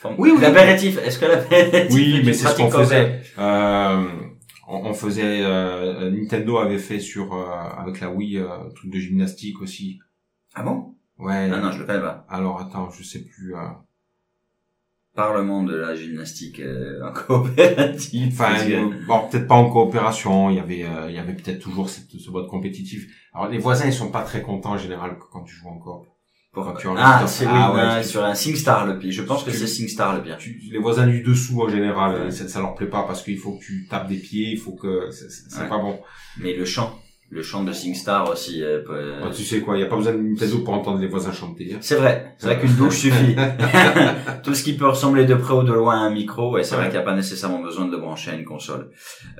Forme- 0.00 0.16
Oui, 0.18 0.32
oui. 0.34 0.42
L'apéritif, 0.42 0.98
est-ce 0.98 1.18
que 1.18 1.24
l'apéritif 1.24 1.94
Oui, 1.96 2.20
mais 2.26 2.34
c'est 2.34 2.46
ce 2.46 2.56
qu'on 2.58 2.70
faisait. 2.70 3.22
Euh, 3.38 4.04
on, 4.66 4.86
on 4.90 4.94
faisait, 4.94 5.42
euh, 5.44 6.10
Nintendo 6.10 6.58
avait 6.58 6.78
fait 6.78 7.00
sur 7.00 7.34
euh, 7.34 7.46
avec 7.78 8.00
la 8.00 8.10
Wii 8.10 8.38
euh, 8.38 8.68
truc 8.74 8.90
de 8.92 8.98
gymnastique 8.98 9.60
aussi. 9.60 9.98
Ah 10.54 10.62
bon? 10.62 10.94
Ouais. 11.18 11.50
Ah 11.52 11.60
non, 11.60 11.70
je 11.72 11.78
le 11.80 11.86
connais 11.86 12.00
pas. 12.00 12.26
Alors 12.28 12.60
attends, 12.60 12.90
je 12.90 13.02
sais 13.02 13.22
plus. 13.22 13.54
euh, 13.54 13.60
Parlement 15.14 15.62
de 15.62 15.74
la 15.74 15.94
gymnastique 15.96 16.60
euh, 16.60 17.00
en 17.02 17.10
coopérative. 17.10 18.28
Enfin, 18.34 18.54
euh, 18.68 18.90
bon, 19.06 19.26
peut-être 19.30 19.48
pas 19.48 19.54
en 19.54 19.70
coopération. 19.70 20.50
Il 20.50 20.56
y 20.56 20.60
avait, 20.60 20.84
euh, 20.84 21.08
il 21.08 21.14
y 21.14 21.18
avait 21.18 21.32
peut-être 21.32 21.58
toujours 21.58 21.88
cette, 21.88 22.10
ce 22.10 22.30
mode 22.30 22.48
compétitif. 22.48 23.06
Alors 23.32 23.48
les 23.48 23.56
voisins, 23.56 23.86
ils 23.86 23.94
sont 23.94 24.10
pas 24.10 24.24
très 24.24 24.42
contents 24.42 24.72
en 24.72 24.76
général 24.76 25.16
quand 25.32 25.42
tu 25.44 25.54
joues 25.54 25.68
en 25.68 25.78
coop. 25.78 26.06
Pour- 26.56 26.96
Ah, 26.98 27.24
c'est 27.26 27.44
oui, 27.44 27.50
Ah 27.54 27.74
ouais, 27.74 27.80
euh, 27.80 28.00
tu- 28.02 28.08
sur 28.08 28.24
un 28.24 28.34
SingStar 28.34 28.86
le 28.86 28.98
pire. 28.98 29.12
Je 29.12 29.22
pense 29.22 29.44
que 29.44 29.50
c'est 29.50 29.66
SingStar 29.66 30.16
le 30.16 30.22
pire. 30.22 30.38
Tu- 30.38 30.58
les 30.72 30.78
voisins 30.78 31.06
du 31.06 31.20
dessous 31.22 31.60
en 31.60 31.68
général, 31.68 32.22
Ouais. 32.24 32.30
ça, 32.30 32.48
ça 32.48 32.60
leur 32.60 32.74
plaît 32.74 32.86
pas 32.86 33.04
parce 33.06 33.22
qu'il 33.22 33.36
faut 33.38 33.52
que 33.58 33.62
tu 33.62 33.86
tapes 33.90 34.08
des 34.08 34.16
pieds, 34.16 34.48
il 34.52 34.58
faut 34.58 34.72
que 34.72 35.10
c'est 35.10 35.60
Ouais. 35.60 35.68
pas 35.68 35.76
bon. 35.78 35.98
Mais 36.40 36.54
le 36.54 36.64
chant, 36.64 36.98
le 37.28 37.42
chant 37.42 37.62
de 37.62 37.72
SingStar 37.72 38.30
aussi. 38.30 38.62
euh, 38.62 38.80
Bah, 39.20 39.30
tu 39.36 39.42
sais 39.42 39.60
quoi, 39.60 39.76
il 39.76 39.80
y 39.80 39.82
a 39.82 39.86
pas 39.86 39.96
besoin 39.96 40.12
de 40.14 40.18
Nintendo 40.22 40.60
pour 40.60 40.72
entendre 40.72 40.98
les 40.98 41.08
voisins 41.08 41.32
chanter. 41.32 41.72
hein. 41.74 41.78
C'est 41.82 41.96
vrai, 41.96 42.34
c'est 42.38 42.46
vrai 42.46 42.58
qu'une 42.58 42.74
douche 42.74 42.96
suffit. 43.00 43.34
Tout 44.42 44.54
ce 44.54 44.62
qui 44.64 44.76
peut 44.78 44.88
ressembler 44.88 45.26
de 45.26 45.34
près 45.34 45.52
ou 45.54 45.62
de 45.62 45.72
loin 45.74 45.96
à 45.96 45.98
un 46.06 46.10
micro, 46.10 46.52
ouais, 46.52 46.62
c'est 46.62 46.74
vrai 46.76 46.84
Ouais. 46.84 46.90
qu'il 46.90 46.98
n'y 46.98 47.02
a 47.02 47.04
pas 47.06 47.14
nécessairement 47.16 47.60
besoin 47.60 47.84
de 47.86 47.92
le 47.92 47.98
brancher 47.98 48.30
à 48.30 48.34
une 48.34 48.44
console. 48.46 48.90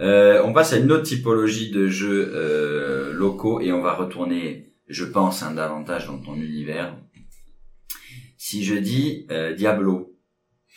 Euh, 0.00 0.42
on 0.44 0.52
passe 0.52 0.74
à 0.74 0.76
une 0.76 0.92
autre 0.92 1.04
typologie 1.04 1.70
de 1.70 1.86
jeux 1.88 2.30
euh, 2.34 3.12
locaux 3.14 3.60
et 3.62 3.72
on 3.72 3.80
va 3.80 3.94
retourner, 3.94 4.72
je 4.88 5.04
pense, 5.04 5.42
hein, 5.42 5.52
davantage 5.54 6.06
dans 6.08 6.18
ton 6.18 6.34
univers. 6.34 6.94
Si 8.48 8.62
je 8.62 8.76
dis 8.76 9.26
euh, 9.32 9.54
Diablo, 9.54 10.14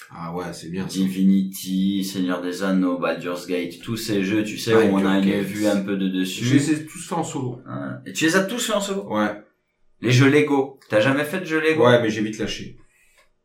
Ah 0.10 0.34
ouais, 0.34 0.52
c'est 0.54 0.70
bien. 0.70 0.86
Divinity, 0.88 2.04
Seigneur 2.04 2.42
des 2.42 2.64
Anneaux, 2.64 2.98
Baldur's 2.98 3.46
Gate, 3.46 3.80
tous 3.84 3.96
ces 3.96 4.24
jeux, 4.24 4.44
tu 4.44 4.58
sais, 4.58 4.74
où 4.74 4.96
on 4.96 5.06
a 5.06 5.20
une 5.20 5.42
vue 5.42 5.68
un 5.68 5.80
peu 5.82 5.96
de 5.96 6.08
Je 6.08 6.20
dessus. 6.22 6.46
les 6.46 6.72
ai 6.72 6.86
tous 6.88 7.12
en 7.12 7.24
solo. 7.24 7.62
Et 8.08 8.14
tu 8.14 8.26
les 8.26 8.36
as 8.36 8.44
tous 8.46 8.66
fait 8.66 8.74
en 8.74 8.82
solo? 8.82 9.04
Ouais. 9.14 9.44
Les 10.02 10.10
jeux 10.12 10.32
Lego, 10.32 10.80
t'as 10.90 11.00
jamais 11.00 11.24
fait 11.26 11.42
de 11.42 11.46
jeux 11.46 11.60
Lego? 11.62 11.86
Ouais, 11.86 12.02
mais 12.02 12.10
j'ai 12.10 12.24
vite 12.24 12.40
lâché. 12.40 12.76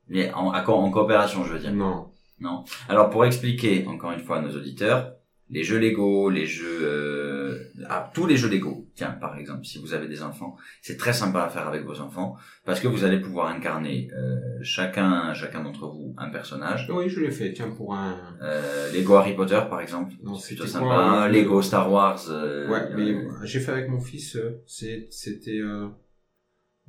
Mais 0.08 0.32
en, 0.32 0.52
co- 0.64 0.72
en 0.72 0.90
coopération, 0.90 1.44
je 1.44 1.52
veux 1.52 1.58
dire. 1.58 1.74
Non. 1.74 2.06
Non. 2.40 2.64
Alors 2.88 3.10
pour 3.10 3.26
expliquer 3.26 3.84
encore 3.86 4.12
une 4.12 4.20
fois 4.20 4.38
à 4.38 4.40
nos 4.40 4.56
auditeurs, 4.56 5.12
les 5.50 5.62
jeux 5.62 5.78
Lego, 5.78 6.30
les 6.30 6.46
jeux, 6.46 6.80
euh, 6.82 7.58
ah, 7.88 8.10
tous 8.14 8.26
les 8.26 8.36
jeux 8.36 8.48
Lego. 8.48 8.86
Tiens, 8.94 9.10
par 9.20 9.36
exemple, 9.38 9.64
si 9.64 9.78
vous 9.78 9.92
avez 9.92 10.08
des 10.08 10.22
enfants, 10.22 10.56
c'est 10.82 10.96
très 10.96 11.12
sympa 11.12 11.42
à 11.42 11.48
faire 11.48 11.68
avec 11.68 11.84
vos 11.84 12.00
enfants 12.00 12.36
parce 12.64 12.80
que 12.80 12.88
vous 12.88 13.04
allez 13.04 13.20
pouvoir 13.20 13.48
incarner 13.48 14.08
euh, 14.16 14.36
chacun, 14.62 15.34
chacun 15.34 15.62
d'entre 15.62 15.86
vous 15.88 16.14
un 16.16 16.30
personnage. 16.30 16.88
Oui, 16.92 17.08
je 17.08 17.20
l'ai 17.20 17.30
fait. 17.30 17.52
Tiens, 17.52 17.70
pour 17.70 17.94
un. 17.94 18.18
Euh, 18.42 18.90
Lego 18.92 19.14
Harry 19.14 19.34
Potter, 19.34 19.60
par 19.68 19.80
exemple, 19.80 20.14
Non, 20.22 20.34
c'est 20.34 20.54
plutôt 20.54 20.66
sympa. 20.68 20.84
quoi, 20.86 21.28
Lego 21.28 21.60
Star 21.62 21.92
Wars. 21.92 22.20
euh, 22.30 22.68
Ouais, 22.70 22.88
mais 22.96 23.10
euh, 23.14 23.28
j'ai 23.44 23.60
fait 23.60 23.72
avec 23.72 23.88
mon 23.90 24.00
fils. 24.00 24.36
euh, 24.36 24.62
c'était 24.66 25.60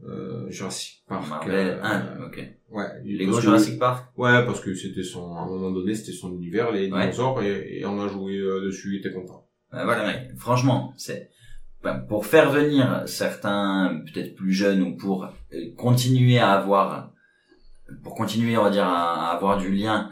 euh, 0.04 0.50
Jurassic 0.50 1.04
Park. 1.08 1.28
Marvel. 1.30 1.80
euh, 1.84 2.26
ok. 2.28 2.38
Ouais. 2.72 2.84
Lego 3.06 3.26
parce 3.32 3.38
que- 3.38 3.42
Jurassic 3.44 3.80
Park. 3.80 4.08
Ouais, 4.18 4.46
parce 4.46 4.60
que 4.60 4.74
c'était 4.76 5.04
son, 5.04 5.36
à 5.36 5.42
un 5.42 5.46
moment 5.48 5.72
donné, 5.72 5.96
c'était 5.96 6.12
son 6.12 6.34
univers, 6.34 6.72
les 6.72 6.92
Ouais. 6.92 7.02
dinosaures, 7.02 7.42
et, 7.42 7.80
et 7.80 7.86
on 7.86 8.02
a 8.02 8.08
joué 8.08 8.36
euh, 8.38 8.62
dessus, 8.66 8.96
il 8.96 9.00
était 9.00 9.14
content. 9.14 9.48
Euh, 9.74 9.84
voilà, 9.86 10.06
mec. 10.08 10.32
Franchement, 10.38 10.94
c'est 10.98 11.30
ben, 11.84 12.00
pour 12.00 12.26
faire 12.26 12.50
venir 12.52 13.04
certains 13.06 14.02
peut-être 14.12 14.36
plus 14.36 14.54
jeunes 14.54 14.82
ou 14.82 14.96
pour 14.98 15.26
euh, 15.26 15.58
continuer 15.78 16.40
à 16.40 16.54
avoir 16.54 17.12
pour 18.04 18.16
continuer 18.16 18.58
on 18.58 18.64
va 18.64 18.72
dire 18.72 18.86
à 18.88 19.32
avoir 19.32 19.58
du 19.60 19.72
lien 19.72 20.10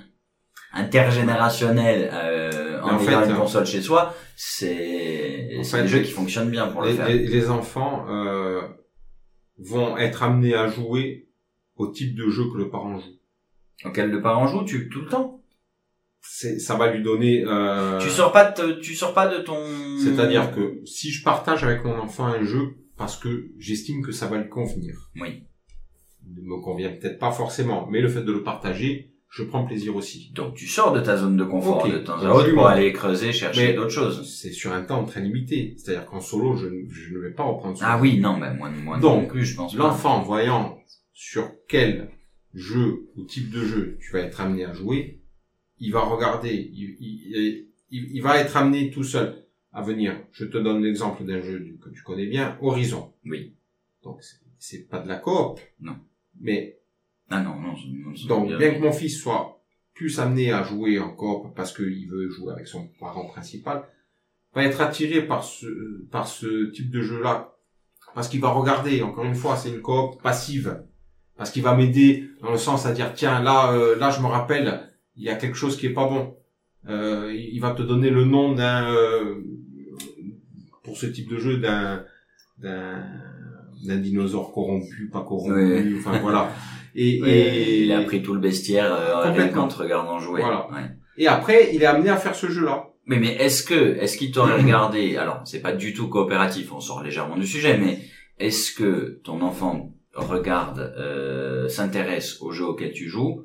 intergénérationnel 0.74 2.10
euh, 2.14 2.80
en, 2.82 2.96
en 2.96 3.00
ayant 3.00 3.22
fait, 3.24 3.30
une 3.30 3.36
console 3.36 3.66
chez 3.66 3.82
soi, 3.82 4.14
c'est 4.36 5.50
des 5.74 5.88
jeux 5.88 6.02
qui 6.02 6.12
fonctionnent 6.12 6.50
bien 6.50 6.68
pour 6.68 6.82
le 6.82 6.90
les, 6.90 6.94
faire. 6.96 7.08
les- 7.08 7.28
les 7.28 7.50
enfants 7.50 8.06
euh, 8.10 8.62
vont 9.58 9.98
être 9.98 10.24
amenés 10.24 10.54
à 10.56 10.68
jouer 10.68 11.28
au 11.76 11.88
type 11.88 12.16
de 12.16 12.30
jeu 12.30 12.44
que 12.52 12.58
le 12.58 12.70
parent 12.70 12.98
joue. 13.00 13.12
Auquel 13.86 14.10
le 14.12 14.22
parent 14.22 14.48
joue, 14.48 14.64
tu 14.64 14.90
tout 14.90 15.02
le 15.02 15.08
temps. 15.08 15.42
C'est, 16.22 16.58
ça 16.60 16.76
va 16.78 16.92
lui 16.92 17.04
donner. 17.04 17.44
Euh, 17.46 18.00
Tu 18.00 18.10
sors 18.10 18.32
pas 18.32 18.50
de 18.52 18.74
tu 18.80 18.96
sors 18.96 19.14
pas 19.14 19.28
de 19.28 19.40
ton. 19.44 19.58
C'est-à-dire 20.00 20.52
que 20.56 20.80
si 20.86 21.12
je 21.12 21.24
partage 21.24 21.64
avec 21.66 21.84
mon 21.84 21.98
enfant 22.00 22.26
un 22.26 22.44
jeu 22.44 22.78
parce 22.96 23.18
que 23.18 23.52
j'estime 23.58 24.02
que 24.06 24.12
ça 24.14 24.28
va 24.28 24.38
lui 24.38 24.48
convenir, 24.50 25.12
Oui. 25.20 25.44
il 26.26 26.36
ne 26.36 26.42
me 26.48 26.62
convient 26.62 26.92
peut-être 26.94 27.20
pas 27.20 27.32
forcément, 27.32 27.88
mais 27.90 28.00
le 28.00 28.08
fait 28.08 28.22
de 28.22 28.32
le 28.32 28.44
partager, 28.44 29.13
je 29.36 29.44
prends 29.44 29.66
plaisir 29.66 29.96
aussi. 29.96 30.32
Donc 30.34 30.54
tu 30.56 30.68
sors 30.68 30.94
de 30.94 31.00
ta 31.02 31.18
zone 31.18 31.38
de 31.38 31.44
confort 31.44 31.84
Ok. 31.86 31.92
de 31.92 31.98
temps 31.98 32.18
à 32.20 32.24
Donc, 32.24 32.36
autre 32.36 32.44
je 32.46 32.50
lui 32.50 32.56
pour 32.56 32.68
aller 32.68 32.94
creuser, 32.94 33.32
chercher 33.34 33.74
d'autres 33.74 33.90
choses. 33.90 34.32
C'est 34.40 34.52
sur 34.52 34.72
un 34.74 34.84
temps 34.84 35.04
très 35.06 35.22
limité. 35.22 35.74
C'est-à-dire 35.78 36.06
qu'en 36.06 36.20
solo, 36.22 36.56
je, 36.56 36.68
ne- 36.68 36.88
je 36.90 37.14
ne 37.16 37.20
vais 37.20 37.32
pas 37.32 37.44
reprendre 37.44 37.76
ce 37.78 37.84
Ah 37.84 37.98
oui, 38.00 38.20
non, 38.20 38.38
ben 38.38 38.54
moi, 38.56 38.70
moi 38.70 39.00
Donc, 39.00 39.24
non 39.24 39.28
plus, 39.28 39.46
je 39.46 39.56
pense. 39.56 39.76
L'enfant, 39.76 40.22
voyant 40.22 40.78
sur 41.14 41.50
quel 41.68 42.10
jeu 42.54 43.08
ou 43.16 43.24
type 43.24 43.50
de 43.50 43.64
jeu 43.66 43.98
tu 44.00 44.12
vas 44.12 44.20
être 44.20 44.40
amené 44.40 44.66
à 44.66 44.74
jouer, 44.74 45.20
il 45.80 45.92
va 45.92 46.02
regarder, 46.02 46.54
il, 46.54 46.96
il, 47.00 47.66
il- 47.90 48.10
il 48.16 48.22
va 48.22 48.40
être 48.40 48.56
amené 48.58 48.92
tout 48.92 49.04
seul 49.04 49.46
à 49.72 49.82
venir. 49.82 50.16
Je 50.32 50.46
te 50.46 50.58
donne 50.60 50.84
l'exemple 50.84 51.24
d'un 51.26 51.42
jeu 51.42 51.76
que 51.82 51.90
tu 51.90 52.04
connais 52.04 52.28
bien, 52.28 52.58
Horizon. 52.62 53.12
Oui. 53.26 53.56
Donc, 54.04 54.20
c'est 54.60 54.88
pas 54.88 55.00
de 55.00 55.08
la 55.08 55.16
coop. 55.16 55.60
Non. 55.80 55.96
Mais, 56.40 56.78
Ah 57.34 57.42
non, 57.42 57.56
non, 57.56 57.74
non, 57.74 58.28
donc, 58.28 58.48
bien. 58.48 58.58
bien 58.58 58.74
que 58.76 58.80
mon 58.80 58.92
fils 58.92 59.20
soit 59.20 59.64
plus 59.94 60.20
amené 60.20 60.52
à 60.52 60.64
jouer 60.64 61.00
en 61.00 61.10
coop 61.10 61.56
parce 61.56 61.74
qu'il 61.74 62.08
veut 62.10 62.30
jouer 62.30 62.54
avec 62.54 62.68
son 62.68 62.88
parent 63.00 63.26
principal, 63.26 63.84
va 64.54 64.64
être 64.64 64.82
attiré 64.82 65.22
par 65.26 65.44
ce, 65.44 65.68
par 66.12 66.28
ce 66.28 66.70
type 66.72 66.92
de 66.92 67.02
jeu-là. 67.02 67.56
Parce 68.14 68.28
qu'il 68.28 68.42
va 68.42 68.50
regarder, 68.50 69.02
encore 69.02 69.26
une 69.26 69.36
fois, 69.36 69.58
c'est 69.58 69.70
une 69.70 69.82
coop 69.82 70.22
passive. 70.22 70.84
Parce 71.36 71.50
qu'il 71.50 71.64
va 71.64 71.76
m'aider 71.76 72.30
dans 72.42 72.52
le 72.52 72.58
sens 72.58 72.86
à 72.86 72.92
dire, 72.92 73.14
tiens, 73.16 73.42
là, 73.42 73.74
euh, 73.74 73.96
là, 73.98 74.12
je 74.12 74.22
me 74.22 74.28
rappelle, 74.28 74.92
il 75.16 75.24
y 75.24 75.30
a 75.30 75.36
quelque 75.36 75.58
chose 75.58 75.78
qui 75.78 75.88
est 75.88 75.94
pas 75.94 76.08
bon. 76.08 76.36
Euh, 76.88 77.34
il 77.34 77.60
va 77.60 77.72
te 77.72 77.82
donner 77.82 78.12
le 78.12 78.26
nom 78.26 78.54
d'un, 78.54 78.94
euh, 78.94 79.42
pour 80.84 80.98
ce 80.98 81.08
type 81.08 81.30
de 81.30 81.38
jeu, 81.38 81.58
d'un, 81.58 82.04
d'un, 82.60 83.04
d'un 83.84 83.98
dinosaure 83.98 84.52
corrompu, 84.52 85.10
pas 85.12 85.24
corrompu, 85.24 85.98
enfin 86.00 86.20
voilà. 86.20 86.52
Et, 86.96 87.22
Ouais, 87.22 87.30
et 87.30 87.84
il 87.84 87.92
a 87.92 88.02
pris 88.04 88.22
tout 88.22 88.34
le 88.34 88.40
bestiaire 88.40 88.94
euh, 88.94 89.32
rien 89.32 89.48
qu'en 89.50 89.68
te 89.68 89.78
regardant 89.78 90.20
jouer. 90.20 90.42
Voilà. 90.42 90.68
Ouais. 90.72 90.90
Et 91.18 91.28
après, 91.28 91.74
il 91.74 91.82
est 91.82 91.86
amené 91.86 92.10
à 92.10 92.18
faire 92.18 92.36
ce 92.36 92.48
jeu-là. 92.48 92.90
Mais 93.06 93.20
mais 93.20 93.34
est-ce 93.36 93.64
que 93.64 93.98
est-ce 93.98 94.18
qu'il 94.18 94.32
t'aurait 94.32 94.58
regardé 94.62 95.18
alors 95.18 95.42
c'est 95.46 95.62
pas 95.62 95.74
du 95.74 95.94
tout 95.94 96.08
coopératif 96.08 96.72
on 96.72 96.80
sort 96.80 97.04
légèrement 97.04 97.36
du 97.36 97.46
sujet 97.46 97.78
mais 97.78 98.00
est-ce 98.40 98.72
que 98.72 99.20
ton 99.24 99.42
enfant 99.42 99.92
regarde 100.14 100.80
euh, 100.98 101.68
s'intéresse 101.68 102.42
au 102.42 102.52
jeu 102.52 102.66
auquel 102.66 102.94
tu 102.94 103.10
joues 103.10 103.44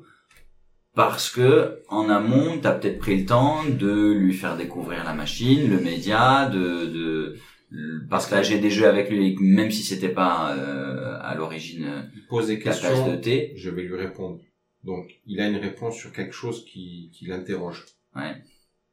parce 0.95 1.29
que 1.29 1.81
en 1.89 2.09
amont 2.09 2.57
t'as 2.61 2.71
peut-être 2.71 2.99
pris 2.99 3.19
le 3.19 3.25
temps 3.25 3.63
de 3.67 4.13
lui 4.13 4.33
faire 4.33 4.55
découvrir 4.55 5.03
la 5.03 5.13
machine 5.13 5.69
le 5.69 5.79
média 5.81 6.45
de 6.45 6.85
de 6.85 7.35
de 7.71 8.07
partager 8.09 8.59
des 8.59 8.69
jeux 8.69 8.87
avec 8.87 9.09
lui 9.09 9.37
même 9.39 9.69
si 9.71 9.83
c'était 9.83 10.09
pas 10.09 10.55
euh, 10.55 11.17
à 11.21 11.35
l'origine 11.35 11.85
euh, 11.85 12.01
Il 12.15 12.25
pose 12.27 12.47
des 12.47 12.57
de 12.57 12.63
questions, 12.63 13.17
thé 13.21 13.53
je 13.55 13.69
vais 13.69 13.83
lui 13.83 13.95
répondre. 13.95 14.39
Donc, 14.83 15.19
il 15.27 15.39
a 15.41 15.47
une 15.47 15.57
réponse 15.57 15.95
sur 15.97 16.11
quelque 16.13 16.33
chose 16.33 16.65
qui, 16.65 17.09
qui 17.13 17.25
l'interroge. 17.25 17.85
ouais. 18.15 18.35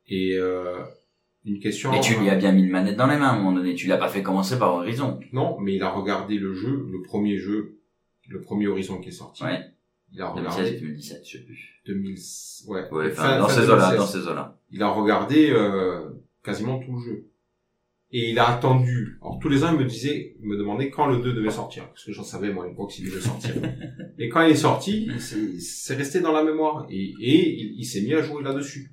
Et 0.09 0.37
euh, 0.37 0.83
une 1.45 1.59
question... 1.61 1.93
et 1.93 2.01
tu 2.01 2.15
lui 2.19 2.29
as 2.29 2.35
bien 2.37 2.53
mis 2.53 2.63
une 2.65 2.71
manette 2.71 2.97
dans 2.97 3.07
les 3.07 3.17
mains 3.17 3.29
à 3.29 3.33
un 3.33 3.37
moment 3.37 3.53
donné 3.53 3.75
tu 3.75 3.87
l'as 3.87 3.97
pas 3.99 4.09
fait 4.09 4.23
commencer 4.23 4.59
par 4.59 4.75
Horizon 4.75 5.21
Non, 5.33 5.59
mais 5.61 5.75
il 5.77 5.83
a 5.83 5.91
regardé 5.91 6.39
le 6.39 6.53
jeu, 6.55 6.87
le 6.91 7.03
premier 7.03 7.39
jeu, 7.39 7.79
le 8.29 8.41
premier 8.41 8.67
Horizon 8.67 8.99
qui 9.01 9.09
est 9.09 9.13
sorti. 9.13 9.43
ouais 9.45 9.61
Il 10.13 10.21
a 10.23 10.33
2016 10.35 10.55
regardé 10.59 10.81
2017 10.81 11.23
je 11.27 11.39
sais 11.39 11.45
plus 11.45 11.83
2000... 11.87 12.17
Ouais, 12.69 12.89
Ouais, 12.91 13.11
enfin, 13.13 13.23
fin- 13.23 13.39
dans 13.39 13.49
fin 13.49 13.55
ces 13.63 13.71
eaux-là, 13.71 13.91
2016. 13.91 13.97
dans 13.99 14.07
ces 14.07 14.29
eaux-là. 14.29 14.59
Il 14.71 14.83
a 14.83 14.89
regardé 14.89 15.51
euh, 15.51 16.09
quasiment 16.45 16.79
tout 16.81 16.93
le 16.97 17.01
jeu. 17.01 17.27
Et 18.19 18.31
il 18.31 18.39
a 18.39 18.49
attendu. 18.49 19.19
Alors 19.21 19.39
tous 19.39 19.51
les 19.51 19.63
ans, 19.63 19.69
il 19.73 19.79
me 19.79 19.85
disait, 19.85 20.37
il 20.41 20.49
me 20.49 20.57
demandait 20.57 20.89
quand 20.89 21.07
le 21.07 21.19
2 21.19 21.35
devait 21.35 21.51
sortir. 21.51 21.87
Parce 21.89 22.03
que 22.05 22.13
j'en 22.13 22.23
savais, 22.25 22.51
moi, 22.51 22.65
à 22.65 22.69
l'époque, 22.69 22.91
s'il 22.91 23.05
devait 23.11 23.21
sortir. 23.21 23.51
et 24.19 24.31
quand 24.31 24.41
il 24.41 24.53
est 24.53 24.55
sorti, 24.55 25.11
c'est 25.19 25.95
resté 25.95 26.21
dans 26.21 26.33
la 26.33 26.43
mémoire. 26.43 26.87
Et, 26.89 27.13
et 27.21 27.51
il, 27.61 27.75
il 27.81 27.85
s'est 27.85 28.01
mis 28.01 28.15
à 28.15 28.23
jouer 28.23 28.43
là-dessus. 28.43 28.91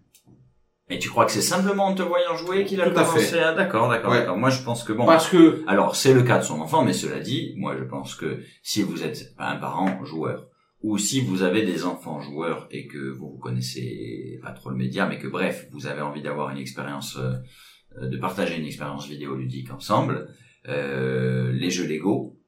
Et 0.89 0.99
tu 0.99 1.07
crois 1.09 1.25
que 1.25 1.31
c'est 1.31 1.41
simplement 1.41 1.85
en 1.85 1.95
te 1.95 2.01
voyant 2.01 2.35
jouer 2.35 2.65
qu'il 2.65 2.81
a 2.81 2.89
Tout 2.89 2.95
commencé 2.95 3.39
à... 3.39 3.53
D'accord, 3.53 3.87
d'accord, 3.89 4.11
Ouais. 4.11 4.19
d'accord. 4.19 4.37
Moi, 4.37 4.49
je 4.49 4.61
pense 4.61 4.83
que 4.83 4.91
bon... 4.91 5.05
Parce 5.05 5.29
que, 5.29 5.63
Alors, 5.67 5.95
c'est 5.95 6.13
le 6.13 6.23
cas 6.23 6.39
de 6.39 6.43
son 6.43 6.59
enfant, 6.59 6.83
mais 6.83 6.91
cela 6.91 7.19
dit, 7.21 7.53
moi, 7.55 7.77
je 7.79 7.85
pense 7.85 8.15
que 8.15 8.41
si 8.61 8.83
vous 8.83 9.03
êtes 9.03 9.33
un 9.37 9.55
parent 9.55 10.03
joueur, 10.03 10.49
ou 10.81 10.97
si 10.97 11.21
vous 11.21 11.43
avez 11.43 11.65
des 11.65 11.85
enfants 11.85 12.19
joueurs 12.19 12.67
et 12.69 12.87
que 12.87 12.97
vous 12.97 13.29
vous 13.31 13.37
connaissez 13.37 14.37
pas 14.43 14.51
trop 14.51 14.69
le 14.69 14.75
média, 14.75 15.05
mais 15.07 15.17
que 15.17 15.27
bref, 15.27 15.67
vous 15.71 15.87
avez 15.87 16.01
envie 16.01 16.21
d'avoir 16.21 16.49
une 16.49 16.57
expérience, 16.57 17.15
euh, 17.17 17.31
de 18.01 18.17
partager 18.17 18.57
une 18.57 18.65
expérience 18.65 19.07
vidéoludique 19.07 19.71
ensemble, 19.71 20.27
euh, 20.67 21.51
les 21.51 21.69
jeux 21.69 21.87
Lego, 21.87 22.39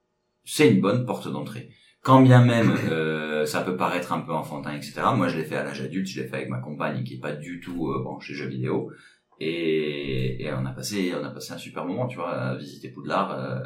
c'est 0.43 0.69
une 0.69 0.81
bonne 0.81 1.05
porte 1.05 1.31
d'entrée. 1.31 1.69
Quand 2.01 2.21
bien 2.21 2.43
même 2.45 2.75
euh, 2.91 3.45
ça 3.45 3.61
peut 3.61 3.75
paraître 3.75 4.13
un 4.13 4.21
peu 4.21 4.31
enfantin, 4.31 4.73
etc. 4.73 5.01
Moi, 5.15 5.27
je 5.27 5.37
l'ai 5.37 5.43
fait 5.43 5.55
à 5.55 5.63
l'âge 5.63 5.81
adulte, 5.81 6.07
je 6.07 6.21
l'ai 6.21 6.27
fait 6.27 6.37
avec 6.37 6.49
ma 6.49 6.59
compagne 6.59 7.03
qui 7.03 7.15
est 7.15 7.19
pas 7.19 7.33
du 7.33 7.59
tout 7.59 7.91
euh, 7.91 8.03
branchée 8.03 8.33
jeux 8.33 8.47
vidéo, 8.47 8.91
et, 9.39 10.43
et 10.43 10.53
on 10.53 10.65
a 10.65 10.71
passé, 10.71 11.13
on 11.19 11.23
a 11.23 11.29
passé 11.29 11.53
un 11.53 11.57
super 11.57 11.85
moment, 11.85 12.07
tu 12.07 12.17
vois, 12.17 12.31
à 12.31 12.55
visiter 12.55 12.89
Poudlard. 12.89 13.31
Euh, 13.31 13.59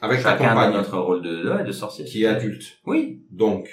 avec 0.00 0.22
ta 0.22 0.32
chacun 0.32 0.44
a 0.44 0.48
compagne, 0.50 0.72
notre 0.74 0.98
rôle 0.98 1.22
de, 1.22 1.36
de, 1.42 1.66
de 1.66 1.72
sorcier. 1.72 2.04
qui 2.04 2.24
est 2.24 2.26
adulte. 2.26 2.78
Oui. 2.86 3.22
Donc, 3.30 3.68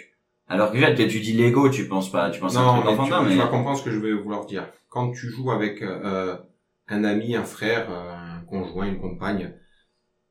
Alors 0.47 0.71
que 0.71 1.08
tu 1.08 1.19
dis 1.19 1.34
Lego, 1.34 1.69
tu 1.69 1.88
penses 1.88 2.12
pas, 2.12 2.30
tu 2.30 2.39
penses 2.39 2.56
à 2.56 2.62
un 2.62 2.65
non, 2.65 2.73
truc 2.82 2.86
mais 2.86 2.95
tu, 2.95 3.02
enfantin, 3.02 3.23
tu 3.23 3.30
mais 3.30 3.36
vas 3.36 3.47
comprendre 3.47 3.78
ce 3.78 3.84
que 3.84 3.91
je 3.91 3.99
vais 3.99 4.13
vouloir 4.13 4.45
dire. 4.45 4.67
Quand 4.89 5.12
tu 5.12 5.30
joues 5.30 5.52
avec 5.52 5.82
euh, 5.82 6.38
un 6.87 7.03
ami, 7.03 7.35
un 7.35 7.43
frère, 7.43 7.89
un 7.89 8.41
conjoint, 8.45 8.87
une 8.87 8.99
compagne, 8.99 9.53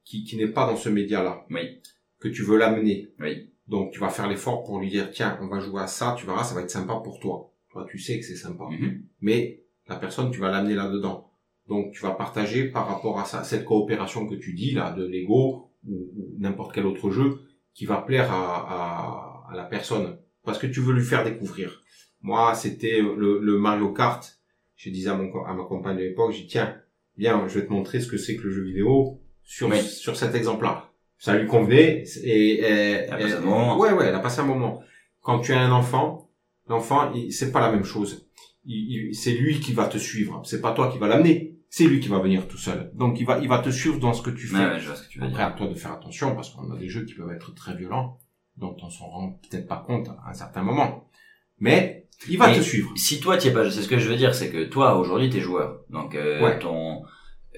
qui, 0.05 0.25
qui 0.25 0.37
n'est 0.37 0.49
pas 0.49 0.67
dans 0.67 0.77
ce 0.77 0.89
média-là, 0.89 1.47
oui, 1.51 1.81
que 2.19 2.29
tu 2.29 2.43
veux 2.43 2.59
l'amener, 2.59 3.13
oui, 3.21 3.53
donc 3.69 3.93
tu 3.93 4.01
vas 4.01 4.09
faire 4.09 4.29
l'effort 4.29 4.65
pour 4.65 4.81
lui 4.81 4.89
dire, 4.89 5.11
tiens, 5.11 5.39
on 5.41 5.49
va 5.49 5.61
jouer 5.61 5.83
à 5.83 5.87
ça, 5.87 6.15
tu 6.19 6.27
verras, 6.27 6.45
ça 6.45 6.55
va 6.55 6.63
être 6.63 6.71
sympa 6.71 7.01
pour 7.03 7.21
toi. 7.21 7.53
Toi, 7.71 7.87
tu 7.89 7.99
sais 7.99 8.19
que 8.19 8.27
c'est 8.27 8.37
sympa. 8.37 8.65
Mhm. 8.71 9.03
Mais 9.21 9.65
la 9.89 9.97
personne, 9.97 10.31
tu 10.31 10.41
vas 10.41 10.51
l'amener 10.51 10.75
là-dedans. 10.75 11.31
Donc, 11.69 11.93
tu 11.93 12.03
vas 12.03 12.11
partager 12.11 12.65
par 12.69 12.87
rapport 12.87 13.19
à 13.19 13.25
ça, 13.25 13.45
cette 13.45 13.65
coopération 13.65 14.27
que 14.27 14.35
tu 14.35 14.53
dis, 14.53 14.73
là, 14.73 14.93
de 14.93 15.07
Lego, 15.07 15.71
ou, 15.89 15.95
ou 15.95 16.35
n'importe 16.39 16.75
quel 16.75 16.87
autre 16.87 17.11
jeu, 17.11 17.41
qui 17.73 17.87
va 17.87 17.97
plaire 18.03 18.31
à, 18.31 19.47
à, 19.49 19.51
à 19.51 19.57
la 19.57 19.65
personne. 19.65 20.19
Parce 20.45 20.59
que 20.59 20.67
tu 20.67 20.81
veux 20.81 20.93
lui 20.93 21.05
faire 21.05 21.25
découvrir. 21.25 21.83
Moi, 22.21 22.55
c'était 22.55 23.01
le, 23.01 23.39
le 23.41 23.59
Mario 23.59 23.93
Kart. 23.93 24.42
Je 24.83 24.91
disais 24.91 25.11
à, 25.11 25.15
mon, 25.15 25.33
à 25.45 25.55
ma 25.55 25.63
compagne 25.63 25.97
de 25.97 26.03
l'époque, 26.03 26.33
j'ai 26.33 26.41
dit, 26.43 26.49
tiens, 26.49 26.77
viens, 27.17 27.47
je 27.47 27.61
vais 27.61 27.67
te 27.67 27.73
montrer 27.73 28.01
ce 28.01 28.09
que 28.09 28.17
c'est 28.17 28.35
que 28.37 28.43
le 28.43 28.51
jeu 28.51 28.63
vidéo 28.65 29.21
sur, 29.45 29.69
Oui. 29.69 29.81
sur 29.81 30.17
cet 30.17 30.35
exemple-là. 30.35 30.89
Ça 31.19 31.39
lui 31.39 31.47
convenait, 31.47 32.03
et, 32.25 32.55
et, 32.55 32.61
Elle 32.65 33.13
a 33.13 33.17
passé 33.17 33.31
et- 33.31 33.33
un 33.35 33.41
bon 33.43 33.51
moment. 33.51 33.79
ouais, 33.79 33.93
ouais, 33.93 34.07
elle 34.07 34.15
a 34.15 34.19
passé 34.19 34.41
un 34.41 34.45
moment. 34.45 34.83
Quand 35.21 35.39
tu 35.39 35.53
as 35.53 35.61
un 35.61 35.71
enfant, 35.71 36.29
l'enfant, 36.69 37.13
c'est 37.31 37.53
pas 37.53 37.61
la 37.61 37.71
même 37.71 37.85
chose. 37.85 38.29
Il, 38.65 39.09
il- 39.11 39.15
c'est 39.15 39.31
lui 39.35 39.61
qui 39.61 39.73
va 39.73 39.87
te 39.87 39.99
suivre. 39.99 40.43
C'est 40.45 40.61
pas 40.61 40.73
toi 40.73 40.91
qui 40.91 40.99
va 40.99 41.07
l'amener. 41.07 41.55
C'est 41.69 41.85
lui 41.85 42.01
qui 42.01 42.09
va 42.09 42.19
venir 42.19 42.49
tout 42.49 42.59
seul. 42.59 42.91
Donc 42.95 43.21
il 43.21 43.25
va, 43.25 43.39
il 43.39 43.47
va 43.49 43.61
te 43.61 43.71
suivre 43.71 44.01
dans 44.01 44.13
ce 44.15 44.21
que 44.23 44.31
tu 44.31 44.49
fais. 44.49 44.57
Ouais, 44.59 44.67
ouais, 44.73 44.81
je 44.81 44.87
vois 44.89 44.97
ce 44.97 45.05
que 45.05 45.09
tu 45.13 45.21
veux 45.21 45.27
Après, 45.27 45.37
dire. 45.39 45.47
à 45.47 45.53
toi 45.53 45.69
de 45.69 45.75
faire 45.75 45.93
attention 45.93 46.35
parce 46.35 46.51
qu'on 46.51 46.69
a 46.73 46.77
des 46.77 46.89
jeux 46.89 47.05
qui 47.05 47.15
peuvent 47.15 47.31
être 47.31 47.55
très 47.55 47.77
violents, 47.77 48.19
dont 48.57 48.77
on 48.83 48.91
s'en 48.91 49.07
rend 49.07 49.41
peut-être 49.49 49.69
pas 49.69 49.79
compte 49.87 50.09
à 50.09 50.29
un 50.31 50.35
certain 50.35 50.63
moment. 50.65 51.09
Mais 51.61 52.02
il 52.29 52.39
va 52.39 52.49
Mais- 52.49 52.57
te 52.59 52.63
suivre. 52.63 52.93
Si 52.97 53.21
toi 53.21 53.37
t'y 53.37 53.49
es 53.49 53.53
pas, 53.53 53.71
c'est 53.71 53.83
ce 53.83 53.89
que 53.89 53.99
je 53.99 54.09
veux 54.09 54.17
dire, 54.17 54.35
c'est 54.35 54.51
que 54.51 54.65
toi 54.65 54.97
aujourd'hui 54.97 55.31
t'es 55.31 55.41
joueur, 55.41 55.81
donc 55.91 56.15
euh, 56.15 56.43
Ouais. 56.43 56.59
ton 56.59 57.03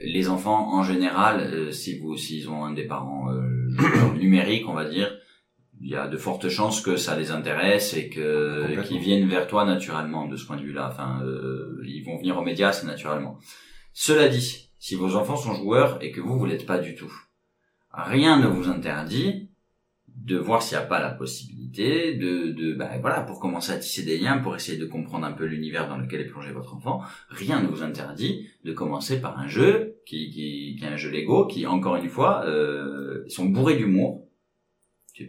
les 0.02 0.28
enfants 0.28 0.74
en 0.74 0.82
général, 0.82 1.40
euh, 1.40 1.70
si 1.70 1.98
vous 1.98 2.16
s'ils 2.16 2.48
ont 2.50 2.64
un 2.64 2.72
des 2.72 2.84
parents 2.86 3.30
euh, 3.32 3.68
numériques, 4.18 4.68
on 4.68 4.74
va 4.74 4.84
dire, 4.84 5.16
il 5.80 5.88
y 5.90 5.96
a 5.96 6.06
de 6.08 6.16
fortes 6.16 6.48
chances 6.48 6.80
que 6.80 6.96
ça 6.96 7.16
les 7.16 7.30
intéresse 7.30 7.94
et 7.94 8.08
que 8.08 8.80
qu'ils 8.86 8.98
viennent 9.00 9.28
vers 9.28 9.46
toi 9.46 9.64
naturellement 9.64 10.26
de 10.26 10.36
ce 10.36 10.46
point 10.46 10.56
de 10.56 10.62
vue-là. 10.62 10.88
Enfin, 10.92 11.20
euh, 11.24 11.80
ils 11.84 12.02
vont 12.04 12.16
venir 12.16 12.36
aux 12.38 12.42
médias, 12.44 12.72
c'est 12.72 12.86
naturellement. 12.86 13.38
Cela 13.92 14.28
dit, 14.28 14.70
si 14.78 14.94
vos 14.96 15.14
enfants 15.16 15.36
sont 15.36 15.54
joueurs 15.54 15.98
et 16.02 16.10
que 16.10 16.20
vous 16.20 16.36
vous 16.38 16.44
l'êtes 16.46 16.66
pas 16.66 16.78
du 16.78 16.94
tout, 16.94 17.12
rien 17.92 18.38
ne 18.38 18.46
vous 18.48 18.68
interdit 18.68 19.50
de 20.16 20.36
voir 20.38 20.62
s'il 20.62 20.78
n'y 20.78 20.82
a 20.84 20.86
pas 20.86 21.00
la 21.00 21.10
possibilité 21.10 22.14
de, 22.14 22.52
de 22.52 22.72
ben 22.72 22.88
voilà, 23.00 23.20
pour 23.20 23.40
commencer 23.40 23.72
à 23.72 23.76
tisser 23.76 24.04
des 24.04 24.16
liens, 24.16 24.38
pour 24.38 24.54
essayer 24.54 24.78
de 24.78 24.86
comprendre 24.86 25.26
un 25.26 25.32
peu 25.32 25.44
l'univers 25.44 25.88
dans 25.88 25.98
lequel 25.98 26.20
est 26.20 26.26
plongé 26.26 26.52
votre 26.52 26.74
enfant, 26.74 27.00
rien 27.28 27.60
ne 27.60 27.66
vous 27.68 27.82
interdit 27.82 28.46
de 28.64 28.72
commencer 28.72 29.20
par 29.20 29.38
un 29.38 29.48
jeu 29.48 29.96
qui, 30.06 30.30
qui, 30.30 30.76
qui 30.78 30.84
est 30.84 30.88
un 30.88 30.96
jeu 30.96 31.10
Lego, 31.10 31.46
qui 31.46 31.66
encore 31.66 31.96
une 31.96 32.08
fois, 32.08 32.44
euh, 32.46 33.24
sont 33.28 33.46
bourrés 33.46 33.76
d'humour. 33.76 34.22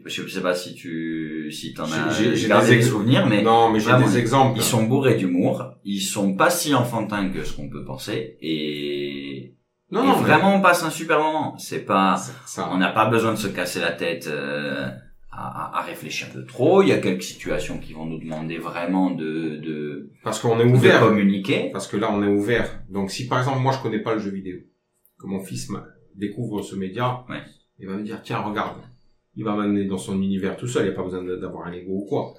Je 0.05 0.27
sais 0.27 0.41
pas 0.41 0.55
si 0.55 0.73
tu, 0.73 1.51
si 1.51 1.73
t'en 1.75 1.83
as 1.91 2.09
J'ai- 2.11 2.75
des 2.77 2.81
souvenirs, 2.81 3.27
mais 3.27 3.43
non, 3.43 3.69
mais 3.71 3.79
j'ai 3.79 3.95
des 3.97 4.17
exemples. 4.17 4.57
ils 4.57 4.63
sont 4.63 4.83
bourrés 4.83 5.15
d'humour. 5.15 5.75
Ils 5.83 6.01
sont 6.01 6.35
pas 6.35 6.49
si 6.49 6.73
enfantins 6.73 7.29
que 7.29 7.43
ce 7.43 7.53
qu'on 7.53 7.69
peut 7.69 7.85
penser, 7.85 8.37
et, 8.41 9.53
non, 9.95 10.03
et 10.03 10.07
non, 10.07 10.15
mais 10.17 10.23
vraiment 10.23 10.55
on 10.55 10.61
passe 10.61 10.83
un 10.83 10.89
super 10.89 11.19
moment. 11.19 11.57
C'est 11.57 11.79
pas, 11.85 12.15
ça- 12.45 12.69
on 12.71 12.77
n'a 12.77 12.91
pas 12.91 13.05
besoin 13.05 13.31
de 13.31 13.37
se 13.37 13.47
casser 13.47 13.79
la 13.79 13.91
tête 13.91 14.27
euh, 14.27 14.87
à, 15.31 15.79
à- 15.79 15.81
réfléchir 15.81 16.27
de 16.35 16.41
trop. 16.41 16.81
Il 16.83 16.89
y 16.89 16.91
a 16.91 16.97
quelques 16.99 17.23
situations 17.23 17.79
qui 17.79 17.93
vont 17.93 18.05
nous 18.05 18.19
demander 18.19 18.57
vraiment 18.57 19.11
de, 19.11 19.57
de, 19.57 20.11
parce 20.23 20.39
qu'on 20.39 20.59
est 20.59 20.65
de 20.65 20.71
ouvert. 20.73 20.99
communiquer. 21.01 21.69
Parce 21.73 21.87
que 21.87 21.97
là, 21.97 22.09
on 22.11 22.23
est 22.23 22.27
ouvert. 22.27 22.79
Donc, 22.89 23.11
si 23.11 23.27
par 23.27 23.39
exemple, 23.39 23.59
moi, 23.59 23.71
je 23.71 23.79
connais 23.81 23.99
pas 23.99 24.13
le 24.13 24.19
jeu 24.19 24.31
vidéo, 24.31 24.57
que 25.19 25.27
mon 25.27 25.39
fils 25.43 25.69
découvre 26.15 26.61
ce 26.61 26.75
média, 26.75 27.23
Ouais. 27.29 27.41
il 27.79 27.87
va 27.87 27.95
me 27.95 28.03
dire, 28.03 28.21
tiens, 28.23 28.39
regarde. 28.39 28.77
Il 29.37 29.43
va 29.43 29.53
m'amener 29.55 29.83
dans 29.85 29.97
son 29.97 30.21
univers 30.21 30.55
tout 30.55 30.67
seul, 30.67 30.83
il 30.83 30.89
n'y 30.89 30.93
a 30.93 30.95
pas 30.95 31.03
besoin 31.03 31.21
d'avoir 31.23 31.67
un 31.67 31.71
Lego 31.71 31.91
ou 31.91 32.05
quoi. 32.05 32.33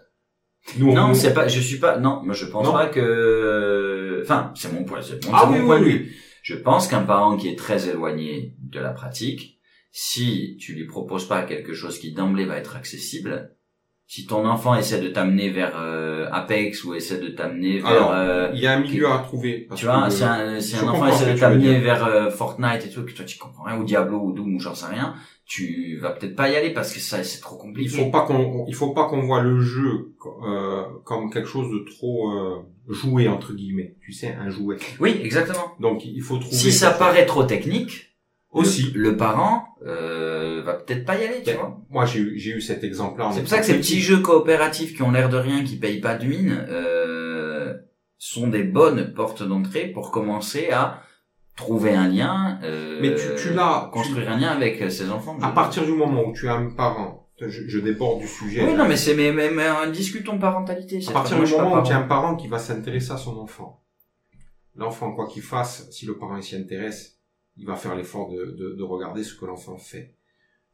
Nous, 0.79 0.95
Non, 0.95 1.11
on- 1.11 1.15
c'est 1.15 1.35
pas. 1.35 1.47
Je 1.47 1.61
suis 1.61 1.79
pas. 1.79 1.99
Non, 1.99 2.23
moi 2.25 2.35
je 2.35 2.47
pense 2.47 2.67
Non. 2.67 2.73
pas 2.73 2.87
que. 2.87 4.21
Enfin, 4.25 4.53
c'est 4.57 4.73
mon 4.73 4.83
point. 4.85 5.01
C'est 5.03 5.25
mon, 5.27 5.33
Ah 5.35 5.45
oui, 5.49 5.59
mon 5.59 5.61
oui, 5.61 5.67
point 5.67 5.81
oui. 5.83 6.11
Je 6.47 6.55
pense 6.55 6.87
qu'un 6.87 7.03
parent 7.03 7.37
qui 7.37 7.49
est 7.49 7.59
très 7.59 7.89
éloigné 7.89 8.55
de 8.61 8.79
la 8.79 8.93
pratique, 8.93 9.59
si 9.91 10.57
tu 10.61 10.75
lui 10.75 10.87
proposes 10.87 11.27
pas 11.27 11.43
quelque 11.43 11.75
chose 11.75 11.99
qui 11.99 12.13
d'emblée 12.13 12.45
va 12.45 12.57
être 12.57 12.77
accessible, 12.77 13.56
si 14.09 14.25
ton 14.27 14.47
enfant 14.47 14.77
essaie 14.77 15.01
de 15.01 15.09
t'amener 15.09 15.51
vers 15.51 15.73
euh, 15.77 16.29
Apex 16.31 16.85
ou 16.85 16.95
essaie 16.95 17.19
de 17.19 17.29
t'amener 17.29 17.79
vers, 17.81 17.87
Alors, 17.91 18.13
euh, 18.13 18.51
il 18.55 18.61
y 18.61 18.67
a 18.67 18.73
un 18.73 18.81
milieu 18.81 19.11
à 19.11 19.19
trouver. 19.19 19.67
parce 19.69 19.81
tu 19.81 19.87
vois, 19.87 20.09
si 20.11 20.23
un, 20.23 20.61
si 20.61 20.77
un 20.77 20.87
enfant 20.87 21.09
essaie 21.09 21.33
de 21.33 21.39
t'amener 21.39 21.81
vers 21.81 22.05
euh, 22.07 22.31
Fortnite 22.31 22.87
et 22.87 22.91
tout, 22.91 23.05
que 23.05 23.13
toi 23.13 23.25
tu 23.25 23.37
comprends 23.39 23.65
rien, 23.65 23.79
ou 23.79 23.85
Diablo 23.85 24.19
ou 24.21 24.33
Doom 24.33 24.55
ou 24.55 24.61
j'en 24.61 24.75
sais 24.75 24.87
rien, 24.87 25.15
tu 25.45 25.99
vas 26.01 26.11
peut-être 26.11 26.37
pas 26.37 26.49
y 26.49 26.57
aller 26.57 26.71
parce 26.71 26.93
que 26.93 27.01
ça 27.01 27.23
c'est 27.25 27.41
trop 27.41 27.57
il 27.57 27.63
compliqué. 27.63 27.89
faut 27.89 28.11
pas 28.11 28.23
qu'on, 28.23 28.65
il 28.69 28.75
faut 28.75 28.93
pas 28.93 29.07
qu'on 29.09 29.23
voit 29.23 29.43
le 29.43 29.61
jeu 29.61 30.15
euh, 30.45 30.83
comme 31.05 31.31
quelque 31.33 31.49
chose 31.49 31.71
de 31.73 31.85
trop 31.85 32.31
euh, 32.31 32.59
joué 32.89 33.27
entre 33.29 33.55
guillemets. 33.55 33.97
Tu 34.03 34.13
sais, 34.13 34.35
un 34.41 34.51
jouet. 34.51 34.77
Oui, 35.01 35.21
exactement. 35.23 35.75
Donc, 35.81 36.05
il 36.05 36.23
faut 36.23 36.39
trouver. 36.39 36.55
Si 36.57 36.71
ça 36.73 36.91
paraît 36.93 37.27
trop 37.27 37.43
technique, 37.45 38.16
aussi. 38.53 38.91
le, 38.93 39.11
le 39.11 39.17
parent 39.17 39.69
euh, 39.87 40.63
va 40.65 40.75
peut-être 40.75 41.05
pas 41.05 41.19
y 41.19 41.25
aller, 41.25 41.39
tu 41.43 41.51
Ben, 41.51 41.57
vois. 41.59 41.81
Moi, 41.91 42.07
j'ai 42.07 42.21
eu, 42.21 42.39
j'ai 42.39 42.51
eu 42.53 42.61
cet 42.61 42.83
exemple-là. 42.85 43.27
en 43.29 43.33
C'est 43.33 43.41
pour 43.41 43.49
ça 43.51 43.59
que 43.59 43.65
ces 43.67 43.75
petit. 43.75 43.95
petits 43.95 44.01
jeux 44.01 44.19
coopératifs 44.21 44.95
qui 44.97 45.03
ont 45.03 45.11
l'air 45.11 45.29
de 45.29 45.37
rien, 45.37 45.63
qui 45.65 45.77
payent 45.77 46.01
pas 46.01 46.15
de 46.15 46.27
mine, 46.27 46.65
euh, 46.69 47.75
sont 48.19 48.49
des 48.49 48.63
bonnes 48.65 49.13
portes 49.15 49.43
d'entrée 49.43 49.89
pour 49.89 50.11
commencer 50.11 50.71
à 50.71 51.03
trouver 51.57 51.95
un 51.95 52.09
lien, 52.09 52.59
euh, 52.65 52.99
Mais 53.01 53.15
tu, 53.15 53.23
tu 53.43 53.55
l'as. 53.55 53.85
tu- 53.87 53.91
construire 53.99 54.31
un 54.31 54.37
lien 54.39 54.49
avec 54.49 54.81
euh, 54.83 54.91
ses 54.91 55.11
enfants. 55.11 55.39
À 55.43 55.51
partir 55.53 55.85
du 55.85 55.93
moment 55.93 56.23
où 56.27 56.33
tu 56.33 56.49
as 56.49 56.55
un 56.55 56.67
parent, 56.71 57.29
je, 57.41 57.49
je 57.69 57.79
déborde 57.79 58.21
du 58.21 58.27
sujet. 58.29 58.63
Oui, 58.63 58.73
là. 58.73 58.79
non, 58.79 58.89
mais 58.89 58.97
c'est 58.97 59.15
mais, 59.15 59.33
mais, 59.33 59.51
mais, 59.51 59.65
euh, 59.67 59.91
discutons 59.91 60.39
parentalité. 60.39 61.01
à 61.09 61.13
partir 61.13 61.43
du 61.43 61.51
moment 61.53 61.81
où 61.81 61.83
tu 61.83 61.93
as 61.93 61.99
un 61.99 62.03
parent 62.03 62.37
qui 62.37 62.49
va 62.49 62.59
s'intéresser 62.59 63.13
à 63.13 63.17
son 63.19 63.37
enfant, 63.39 63.83
l'enfant, 64.75 65.13
quoi 65.15 65.27
qu'il 65.29 65.43
fasse, 65.43 65.89
si 65.91 66.05
le 66.07 66.19
parent 66.19 66.41
s'y 66.43 66.57
intéresse, 66.57 67.16
il 67.57 67.67
va 67.67 67.77
faire 67.77 67.95
l'effort 67.95 68.31
de, 68.31 68.47
de, 68.47 68.75
de 68.75 68.83
regarder 68.83 69.23
ce 69.25 69.35
que 69.35 69.45
l'enfant 69.45 69.77
fait. 69.79 70.15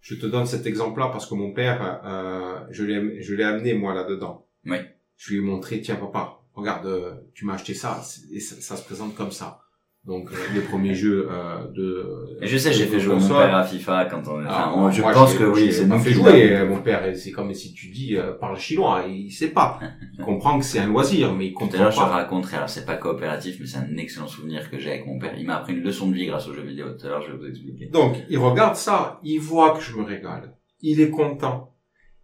Je 0.00 0.16
te 0.16 0.26
donne 0.26 0.46
cet 0.46 0.66
exemple-là 0.66 1.08
parce 1.12 1.26
que 1.26 1.34
mon 1.34 1.52
père, 1.52 2.00
euh, 2.04 2.66
je 2.70 2.84
l'ai, 2.84 3.22
je 3.22 3.34
l'ai 3.34 3.44
amené 3.44 3.74
moi 3.74 3.94
là-dedans. 3.94 4.46
Oui. 4.66 4.78
Je 5.16 5.30
lui 5.30 5.38
ai 5.38 5.40
montré, 5.40 5.80
tiens 5.80 5.96
papa, 5.96 6.40
regarde, 6.54 6.86
euh, 6.86 7.14
tu 7.34 7.44
m'as 7.44 7.54
acheté 7.54 7.74
ça, 7.74 8.02
et 8.32 8.40
ça, 8.40 8.60
ça 8.60 8.76
se 8.76 8.84
présente 8.84 9.14
comme 9.14 9.30
ça. 9.30 9.60
Donc 10.04 10.32
euh, 10.32 10.36
les 10.52 10.62
premiers 10.62 10.94
jeux 10.96 11.28
euh, 11.30 11.68
de. 11.68 12.36
Je 12.40 12.56
sais, 12.56 12.72
j'ai 12.72 12.86
fait 12.86 12.98
jouer 12.98 13.14
mon 13.14 13.28
père 13.28 13.54
à 13.54 13.62
FIFA 13.62 14.06
quand 14.06 14.22
on. 14.26 14.42
Ah, 14.48 14.72
enfin, 14.74 14.90
je 14.90 15.00
moi, 15.00 15.12
pense 15.12 15.34
que 15.34 15.44
oui, 15.44 15.72
c'est 15.72 15.86
pas 15.88 15.94
nous 15.96 16.02
fait 16.02 16.10
jouer. 16.10 16.64
Mon 16.68 16.82
père, 16.82 17.04
c'est 17.14 17.30
comme 17.30 17.54
si 17.54 17.72
tu 17.72 17.86
dis 17.90 18.16
euh, 18.16 18.32
parle 18.32 18.58
chinois, 18.58 19.04
il 19.08 19.30
sait 19.30 19.50
pas. 19.50 19.78
Il 20.18 20.18
comprend 20.24 20.58
que 20.58 20.64
c'est 20.64 20.80
un 20.80 20.88
loisir, 20.88 21.32
mais 21.34 21.46
il 21.46 21.52
Tout 21.52 21.58
à 21.58 21.60
comprend 21.68 21.78
l'heure, 21.78 21.90
je 21.92 21.96
te 21.98 22.02
pas. 22.02 22.08
raconterai, 22.08 22.56
alors 22.56 22.68
c'est 22.68 22.84
pas 22.84 22.96
coopératif, 22.96 23.58
mais 23.60 23.66
c'est 23.66 23.78
un 23.78 23.96
excellent 23.96 24.26
souvenir 24.26 24.68
que 24.72 24.76
j'ai 24.76 24.90
avec 24.90 25.06
mon 25.06 25.20
père. 25.20 25.34
Il 25.38 25.46
m'a 25.46 25.58
appris 25.58 25.74
une 25.74 25.84
leçon 25.84 26.08
de 26.10 26.14
vie 26.14 26.26
grâce 26.26 26.48
aux 26.48 26.52
jeux 26.54 26.62
vidéo. 26.62 26.86
Tout 26.98 27.06
à 27.06 27.10
l'heure, 27.10 27.22
je 27.22 27.30
vais 27.30 27.38
vous 27.38 27.46
expliquer. 27.46 27.86
Donc, 27.86 28.16
il 28.28 28.38
regarde 28.38 28.74
ça, 28.74 29.20
il 29.22 29.38
voit 29.38 29.70
que 29.70 29.80
je 29.84 29.94
me 29.96 30.02
régale, 30.02 30.56
il 30.80 31.00
est 31.00 31.10
content. 31.10 31.76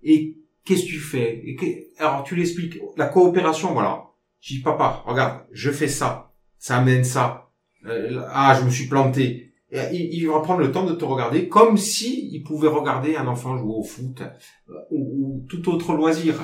Et 0.03 0.37
qu'est-ce 0.65 0.83
que 0.83 0.89
tu 0.89 0.99
fais? 0.99 1.43
Et 1.45 1.55
que- 1.55 2.03
Alors, 2.03 2.25
tu 2.25 2.35
l'expliques. 2.35 2.81
La 2.97 3.07
coopération, 3.07 3.73
voilà. 3.73 4.03
Je 4.41 4.55
dis, 4.55 4.63
papa, 4.63 5.05
regarde, 5.07 5.43
je 5.53 5.71
fais 5.71 5.87
ça, 5.89 6.33
ça 6.59 6.79
amène 6.79 7.05
ça. 7.05 7.45
Euh, 7.87 8.23
ah, 8.33 8.57
je 8.59 8.65
me 8.65 8.71
suis 8.71 8.87
planté. 8.89 9.53
Et 9.71 9.81
il, 9.93 10.15
il 10.15 10.27
va 10.29 10.41
prendre 10.41 10.61
le 10.61 10.73
temps 10.73 10.85
de 10.87 10.95
te 10.95 11.05
regarder 11.05 11.49
comme 11.49 11.77
si 11.77 12.31
il 12.33 12.43
pouvait 12.43 12.69
regarder 12.69 13.17
un 13.17 13.27
enfant 13.27 13.57
jouer 13.59 13.75
au 13.77 13.83
foot 13.83 14.23
euh, 14.71 14.75
ou, 14.91 15.43
ou 15.43 15.47
tout 15.49 15.69
autre 15.71 15.93
loisir. 15.95 16.35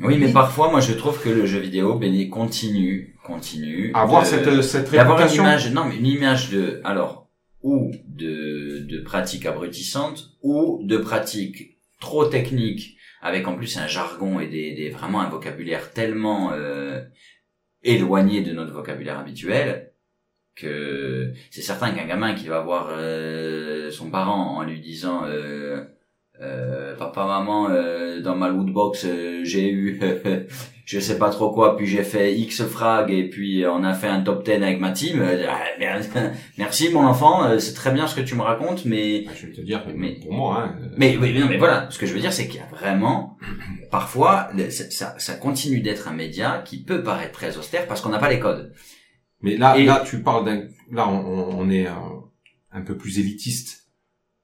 Oui, 0.00 0.18
mais 0.18 0.30
parfois, 0.32 0.70
moi, 0.70 0.80
je 0.80 0.92
trouve 0.92 1.22
que 1.22 1.30
le 1.30 1.46
jeu 1.46 1.58
vidéo 1.58 1.98
béni 1.98 2.28
continue, 2.28 3.16
continue. 3.24 3.90
Avoir 3.94 4.22
de- 4.22 4.26
cette, 4.28 4.62
cette 4.62 4.92
d'avoir 4.92 5.16
une 5.18 5.22
réputation. 5.24 5.42
image, 5.42 5.72
non, 5.72 5.84
mais 5.86 5.96
une 5.96 6.06
image 6.06 6.50
de, 6.50 6.80
alors, 6.84 7.28
ou 7.62 7.90
de, 8.06 8.80
de 8.80 9.00
pratiques 9.00 9.46
abrutissantes, 9.46 10.32
ou 10.42 10.80
de 10.84 10.98
pratiques 10.98 11.78
trop 11.98 12.26
techniques, 12.26 12.98
avec 13.22 13.48
en 13.48 13.54
plus 13.54 13.78
un 13.78 13.86
jargon 13.86 14.38
et 14.38 14.48
des, 14.48 14.74
des 14.74 14.90
vraiment 14.90 15.20
un 15.22 15.30
vocabulaire 15.30 15.90
tellement 15.92 16.52
euh, 16.52 17.00
éloigné 17.82 18.42
de 18.42 18.52
notre 18.52 18.72
vocabulaire 18.74 19.18
habituel 19.18 19.92
que 20.56 21.32
c'est 21.50 21.62
certain 21.62 21.90
qu'un 21.92 22.06
gamin 22.06 22.34
qui 22.34 22.48
va 22.48 22.60
voir 22.60 22.88
euh, 22.90 23.90
son 23.90 24.10
parent 24.10 24.56
en 24.56 24.62
lui 24.64 24.80
disant 24.80 25.22
euh, 25.26 25.84
euh, 26.42 26.94
papa 26.96 27.24
maman 27.26 27.68
euh, 27.70 28.20
dans 28.20 28.34
ma 28.36 28.48
lootbox 28.48 29.04
euh, 29.06 29.40
j'ai 29.44 29.70
eu 29.70 30.00
je 30.84 31.00
sais 31.00 31.18
pas 31.18 31.30
trop 31.30 31.50
quoi 31.50 31.76
puis 31.76 31.86
j'ai 31.86 32.02
fait 32.02 32.34
X 32.34 32.62
frag 32.64 33.10
et 33.10 33.28
puis 33.30 33.64
on 33.66 33.82
a 33.84 33.94
fait 33.94 34.06
un 34.08 34.20
top 34.22 34.44
10 34.44 34.52
avec 34.52 34.78
ma 34.80 34.90
team 34.92 35.20
Euh, 35.22 35.46
ah, 35.48 35.60
merci- 36.58 36.90
mon 36.90 37.04
enfant 37.06 37.44
euh, 37.46 37.58
c'est 37.58 37.72
très 37.74 37.90
bien 37.90 38.06
ce 38.06 38.14
que 38.14 38.20
tu 38.20 38.34
me 38.34 38.42
racontes 38.42 38.84
mais 38.84 39.24
Bah, 39.26 39.32
Je 39.34 39.46
vais 39.46 39.52
te 39.52 39.60
dire, 39.62 39.82
Mais- 39.94 40.18
pour 40.22 40.32
moi, 40.34 40.64
hein, 40.64 40.74
mais 40.96 41.16
oui, 41.20 41.32
mais 41.34 41.40
non, 41.40 41.46
mais 41.48 41.56
voilà. 41.58 41.86
Ce 41.90 41.98
que 41.98 42.06
je 42.06 42.12
veux 42.12 42.20
dire, 42.20 42.32
c'est 42.32 42.46
qu'il 42.48 42.60
y 42.60 42.62
a 42.62 42.66
vraiment, 42.76 43.36
parfois, 43.90 44.48
ça, 44.70 45.14
ça 45.18 45.34
continue 45.34 45.80
d'être 45.80 46.08
un 46.08 46.12
média 46.12 46.62
qui 46.64 46.82
peut 46.82 47.02
paraître 47.02 47.32
très 47.32 47.56
austère 47.56 47.86
parce 47.86 48.00
qu'on 48.00 48.10
n'a 48.10 48.18
pas 48.18 48.28
les 48.30 48.40
codes. 48.40 48.72
Mais 49.46 49.56
là, 49.56 49.78
Et- 49.78 49.84
là, 49.84 50.02
tu 50.06 50.22
parles 50.22 50.44
d'un, 50.44 50.62
là, 50.90 51.08
on, 51.08 51.58
on- 51.60 51.70
est 51.70 51.86
euh, 51.86 51.90
un 52.72 52.82
peu 52.82 52.96
plus 52.96 53.18
élitiste. 53.18 53.84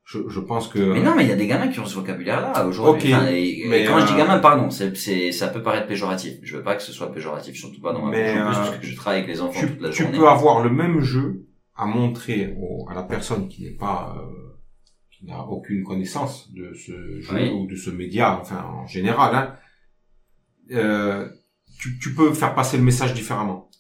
Je, 0.04 0.18
je 0.28 0.40
pense 0.40 0.68
que. 0.68 0.78
Mais 0.78 1.00
non, 1.02 1.14
mais 1.16 1.24
il 1.24 1.28
y 1.28 1.32
a 1.32 1.36
des 1.36 1.46
gamins 1.46 1.68
qui 1.68 1.80
ont 1.80 1.86
ce 1.86 1.94
vocabulaire-là 1.94 2.66
aujourd'hui. 2.66 3.12
Ok, 3.14 3.18
Enfin, 3.20 3.30
et- 3.30 3.60
et 3.60 3.68
mais, 3.68 3.84
quand 3.86 3.98
je 4.00 4.06
dis 4.06 4.12
euh, 4.12 4.16
gamin, 4.18 4.38
pardon, 4.40 4.68
c'est, 4.70 4.94
c'est, 4.96 5.32
ça 5.32 5.48
peut 5.48 5.62
paraître 5.62 5.86
péjoratif. 5.86 6.34
Je 6.42 6.56
veux 6.56 6.62
pas 6.62 6.74
que 6.76 6.82
ce 6.82 6.92
soit 6.92 7.12
péjoratif, 7.12 7.56
surtout 7.56 7.80
pas 7.80 7.92
dans 7.92 8.02
ma 8.02 8.10
Mais, 8.10 8.32
plus, 8.32 8.40
euh, 8.40 8.44
parce 8.44 8.76
que 8.78 8.86
je 8.86 8.94
travaille 8.96 9.20
avec 9.20 9.30
les 9.30 9.40
enfants 9.40 9.60
tu, 9.60 9.68
toute 9.68 9.80
la 9.80 9.90
tu 9.90 10.02
journée. 10.02 10.18
peux 10.18 10.28
avoir 10.28 10.62
le 10.62 10.70
même 10.70 11.00
jeu 11.00 11.46
à 11.74 11.86
montrer 11.86 12.54
au- 12.60 12.86
à 12.90 12.94
la 12.94 13.02
personne 13.04 13.48
qui 13.48 13.62
n'est 13.64 13.70
pas, 13.76 14.14
euh, 14.18 14.56
qui 15.10 15.24
n'a 15.24 15.40
aucune 15.46 15.82
connaissance 15.84 16.52
de 16.52 16.74
ce 16.74 17.20
jeu 17.20 17.34
Oui. 17.34 17.50
ou 17.50 17.66
de 17.66 17.76
ce 17.76 17.88
média, 17.90 18.38
enfin 18.40 18.62
en 18.64 18.86
général. 18.86 19.34
Hein, 19.34 19.54
euh, 20.72 21.28
tu, 21.78 21.98
tu 21.98 22.14
peux 22.14 22.32
faire 22.34 22.54
passer 22.54 22.76
le 22.76 22.82
message 22.82 23.14
différemment. 23.14 23.70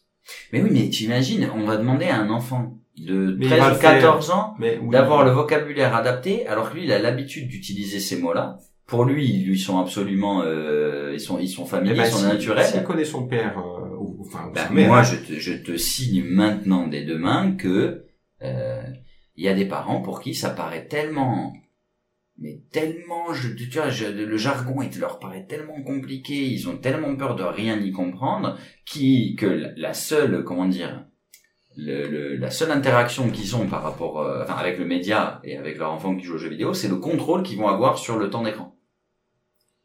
Mais 0.52 0.60
oui, 0.62 0.70
mais 0.72 0.88
tu 0.90 1.04
imagines, 1.04 1.48
on 1.54 1.64
va 1.64 1.76
demander 1.76 2.06
à 2.06 2.16
un 2.20 2.30
enfant 2.30 2.78
de 2.98 3.36
Mais 3.38 3.46
il 3.46 3.50
13 3.50 3.58
va 3.60 3.66
ou 3.66 3.70
le 3.70 3.74
faire. 3.76 3.94
14 4.00 4.30
ans 4.30 4.54
oui, 4.60 4.68
d'avoir 4.90 5.24
le 5.24 5.30
vocabulaire 5.30 5.94
adapté, 5.96 6.46
alors 6.46 6.70
que 6.70 6.76
lui, 6.76 6.84
il 6.84 6.92
a 6.92 6.98
l'habitude 6.98 7.48
d'utiliser 7.48 8.00
ces 8.00 8.18
mots-là. 8.18 8.58
Pour 8.86 9.04
lui, 9.04 9.26
ils 9.28 9.46
lui 9.46 9.58
sont 9.58 9.78
absolument, 9.78 10.42
euh, 10.44 11.12
ils 11.14 11.20
sont, 11.20 11.38
ils 11.38 11.48
sont 11.48 11.64
Eh 11.66 11.70
familiers, 11.70 11.94
ben, 11.94 12.04
ils 12.04 12.10
sont 12.10 12.18
si- 12.18 12.24
naturels. 12.26 12.66
S'il 12.66 12.82
connaît 12.82 13.04
son 13.04 13.26
père, 13.26 13.56
euh, 13.58 13.96
ou, 13.98 14.18
enfin, 14.20 14.48
ou 14.48 14.52
Ben, 14.52 14.68
mère, 14.70 14.88
moi, 14.88 14.98
hein, 14.98 15.02
je 15.02 15.16
te, 15.16 15.38
je 15.38 15.52
te 15.54 15.76
signe 15.76 16.22
maintenant 16.24 16.86
des 16.86 17.04
deux 17.04 17.16
mains 17.18 17.52
que 17.52 18.04
euh, 18.42 18.82
il 19.36 19.44
y 19.44 19.48
a 19.48 19.54
des 19.54 19.64
parents 19.64 20.02
pour 20.02 20.20
qui 20.20 20.34
ça 20.34 20.50
paraît 20.50 20.86
tellement, 20.86 21.54
mais 22.42 22.60
tellement, 22.72 23.32
je, 23.32 23.48
tu 23.54 23.70
vois, 23.78 23.88
je- 23.88 24.04
le 24.06 24.36
jargon 24.36 24.82
il 24.82 24.98
leur 25.00 25.18
paraît 25.18 25.46
tellement 25.48 25.80
compliqué, 25.82 26.34
ils 26.34 26.68
ont 26.68 26.76
tellement 26.76 27.14
peur 27.16 27.36
de 27.36 27.44
rien 27.44 27.78
y 27.80 27.92
comprendre, 27.92 28.58
qui 28.84 29.36
que 29.36 29.46
la- 29.46 29.72
la 29.76 29.94
seule, 29.94 30.42
comment 30.44 30.66
dire, 30.66 31.06
le, 31.76 32.06
le- 32.08 32.36
la 32.36 32.50
seule 32.50 32.70
interaction 32.72 33.30
qu'ils 33.30 33.56
ont 33.56 33.66
par 33.66 33.82
rapport, 33.82 34.20
euh, 34.20 34.42
enfin, 34.42 34.54
avec 34.56 34.78
le 34.78 34.84
média 34.84 35.40
et 35.44 35.56
avec 35.56 35.78
leur 35.78 35.92
enfant 35.92 36.14
qui 36.16 36.24
joue 36.24 36.34
aux 36.34 36.38
jeux 36.38 36.50
vidéo, 36.50 36.74
c'est 36.74 36.88
le 36.88 36.96
contrôle 36.96 37.42
qu'ils 37.44 37.56
vont 37.58 37.68
avoir 37.68 37.96
sur 37.98 38.18
le 38.18 38.28
temps 38.28 38.42
d'écran 38.42 38.76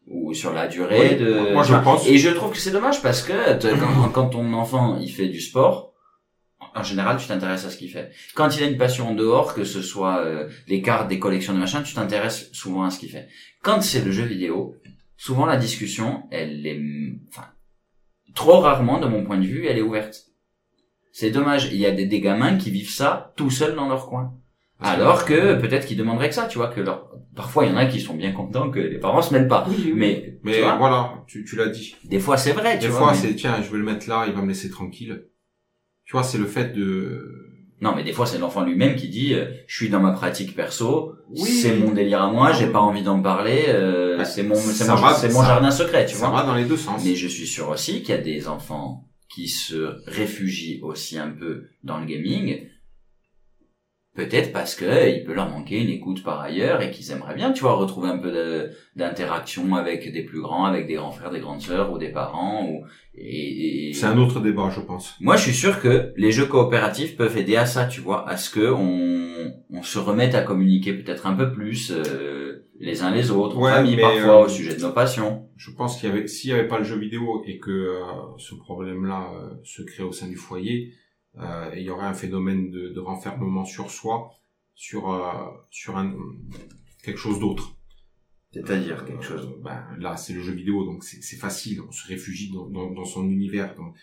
ou 0.08 0.34
sur 0.34 0.54
la 0.54 0.68
durée 0.68 1.12
Oui, 1.12 1.16
de. 1.18 1.54
moi, 1.54 1.64
je 1.64 1.74
enfin, 1.74 1.84
pense- 1.84 2.08
Et 2.08 2.18
je 2.18 2.30
trouve 2.30 2.52
que 2.52 2.58
c'est 2.60 2.72
dommage 2.72 3.02
parce 3.02 3.22
que 3.22 3.34
quand, 3.62 4.10
quand 4.10 4.30
ton 4.30 4.54
enfant 4.54 4.98
il 5.00 5.10
fait 5.12 5.28
du 5.28 5.42
sport, 5.42 5.87
en 6.76 6.84
général 6.84 7.18
tu 7.18 7.28
t'intéresses 7.28 7.66
à 7.66 7.70
ce 7.70 7.78
qu'il 7.78 7.90
fait. 7.92 8.12
Quand 8.36 8.56
il 8.58 8.64
a 8.64 8.68
une 8.68 8.78
passion 8.78 9.10
en 9.10 9.14
dehors, 9.16 9.54
que 9.54 9.64
ce 9.64 9.82
soit 9.82 10.20
euh, 10.20 10.50
les 10.68 10.82
cartes, 10.82 11.08
des 11.08 11.20
collections 11.20 11.54
de 11.54 11.60
machin, 11.60 11.84
tu 11.84 11.94
t'intéresses 11.94 12.50
souvent 12.54 12.84
à 12.84 12.90
ce 12.90 13.00
qu'il 13.00 13.10
fait. 13.10 13.28
Quand 13.64 13.82
c'est 13.82 14.04
le 14.04 14.12
jeu 14.12 14.24
vidéo, 14.24 14.76
souvent 15.18 15.46
la 15.46 15.58
discussion, 15.58 16.24
elle 16.32 16.66
est, 16.66 16.80
enfin, 17.30 17.48
trop 18.36 18.60
rarement 18.60 19.00
de 19.00 19.08
mon 19.08 19.24
point 19.24 19.38
de 19.38 19.46
vue, 19.46 19.66
elle 19.68 19.78
est 19.78 19.82
ouverte. 19.82 20.26
C'est 21.12 21.32
dommage. 21.32 21.70
Il 21.72 21.78
y 21.80 21.86
a 21.86 21.92
des, 21.92 22.06
des 22.06 22.20
gamins 22.22 22.58
qui 22.58 22.70
vivent 22.70 22.92
ça 22.92 23.34
tout 23.36 23.50
seuls 23.50 23.76
dans 23.76 23.90
leur 23.90 24.08
coin. 24.08 24.34
Alors 24.80 25.26
que 25.26 25.60
peut-être 25.60 25.88
qu'ils 25.88 25.98
demanderaient 25.98 26.30
que 26.30 26.36
ça, 26.36 26.46
tu 26.46 26.60
vois, 26.60 26.68
que 26.68 26.80
leur... 26.82 27.10
parfois 27.36 27.66
il 27.66 27.72
y 27.72 27.74
en 27.74 27.78
a 27.78 27.88
qui 27.88 28.00
sont 28.00 28.14
bien 28.14 28.32
contents 28.32 28.70
que 28.70 28.78
les 28.80 29.00
parents 29.00 29.24
se 29.24 29.34
mêlent 29.34 29.48
pas. 29.48 29.66
Oui, 29.68 29.76
oui. 29.86 29.94
Mais, 29.96 30.40
Mais 30.44 30.54
tu 30.54 30.62
vois, 30.62 30.76
voilà, 30.76 31.24
tu, 31.26 31.44
tu 31.44 31.56
l'as 31.56 31.70
dit. 31.70 31.96
des 32.04 32.20
fois 32.20 32.38
c'est 32.38 32.52
vrai, 32.52 32.76
tu 32.78 32.82
Des 32.86 32.88
vois. 32.90 33.00
fois, 33.00 33.12
mais- 33.14 33.18
c'est 33.18 33.34
tiens, 33.34 33.60
je 33.64 33.72
vais 33.72 33.80
le 33.80 33.84
mettre 33.84 34.08
là, 34.08 34.26
il 34.28 34.34
va 34.34 34.42
me 34.44 34.50
laisser 34.50 34.70
tranquille. 34.70 35.24
Tu 36.08 36.14
vois, 36.14 36.24
c'est 36.24 36.38
le 36.40 36.46
fait 36.48 36.74
de. 36.74 37.34
Non, 37.82 37.94
mais 37.96 38.04
des 38.04 38.12
fois 38.14 38.26
c'est 38.26 38.40
l'enfant 38.40 38.64
lui-même 38.64 38.96
qui 38.96 39.08
dit, 39.08 39.36
euh, 39.36 39.46
je 39.68 39.76
suis 39.76 39.90
dans 39.90 40.00
ma 40.00 40.12
pratique 40.12 40.56
perso, 40.56 41.14
Oui. 41.30 41.48
c'est 41.48 41.76
mon 41.78 41.92
délire 41.92 42.24
à 42.24 42.32
moi, 42.32 42.52
j'ai 42.52 42.66
pas 42.68 42.80
envie 42.80 43.04
d'en 43.04 43.22
parler, 43.22 43.66
euh, 43.68 44.18
Bah, 44.18 44.26
c'est 44.26 44.42
mon, 44.42 44.56
c'est 44.56 44.84
ça 44.86 44.96
mon, 44.96 45.02
va, 45.02 45.14
c'est 45.14 45.32
mon 45.32 45.42
ça- 45.42 45.48
jardin 45.48 45.70
secret, 45.70 46.08
tu 46.08 46.16
ça 46.16 46.30
vois. 46.30 46.42
va 46.42 46.48
dans 46.48 46.56
les 46.56 46.64
deux 46.66 46.76
sens. 46.78 47.04
Mais 47.06 47.14
je 47.16 47.28
suis 47.28 47.46
sûr 47.46 47.70
aussi 47.70 48.02
qu'il 48.02 48.16
y 48.16 48.18
a 48.18 48.22
des 48.22 48.48
enfants 48.48 49.04
qui 49.30 49.48
se 49.48 49.96
réfugient 50.10 50.80
aussi 50.82 51.20
un 51.20 51.30
peu 51.30 51.66
dans 51.84 52.00
le 52.00 52.08
gaming. 52.08 52.62
Peut-être 54.18 54.52
parce 54.52 54.74
que 54.74 55.10
il 55.16 55.24
peut 55.24 55.34
leur 55.36 55.48
manquer 55.50 55.80
une 55.80 55.90
écoute 55.90 56.24
par 56.24 56.42
ailleurs 56.42 56.82
et 56.82 56.90
qu'ils 56.90 57.12
aimeraient 57.12 57.36
bien, 57.36 57.52
tu 57.54 57.62
vois, 57.62 57.74
retrouver 57.76 58.10
un 58.10 58.18
peu 58.18 58.32
de- 58.32 58.72
d'interaction 58.96 59.76
avec 59.76 60.12
des 60.12 60.24
plus 60.24 60.42
grands, 60.42 60.66
avec 60.66 60.88
des 60.88 60.96
grands 60.96 61.12
frères, 61.12 61.30
des 61.30 61.40
grandes 61.40 61.62
sœurs 61.62 61.92
ou 61.94 62.00
des 62.00 62.10
parents. 62.10 62.68
Ou, 62.68 62.84
et, 63.16 63.90
et- 63.90 63.94
C'est 63.94 64.08
un 64.08 64.18
autre 64.18 64.40
débat, 64.40 64.72
je 64.76 64.82
pense. 64.82 65.14
Moi, 65.22 65.36
je 65.38 65.44
suis 65.44 65.54
sûr 65.54 65.80
que 65.80 66.14
les 66.18 66.32
jeux 66.32 66.48
coopératifs 66.48 67.16
peuvent 67.16 67.38
aider 67.38 67.56
à 67.58 67.68
ça, 67.68 67.86
tu 67.86 68.02
vois, 68.02 68.28
à 68.28 68.38
ce 68.38 68.50
que 68.50 68.72
on, 68.72 69.54
on 69.70 69.84
se 69.84 70.00
remette 70.00 70.34
à 70.34 70.42
communiquer 70.42 70.94
peut-être 70.94 71.28
un 71.28 71.34
peu 71.36 71.52
plus 71.52 71.92
euh, 71.96 72.66
les 72.80 73.04
uns 73.04 73.12
les 73.12 73.30
autres, 73.30 73.56
en 73.58 73.66
Ouais, 73.66 73.72
famille 73.72 73.98
parfois, 73.98 74.42
euh, 74.42 74.46
au 74.46 74.50
sujet 74.50 74.76
de 74.76 74.82
nos 74.82 74.94
passions. 74.94 75.48
Je 75.58 75.70
pense 75.72 76.00
qu'il 76.00 76.10
y 76.10 76.12
avait, 76.12 76.26
s'il 76.28 76.50
y 76.50 76.54
avait 76.54 76.68
pas 76.68 76.80
le 76.80 76.84
jeu 76.86 76.98
vidéo 76.98 77.44
et 77.46 77.60
que 77.60 77.70
euh, 77.72 78.00
ce 78.40 78.56
problème-là 78.56 79.30
euh, 79.36 79.50
se 79.64 79.84
crée 79.84 80.04
au 80.04 80.12
sein 80.12 80.28
du 80.28 80.36
foyer, 80.36 80.92
euh, 81.40 81.72
il 81.76 81.84
y 81.84 81.90
aurait 81.90 82.06
un 82.08 82.14
phénomène 82.14 82.70
de, 82.72 82.90
de 82.90 83.00
renfermement 83.00 83.66
sur 83.66 83.90
soi, 83.92 84.32
sur 84.76 85.12
euh, 85.14 85.32
sur 85.72 85.98
un 85.98 86.14
quelque 87.04 87.20
chose 87.20 87.40
d'autre. 87.40 87.76
C'est-à-dire 88.52 89.06
quelque 89.06 89.20
Euh, 89.34 89.38
chose. 89.38 89.56
ben, 89.64 89.84
là, 90.00 90.16
c'est 90.18 90.34
le 90.34 90.42
jeu 90.42 90.54
vidéo, 90.54 90.86
donc 90.86 91.04
c'est 91.04 91.36
facile. 91.38 91.82
On 91.88 91.92
se 91.92 92.08
réfugie 92.08 92.52
dans, 92.52 92.68
dans, 92.70 92.90
dans 92.92 93.06
son 93.06 93.30
univers, 93.30 93.76
dans 93.76 93.94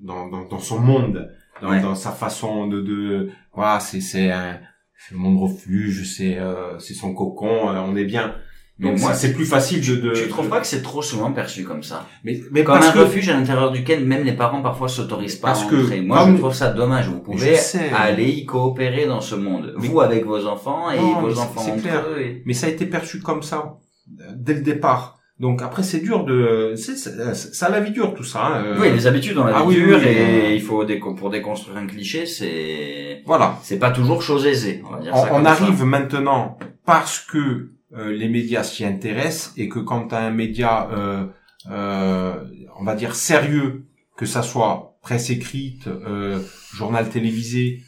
dans, 0.00 0.28
dans, 0.48 0.58
son 0.58 0.78
monde, 0.80 1.30
dans, 1.62 1.70
Ouais. 1.70 1.80
dans 1.80 1.94
sa 1.94 2.12
façon 2.12 2.66
de, 2.66 2.80
de 2.80 3.30
voilà, 3.52 3.80
c'est 3.80 4.30
un 4.30 4.60
c'est 4.96 5.14
mon 5.14 5.38
refuge, 5.38 6.04
c'est 6.16 6.38
euh, 6.38 6.78
c'est 6.78 6.94
son 6.94 7.14
cocon, 7.14 7.70
euh, 7.70 7.80
on 7.80 7.96
est 7.96 8.04
bien. 8.04 8.36
Donc 8.80 8.98
moi, 8.98 9.14
c'est 9.14 9.32
plus 9.34 9.44
facile 9.46 9.80
de, 9.86 9.94
de 10.08 10.14
Tu 10.14 10.28
trouves 10.28 10.48
pas 10.48 10.58
que 10.60 10.66
c'est 10.66 10.82
trop 10.82 11.00
souvent 11.00 11.30
perçu 11.30 11.62
comme 11.62 11.84
ça 11.84 12.08
mais 12.24 12.40
mais 12.50 12.64
Comme 12.64 12.74
parce 12.74 12.88
un 12.88 12.92
que 12.92 12.98
refuge 12.98 13.28
à 13.28 13.34
l'intérieur 13.34 13.70
duquel 13.70 14.04
même 14.04 14.24
les 14.24 14.32
parents 14.32 14.62
parfois 14.62 14.88
s'autorisent 14.88 15.36
pas 15.36 15.48
Parce 15.48 15.62
à 15.62 15.66
que 15.66 15.76
entrer. 15.84 16.00
Moi, 16.00 16.18
comme- 16.18 16.32
je 16.34 16.40
trouve 16.40 16.54
ça 16.54 16.70
dommage. 16.72 17.06
Vous 17.08 17.20
pouvez 17.20 17.56
aller 17.96 18.28
y 18.30 18.44
coopérer 18.44 19.06
dans 19.06 19.20
ce 19.20 19.36
monde. 19.36 19.74
Mais- 19.78 19.86
Vous 19.86 20.00
avec 20.00 20.24
vos 20.26 20.44
enfants 20.46 20.90
et 20.90 20.98
Non, 20.98 21.20
vos 21.20 21.38
enfants 21.38 21.60
c'est 21.64 21.70
entre 21.70 21.82
clair. 21.82 22.04
eux. 22.16 22.20
et- 22.20 22.42
mais 22.46 22.52
ça 22.52 22.66
a 22.66 22.70
été 22.70 22.86
perçu 22.86 23.20
comme 23.20 23.44
ça 23.44 23.76
euh, 24.20 24.24
dès 24.36 24.54
le 24.54 24.60
départ. 24.62 25.18
Donc 25.38 25.62
après 25.62 25.82
c'est 25.84 26.00
dur 26.00 26.24
de 26.24 26.74
c'est- 26.76 26.96
ça 26.96 27.66
a 27.66 27.68
la 27.70 27.80
vie 27.80 27.92
dure 27.92 28.12
tout 28.14 28.24
ça. 28.24 28.44
hein, 28.44 28.64
euh, 28.64 28.78
Oui, 28.80 28.90
les 28.92 29.06
habitudes 29.06 29.34
dans 29.36 29.44
la 29.44 29.52
vie 29.52 29.58
Ah 29.60 29.64
oui, 29.66 29.74
dure 29.76 29.98
oui, 29.98 30.04
oui, 30.04 30.10
et 30.10 30.46
oui. 30.48 30.54
il 30.56 30.60
faut 30.62 30.84
déco- 30.84 31.14
pour 31.16 31.30
déconstruire 31.30 31.76
un 31.78 31.86
cliché, 31.86 32.26
c'est 32.26 33.22
Voilà. 33.24 33.56
c'est 33.62 33.78
pas 33.78 33.90
toujours 33.92 34.20
chose 34.22 34.46
aisée. 34.46 34.82
On 34.88 34.92
va 34.94 35.00
dire 35.00 35.12
on, 35.14 35.22
ça 35.22 35.30
on 35.32 35.44
arrive 35.44 35.78
ça. 35.78 35.84
maintenant 35.84 36.58
parce 36.86 37.18
que 37.20 37.38
euh, 37.38 37.70
les 37.96 38.28
médias 38.28 38.64
s'y 38.64 38.84
intéressent 38.84 39.52
et 39.56 39.68
que 39.68 39.78
quand 39.78 40.12
un 40.12 40.30
média, 40.30 40.90
euh, 40.90 41.26
euh, 41.70 42.34
on 42.78 42.84
va 42.84 42.94
dire 42.94 43.14
sérieux, 43.14 43.84
que 44.16 44.26
ça 44.26 44.42
soit 44.42 44.96
presse 45.02 45.30
écrite, 45.30 45.86
euh, 45.86 46.40
journal 46.72 47.08
télévisé, 47.08 47.82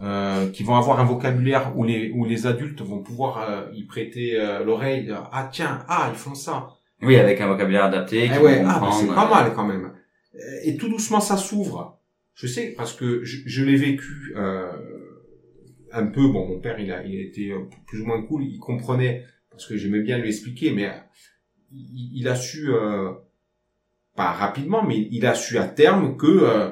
euh, 0.00 0.48
qui 0.50 0.62
vont 0.64 0.76
avoir 0.76 1.00
un 1.00 1.04
vocabulaire 1.04 1.76
où 1.76 1.84
les 1.84 2.10
où 2.10 2.24
les 2.24 2.46
adultes 2.46 2.82
vont 2.82 3.02
pouvoir 3.02 3.38
euh, 3.38 3.66
y 3.74 3.84
prêter 3.84 4.36
euh, 4.36 4.64
l'oreille. 4.64 5.14
Ah 5.32 5.48
tiens, 5.52 5.84
ah 5.88 6.08
ils 6.12 6.18
font 6.18 6.34
ça. 6.34 6.70
Oui, 7.02 7.16
avec 7.16 7.40
un 7.40 7.48
vocabulaire 7.48 7.84
adapté. 7.84 8.30
Eh 8.32 8.38
ouais, 8.38 8.62
ah, 8.66 8.90
c'est 8.92 9.06
pas 9.06 9.26
euh, 9.26 9.30
mal 9.30 9.52
quand 9.54 9.66
même. 9.66 9.92
Euh, 10.34 10.38
Et 10.64 10.76
tout 10.76 10.88
doucement, 10.88 11.20
ça 11.20 11.36
s'ouvre. 11.36 12.00
Je 12.34 12.46
sais 12.46 12.74
parce 12.76 12.94
que 12.94 13.22
je, 13.24 13.38
je 13.44 13.64
l'ai 13.64 13.76
vécu 13.76 14.32
euh, 14.36 14.72
un 15.92 16.06
peu. 16.06 16.26
Bon, 16.28 16.48
mon 16.48 16.58
père, 16.58 16.78
il 16.80 16.90
a, 16.90 17.04
il 17.04 17.16
a 17.18 17.22
été 17.22 17.50
euh, 17.50 17.68
plus 17.86 18.00
ou 18.00 18.06
moins 18.06 18.22
cool. 18.22 18.44
Il 18.44 18.58
comprenait 18.58 19.24
parce 19.62 19.70
que 19.70 19.76
j'aimais 19.76 20.00
bien 20.00 20.18
lui 20.18 20.28
expliquer, 20.28 20.72
mais 20.72 20.90
il, 21.70 22.26
a 22.26 22.34
su 22.34 22.72
euh, 22.72 23.12
pas 24.16 24.32
rapidement, 24.32 24.82
mais 24.82 25.06
il 25.12 25.24
a 25.24 25.34
su 25.36 25.56
à 25.56 25.68
terme 25.68 26.16
que 26.16 26.26
euh, 26.26 26.70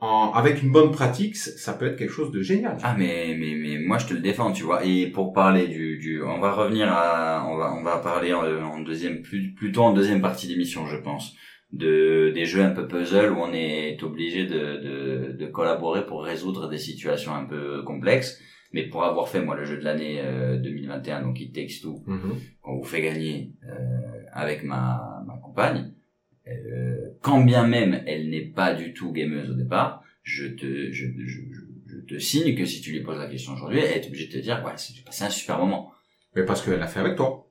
en, 0.00 0.30
avec 0.34 0.62
une 0.62 0.70
bonne 0.70 0.90
pratique, 0.90 1.34
ça 1.36 1.72
peut 1.72 1.86
être 1.86 1.96
quelque 1.96 2.12
chose 2.12 2.30
de 2.30 2.42
génial. 2.42 2.76
Ah 2.82 2.94
mais 2.98 3.34
mais 3.38 3.54
mais 3.54 3.78
moi 3.78 3.96
je 3.96 4.06
te 4.06 4.12
le 4.12 4.20
défends 4.20 4.52
tu 4.52 4.64
vois 4.64 4.84
et 4.84 5.06
pour 5.06 5.32
parler 5.32 5.66
du 5.66 5.96
du 5.96 6.22
on 6.22 6.40
va 6.40 6.52
revenir 6.52 6.88
à 6.92 7.46
on 7.48 7.56
va 7.56 7.72
on 7.72 7.82
va 7.82 7.96
parler 7.98 8.34
en, 8.34 8.80
deuxième 8.80 9.22
plutôt 9.22 9.82
en 9.82 9.94
deuxième 9.94 10.20
partie 10.20 10.46
d'émission 10.46 10.86
je 10.86 10.96
pense 10.96 11.34
de 11.72 12.32
des 12.34 12.44
jeux 12.44 12.62
un 12.62 12.70
peu 12.70 12.86
puzzle 12.86 13.32
où 13.32 13.38
on 13.38 13.52
est 13.52 14.02
obligé 14.02 14.44
de 14.44 15.36
de 15.38 15.46
collaborer 15.46 16.04
pour 16.04 16.22
résoudre 16.24 16.68
des 16.68 16.78
situations 16.78 17.34
un 17.34 17.44
peu 17.44 17.82
complexes 17.82 18.40
mais 18.72 18.84
pour 18.88 19.04
avoir 19.04 19.28
fait 19.28 19.40
moi 19.42 19.56
le 19.56 19.64
jeu 19.64 19.76
de 19.78 19.84
l'année 19.84 20.20
euh, 20.20 20.56
2021 20.58 21.22
donc 21.22 21.40
It 21.40 21.52
Takes 21.54 21.80
Two 21.82 22.02
Mhm. 22.06 22.36
qu'on 22.62 22.76
vous 22.76 22.84
fait 22.84 23.02
gagner 23.02 23.52
euh, 23.68 24.22
avec 24.32 24.62
ma, 24.64 25.22
ma 25.26 25.34
compagne, 25.38 25.92
euh, 26.48 27.10
quand 27.20 27.42
bien 27.44 27.66
même 27.66 28.02
elle 28.06 28.30
n'est 28.30 28.46
pas 28.46 28.74
du 28.74 28.92
tout 28.92 29.12
gameuse 29.12 29.50
au 29.50 29.54
départ, 29.54 30.02
je 30.22 30.46
te, 30.46 30.90
je, 30.92 31.06
je, 31.18 31.40
je- 31.52 31.60
te 32.08 32.18
signe 32.18 32.56
que 32.56 32.64
si 32.64 32.80
tu 32.80 32.92
lui 32.92 33.02
poses 33.02 33.18
la 33.18 33.28
question 33.28 33.52
aujourd'hui, 33.52 33.78
elle 33.80 34.02
est 34.02 34.06
obligée 34.06 34.26
de 34.26 34.32
te 34.32 34.38
dire, 34.38 34.62
ouais, 34.64 34.72
c'est- 34.76 34.94
j'ai 34.94 35.02
passé 35.02 35.24
un 35.24 35.30
super 35.30 35.58
moment. 35.58 35.92
Mais 36.34 36.44
parce 36.44 36.62
qu'elle 36.64 36.80
a 36.82 36.86
fait 36.86 37.00
avec 37.00 37.16
toi. 37.16 37.46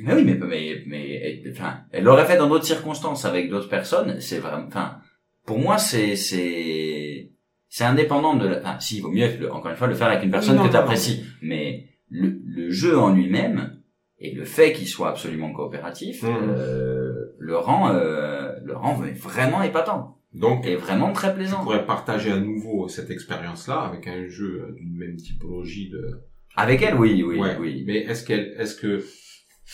Mais 0.00 0.14
oui, 0.14 0.24
mais, 0.24 0.34
mais, 0.34 0.82
mais, 0.86 1.42
enfin, 1.50 1.80
elle 1.92 2.04
l'aurait 2.04 2.24
fait 2.26 2.36
dans 2.38 2.48
d'autres 2.48 2.64
circonstances 2.64 3.24
avec 3.24 3.48
d'autres 3.50 3.68
personnes, 3.68 4.20
c'est 4.20 4.38
vraiment, 4.38 4.66
enfin, 4.66 4.98
pour 5.44 5.58
moi, 5.58 5.78
c'est, 5.78 6.16
c'est, 6.16 7.30
c'est 7.74 7.84
indépendant 7.84 8.34
de 8.36 8.46
la, 8.48 8.58
enfin, 8.60 8.76
si, 8.80 8.98
il 8.98 9.00
vaut 9.00 9.10
mieux, 9.10 9.28
le- 9.40 9.50
encore 9.50 9.70
une 9.70 9.78
fois, 9.78 9.86
le 9.86 9.94
faire 9.94 10.08
avec 10.08 10.22
une 10.22 10.30
personne 10.30 10.56
non, 10.56 10.64
que 10.66 10.70
tu 10.70 10.76
apprécies. 10.76 11.24
Mais 11.40 11.86
le, 12.10 12.38
le 12.44 12.70
jeu 12.70 12.98
en 12.98 13.14
lui-même, 13.14 13.78
et 14.18 14.32
le 14.34 14.44
fait 14.44 14.74
qu'il 14.74 14.86
soit 14.86 15.08
absolument 15.08 15.52
coopératif, 15.52 16.22
Mhm. 16.22 16.30
euh, 16.50 17.12
le 17.38 17.56
rend, 17.56 17.88
euh, 17.94 18.52
le 18.62 18.76
rend 18.76 18.92
vraiment 19.16 19.62
épatant. 19.62 20.18
Donc, 20.34 20.66
Et 20.66 20.76
vraiment 20.76 21.12
très 21.14 21.34
plaisant. 21.34 21.62
pourrais 21.62 21.86
partager 21.86 22.30
à 22.30 22.38
nouveau 22.38 22.88
cette 22.88 23.10
expérience-là 23.10 23.80
avec 23.80 24.06
un 24.06 24.26
jeu 24.28 24.66
euh, 24.68 24.72
d'une 24.76 24.94
même 24.94 25.16
typologie 25.16 25.88
de. 25.88 26.20
Avec 26.56 26.82
elle, 26.82 26.96
oui, 26.96 27.22
oui, 27.26 27.38
ouais. 27.38 27.56
oui. 27.58 27.84
Mais 27.86 27.98
est-ce 28.00 28.22
qu'elle, 28.26 28.54
est-ce 28.58 28.74
que 28.76 29.02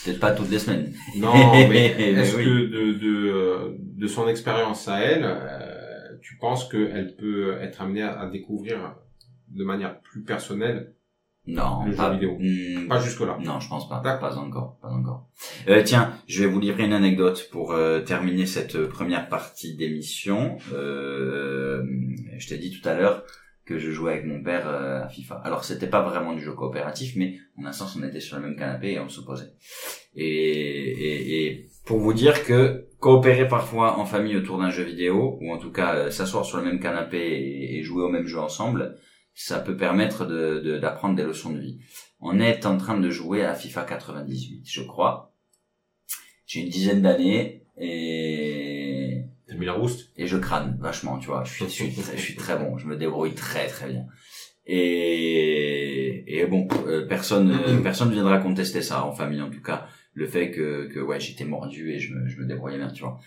Peut-être 0.05 0.21
pas 0.21 0.31
toutes 0.31 0.51
les 0.51 0.61
semaines. 0.61 0.93
Non, 1.17 1.33
mais 1.53 1.67
Mais 1.99 2.13
est-ce 2.13 2.37
oui. 2.37 2.45
que 2.45 2.51
de, 2.77 2.93
de, 2.93 3.29
euh, 3.33 3.77
de 3.81 4.07
son 4.07 4.29
expérience 4.29 4.87
à 4.87 5.01
elle, 5.01 5.25
euh, 5.25 5.78
tu 6.21 6.37
penses 6.37 6.69
qu'elle 6.69 7.15
peut 7.17 7.59
être 7.61 7.81
amenée 7.83 8.03
à, 8.03 8.19
à 8.21 8.29
découvrir 8.29 8.97
de 9.49 9.65
manière 9.65 10.01
plus 10.01 10.23
personnelle 10.25 10.95
Non, 11.47 11.85
Le 11.87 11.93
jeu 11.93 12.13
vidéo? 12.13 12.37
Hmm, 12.39 12.89
Pas 12.89 13.01
jusque-là. 13.01 13.39
Non, 13.43 13.59
je 13.61 13.69
pense 13.69 13.89
pas. 13.89 14.01
Pas 14.01 14.37
encore, 14.37 14.79
pas 14.81 14.89
encore. 14.91 15.29
Euh, 15.69 15.83
tiens, 15.83 16.13
je 16.27 16.43
vais 16.43 16.51
vous 16.51 16.61
livrer 16.61 16.85
une 16.85 16.93
anecdote 16.93 17.49
pour 17.51 17.73
euh, 17.73 18.01
terminer 18.01 18.45
cette 18.47 18.75
euh, 18.77 18.89
première 18.89 19.29
partie 19.29 19.75
d'émission. 19.77 20.59
Euh, 20.75 21.83
je 22.37 22.49
t'ai 22.49 22.59
dit 22.59 22.71
tout 22.79 22.87
à 22.89 22.95
l'heure 22.95 23.25
que 23.65 23.79
je 23.79 23.91
jouais 23.91 24.13
avec 24.13 24.25
mon 24.27 24.43
père 24.43 24.67
à 24.67 25.09
FIFA. 25.09 25.37
Alors 25.45 25.65
c'était 25.65 25.89
pas 25.89 26.03
vraiment 26.03 26.33
du 26.35 26.43
jeu 26.43 26.53
coopératif, 26.53 27.17
mais 27.17 27.37
en 27.59 27.67
un 27.67 27.73
sens 27.73 27.97
on 27.97 28.03
était 28.07 28.21
sur 28.21 28.37
le 28.39 28.43
même 28.43 28.57
canapé 28.57 28.93
et 28.93 29.01
on 29.01 29.09
s'opposait. 29.11 29.53
Et, 30.15 30.27
et, 30.27 31.47
et 31.47 31.69
pour 31.85 31.99
vous 31.99 32.15
dire 32.15 32.45
que 32.45 32.88
coopérer 33.01 33.47
parfois 33.49 33.99
en 33.99 34.05
famille 34.05 34.37
autour 34.37 34.59
d'un 34.59 34.71
jeu 34.71 34.83
vidéo, 34.83 35.39
ou 35.41 35.53
en 35.53 35.59
tout 35.59 35.71
cas 35.73 35.95
euh, 35.95 36.11
s'asseoir 36.11 36.45
sur 36.45 36.59
le 36.59 36.65
même 36.65 36.81
canapé 36.81 37.19
et, 37.19 37.79
et 37.79 37.83
jouer 37.83 38.03
au 38.03 38.09
même 38.09 38.27
jeu 38.27 38.39
ensemble, 38.41 38.97
ça 39.35 39.61
peut 39.61 39.77
permettre 39.77 40.25
de- 40.27 40.61
de- 40.61 40.79
d'apprendre 40.79 41.15
des 41.15 41.23
leçons 41.23 41.53
de 41.53 41.61
vie. 41.61 41.79
On 42.21 42.41
est 42.41 42.67
en 42.67 42.77
train 42.77 42.99
de 42.99 43.09
jouer 43.11 43.45
à 43.45 43.55
FIFA 43.55 43.85
98, 43.85 44.65
je 44.69 44.83
crois. 44.83 45.33
J'ai 46.47 46.61
une 46.61 46.69
dizaine 46.71 47.03
d'années 47.03 47.63
et 47.79 49.23
T'as 49.47 49.55
mis 49.55 49.67
la 49.67 49.73
rouste? 49.75 50.11
et 50.17 50.27
je 50.27 50.37
crâne 50.37 50.77
vachement, 50.81 51.19
tu 51.19 51.29
vois. 51.29 51.45
Je 51.45 51.53
suis, 51.53 51.65
je 51.67 51.71
suis, 51.71 51.91
je 52.17 52.21
suis 52.21 52.35
très 52.35 52.57
bon, 52.59 52.77
je 52.79 52.87
me 52.87 52.97
débrouille 52.97 53.35
très 53.35 53.67
très 53.69 53.89
bien. 53.89 54.07
Et, 54.67 56.25
et 56.27 56.47
bon, 56.47 56.67
euh, 56.87 57.07
personne 57.07 57.51
euh, 57.53 57.79
personne 57.83 58.11
viendra 58.13 58.39
contester 58.39 58.83
ça 58.83 59.05
en 59.05 59.13
famille 59.13 59.41
en 59.41 59.51
tout 59.51 59.63
cas. 59.63 59.87
Le 60.19 60.27
fait 60.27 60.51
que, 60.51 60.87
que 60.93 60.99
ouais, 60.99 61.21
j'étais 61.21 61.45
mordu 61.45 61.93
et 61.93 61.99
je 61.99 62.13
me, 62.13 62.27
je 62.29 62.39
me 62.41 62.47
débrouillais 62.47 62.79
bien, 62.79 62.89
tu 62.89 63.03
vois. 63.03 63.19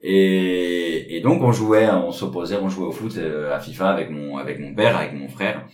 Et, 0.00 1.16
et 1.16 1.20
donc 1.20 1.40
on 1.42 1.52
jouait, 1.52 1.88
on 1.88 2.10
s'opposait, 2.10 2.56
on 2.56 2.68
jouait 2.68 2.86
au 2.86 2.92
foot 2.92 3.16
euh, 3.16 3.54
à 3.54 3.60
FIFA 3.60 3.90
avec 3.90 4.10
mon 4.10 4.36
avec 4.36 4.58
mon 4.58 4.74
père, 4.74 4.96
avec 4.96 5.12
mon 5.12 5.28
frère. 5.28 5.66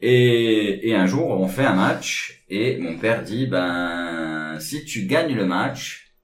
Et, 0.00 0.88
et 0.88 0.94
un 0.94 1.06
jour, 1.06 1.28
on 1.30 1.48
fait 1.48 1.64
un 1.64 1.74
match 1.74 2.44
et 2.48 2.78
mon 2.78 2.96
père 2.96 3.24
dit 3.24 3.46
ben 3.48 4.56
si 4.60 4.84
tu 4.84 5.06
gagnes 5.06 5.34
le 5.34 5.46
match, 5.46 6.14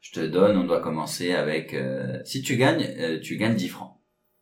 je 0.00 0.20
te 0.20 0.26
donne, 0.26 0.56
on 0.56 0.64
doit 0.64 0.80
commencer 0.80 1.32
avec... 1.32 1.72
euh, 1.72 2.18
si 2.24 2.42
tu 2.42 2.56
gagnes, 2.56 2.84
euh, 2.98 3.20
tu 3.20 3.36
gagnes 3.36 3.54
10 3.54 3.68
francs. 3.68 3.92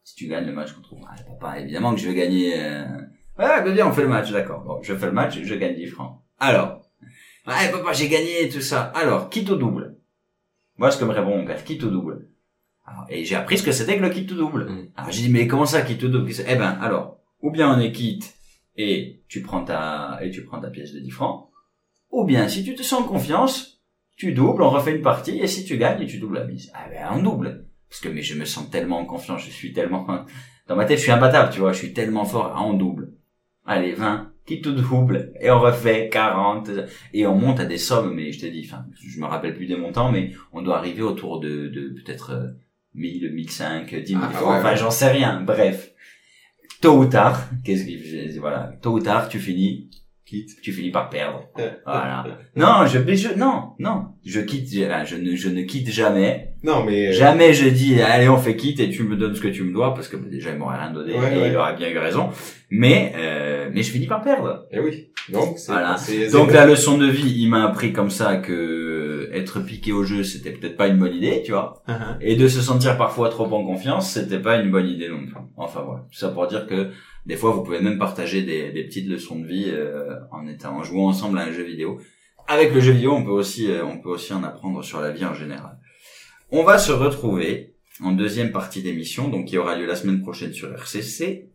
Si 0.02 0.14
tu 0.14 0.26
gagnes 0.26 0.46
le 0.46 0.52
match 0.52 0.72
contre 0.72 0.94
moi. 0.94 1.10
Ah, 1.12 1.22
papa, 1.38 1.60
évidemment 1.60 1.94
que 1.94 2.00
je 2.00 2.08
vais 2.08 2.14
gagner... 2.14 2.54
Euh... 2.56 2.86
Ouais, 3.38 3.72
bien, 3.72 3.86
on 3.86 3.92
fait 3.92 4.02
le 4.02 4.08
match, 4.08 4.32
d'accord. 4.32 4.64
Bon, 4.64 4.82
je 4.82 4.94
fais 4.94 5.06
le 5.06 5.12
match, 5.12 5.38
je 5.42 5.54
gagne 5.54 5.74
10 5.74 5.86
francs. 5.88 6.22
Alors, 6.38 6.87
ouais, 7.54 7.70
papa, 7.70 7.92
j'ai 7.92 8.08
gagné 8.08 8.48
tout 8.48 8.60
ça. 8.60 8.82
Alors, 8.94 9.30
quitte 9.30 9.50
au 9.50 9.56
double. 9.56 9.96
Moi, 10.76 10.90
ce 10.90 10.98
que 10.98 11.04
me 11.04 11.12
répond 11.12 11.36
mon 11.36 11.44
père, 11.44 11.64
quitte 11.64 11.82
au 11.84 11.90
double. 11.90 12.28
Alors, 12.86 13.06
et 13.08 13.24
j'ai 13.24 13.34
appris 13.34 13.58
ce 13.58 13.62
que 13.62 13.72
c'était 13.72 13.96
que 13.96 14.02
le 14.02 14.10
quitte 14.10 14.32
au 14.32 14.36
double. 14.36 14.64
Mm. 14.64 14.88
Alors, 14.96 15.10
j'ai 15.10 15.22
dit, 15.22 15.30
mais 15.30 15.46
comment 15.46 15.66
ça, 15.66 15.82
quitte 15.82 16.04
au 16.04 16.08
double? 16.08 16.30
Eh 16.46 16.56
ben, 16.56 16.78
alors, 16.80 17.18
ou 17.40 17.50
bien 17.50 17.72
on 17.72 17.80
est 17.80 17.92
quitte 17.92 18.34
et 18.76 19.22
tu 19.28 19.42
prends 19.42 19.64
ta, 19.64 20.18
et 20.22 20.30
tu 20.30 20.44
prends 20.44 20.60
ta 20.60 20.70
pièce 20.70 20.92
de 20.92 21.00
10 21.00 21.10
francs, 21.10 21.48
ou 22.10 22.24
bien, 22.24 22.48
si 22.48 22.64
tu 22.64 22.74
te 22.74 22.82
sens 22.82 23.02
en 23.02 23.08
confiance, 23.08 23.82
tu 24.16 24.32
doubles, 24.32 24.62
on 24.62 24.70
refait 24.70 24.94
une 24.94 25.02
partie, 25.02 25.38
et 25.38 25.46
si 25.46 25.64
tu 25.64 25.76
gagnes, 25.76 26.06
tu 26.06 26.18
doubles 26.18 26.38
la 26.38 26.44
mise. 26.44 26.70
Ah 26.74 26.88
ben, 26.88 27.08
on 27.12 27.22
double. 27.22 27.66
Parce 27.88 28.00
que, 28.00 28.08
mais 28.08 28.22
je 28.22 28.38
me 28.38 28.44
sens 28.44 28.70
tellement 28.70 28.98
en 28.98 29.04
confiance, 29.04 29.44
je 29.44 29.50
suis 29.50 29.72
tellement, 29.72 30.06
dans 30.68 30.76
ma 30.76 30.84
tête, 30.84 30.98
je 30.98 31.02
suis 31.02 31.12
imbattable, 31.12 31.52
tu 31.52 31.60
vois, 31.60 31.72
je 31.72 31.78
suis 31.78 31.92
tellement 31.92 32.24
fort, 32.24 32.52
ah, 32.54 32.62
on 32.62 32.74
double. 32.74 33.12
Allez, 33.66 33.92
20, 33.92 34.27
quitte 34.48 34.66
ou 34.66 34.72
double, 34.72 35.32
et 35.40 35.50
on 35.50 35.60
refait 35.60 36.08
40, 36.10 36.70
et 37.12 37.26
on 37.26 37.36
monte 37.36 37.60
à 37.60 37.66
des 37.66 37.78
sommes, 37.78 38.14
mais 38.14 38.32
je 38.32 38.40
te 38.40 38.46
dis, 38.46 38.62
enfin, 38.68 38.84
je 38.98 39.20
me 39.20 39.26
rappelle 39.26 39.54
plus 39.54 39.66
des 39.66 39.76
montants, 39.76 40.10
mais 40.10 40.32
on 40.52 40.62
doit 40.62 40.78
arriver 40.78 41.02
autour 41.02 41.38
de, 41.38 41.68
de 41.68 41.90
peut-être 41.90 42.30
euh, 42.30 42.48
1000, 42.94 43.32
1005, 43.32 43.94
10 43.94 44.06
000 44.06 44.20
Ah, 44.22 44.30
francs, 44.30 44.48
ouais, 44.50 44.56
enfin, 44.58 44.70
ouais. 44.70 44.76
j'en 44.76 44.90
sais 44.90 45.10
rien, 45.10 45.40
bref. 45.42 45.92
Tôt 46.80 46.96
ou 46.98 47.06
tard, 47.06 47.48
qu'est-ce 47.64 47.84
que, 47.84 48.38
voilà, 48.40 48.72
tôt 48.82 48.92
ou 48.92 49.00
tard, 49.00 49.28
tu 49.28 49.38
finis, 49.38 49.90
Quitte. 50.28 50.60
tu 50.62 50.72
finis 50.72 50.90
par 50.90 51.08
perdre. 51.08 51.44
Euh, 51.58 51.70
Voilà. 51.86 52.26
Non, 52.54 52.84
je, 52.86 52.98
mais 52.98 53.16
je, 53.16 53.32
non, 53.34 53.70
non, 53.78 54.08
je 54.26 54.40
quitte, 54.40 54.68
je, 54.70 54.84
je 55.06 55.16
ne, 55.16 55.34
je 55.36 55.48
ne 55.48 55.62
quitte 55.62 55.88
jamais. 55.90 56.50
Non, 56.62 56.84
mais... 56.84 57.08
euh, 57.08 57.12
Jamais 57.12 57.54
je 57.54 57.68
dis, 57.68 58.00
allez, 58.02 58.28
on 58.28 58.36
fait 58.36 58.54
quitte 58.56 58.78
et 58.80 58.90
tu 58.90 59.04
me 59.04 59.16
donnes 59.16 59.34
ce 59.34 59.40
que 59.40 59.48
tu 59.48 59.62
me 59.64 59.72
dois, 59.72 59.94
parce 59.94 60.08
que 60.08 60.16
bah, 60.16 60.26
déjà, 60.30 60.50
il 60.50 60.58
m'aurait 60.58 60.76
rien 60.78 60.90
donné 60.92 61.14
Ouais, 61.18 61.34
et 61.34 61.40
ouais. 61.40 61.48
il 61.50 61.56
aurait 61.56 61.74
bien 61.76 61.88
eu 61.88 61.96
raison. 61.98 62.28
Mais, 62.70 63.14
euh, 63.16 63.70
mais 63.72 63.82
je 63.82 63.90
finis 63.90 64.06
par 64.06 64.20
perdre. 64.22 64.66
Eh 64.70 64.80
oui. 64.80 65.08
Donc. 65.30 65.56
Voilà. 65.66 65.96
Donc 66.32 66.52
la 66.52 66.66
leçon 66.66 66.98
de 66.98 67.06
vie, 67.06 67.32
il 67.38 67.48
m'a 67.48 67.64
appris 67.64 67.92
comme 67.94 68.10
ça 68.10 68.36
que 68.36 69.30
être 69.32 69.60
piqué 69.60 69.92
au 69.92 70.04
jeu, 70.04 70.22
c'était 70.24 70.50
peut-être 70.50 70.76
pas 70.76 70.88
une 70.88 70.98
bonne 70.98 71.14
idée, 71.14 71.42
tu 71.44 71.52
vois. 71.52 71.82
Uh-huh. 71.88 72.16
Et 72.20 72.36
de 72.36 72.48
se 72.48 72.60
sentir 72.60 72.96
parfois 72.98 73.28
trop 73.28 73.44
en 73.46 73.64
confiance, 73.64 74.10
c'était 74.10 74.38
pas 74.40 74.56
une 74.56 74.70
bonne 74.70 74.88
idée 74.88 75.08
non 75.08 75.24
plus. 75.24 75.34
Enfin 75.56 75.82
voilà, 75.86 76.04
tout 76.10 76.18
ça 76.18 76.28
pour 76.28 76.46
dire 76.46 76.66
que 76.66 76.90
des 77.28 77.36
fois 77.36 77.50
vous 77.52 77.62
pouvez 77.62 77.80
même 77.80 77.98
partager 77.98 78.42
des, 78.42 78.82
petites 78.84 79.06
leçons 79.06 79.38
de 79.38 79.46
vie 79.46 79.66
euh, 79.68 80.16
en 80.32 80.48
étant 80.48 80.78
en 80.78 80.82
jouant 80.82 81.08
ensemble 81.08 81.38
à 81.38 81.42
un 81.42 81.52
jeu 81.52 81.62
vidéo. 81.62 82.00
Avec 82.48 82.72
le 82.72 82.80
jeu 82.80 82.92
vidéo, 82.92 83.12
on 83.12 83.22
peut 83.22 83.30
aussi 83.30 83.70
euh, 83.70 83.84
on 83.84 83.98
peut 83.98 84.08
aussi 84.08 84.32
en 84.32 84.42
apprendre 84.42 84.82
sur 84.82 85.00
la 85.00 85.10
vie 85.10 85.26
en 85.26 85.34
général. 85.34 85.78
On 86.50 86.64
va 86.64 86.78
se 86.78 86.90
retrouver 86.90 87.74
en 88.02 88.12
deuxième 88.12 88.50
partie 88.50 88.82
d'émission, 88.82 89.28
donc 89.28 89.44
qui 89.44 89.58
aura 89.58 89.76
lieu 89.76 89.84
la 89.84 89.94
semaine 89.94 90.22
prochaine 90.22 90.54
sur 90.54 90.72
RCC. 90.72 91.50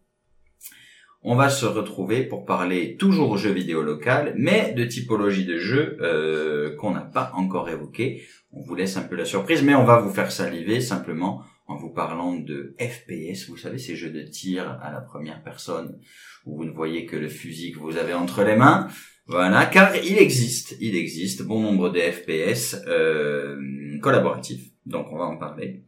On 1.24 1.36
va 1.36 1.50
se 1.50 1.66
retrouver 1.66 2.24
pour 2.24 2.46
parler 2.46 2.96
toujours 2.98 3.38
jeux 3.38 3.54
vidéo 3.54 3.82
local, 3.82 4.36
mais 4.38 4.74
de 4.74 4.84
typologie 4.84 5.46
de 5.46 5.58
jeux 5.58 5.98
euh, 6.02 6.76
qu'on 6.76 6.92
n'a 6.92 7.02
pas 7.02 7.32
encore 7.34 7.70
évoqué. 7.70 8.24
On 8.52 8.62
vous 8.62 8.76
laisse 8.76 8.98
un 8.98 9.04
peu 9.04 9.16
la 9.16 9.26
surprise, 9.26 9.64
mais 9.64 9.74
on 9.74 9.86
va 9.86 10.00
vous 10.00 10.14
faire 10.14 10.32
saliver 10.32 10.82
simplement 10.82 11.42
en 11.68 11.76
vous 11.76 11.90
parlant 11.90 12.36
de 12.36 12.76
FPS. 12.80 13.48
Vous 13.50 13.58
savez, 13.58 13.78
ces 13.78 13.96
jeux 13.96 14.12
de 14.12 14.22
tir 14.24 14.80
à 14.82 14.92
la 14.92 15.02
première 15.02 15.44
personne 15.44 16.00
où 16.46 16.58
vous 16.58 16.66
ne 16.66 16.72
voyez 16.72 17.06
que 17.06 17.16
le 17.16 17.30
fusil 17.30 17.72
que 17.72 17.80
vous 17.80 17.98
avez 17.98 18.14
entre 18.14 18.44
les 18.44 18.56
mains. 18.56 18.88
Voilà, 19.26 19.66
car 19.66 19.96
il 19.96 20.18
existe, 20.18 20.76
il 20.82 20.96
existe 20.96 21.44
bon 21.44 21.62
nombre 21.62 21.90
de 21.90 22.00
FPS 22.00 22.76
euh, 22.88 23.98
collaboratifs, 24.02 24.72
donc 24.86 25.08
on 25.12 25.18
va 25.18 25.26
en 25.26 25.38
parler. 25.38 25.84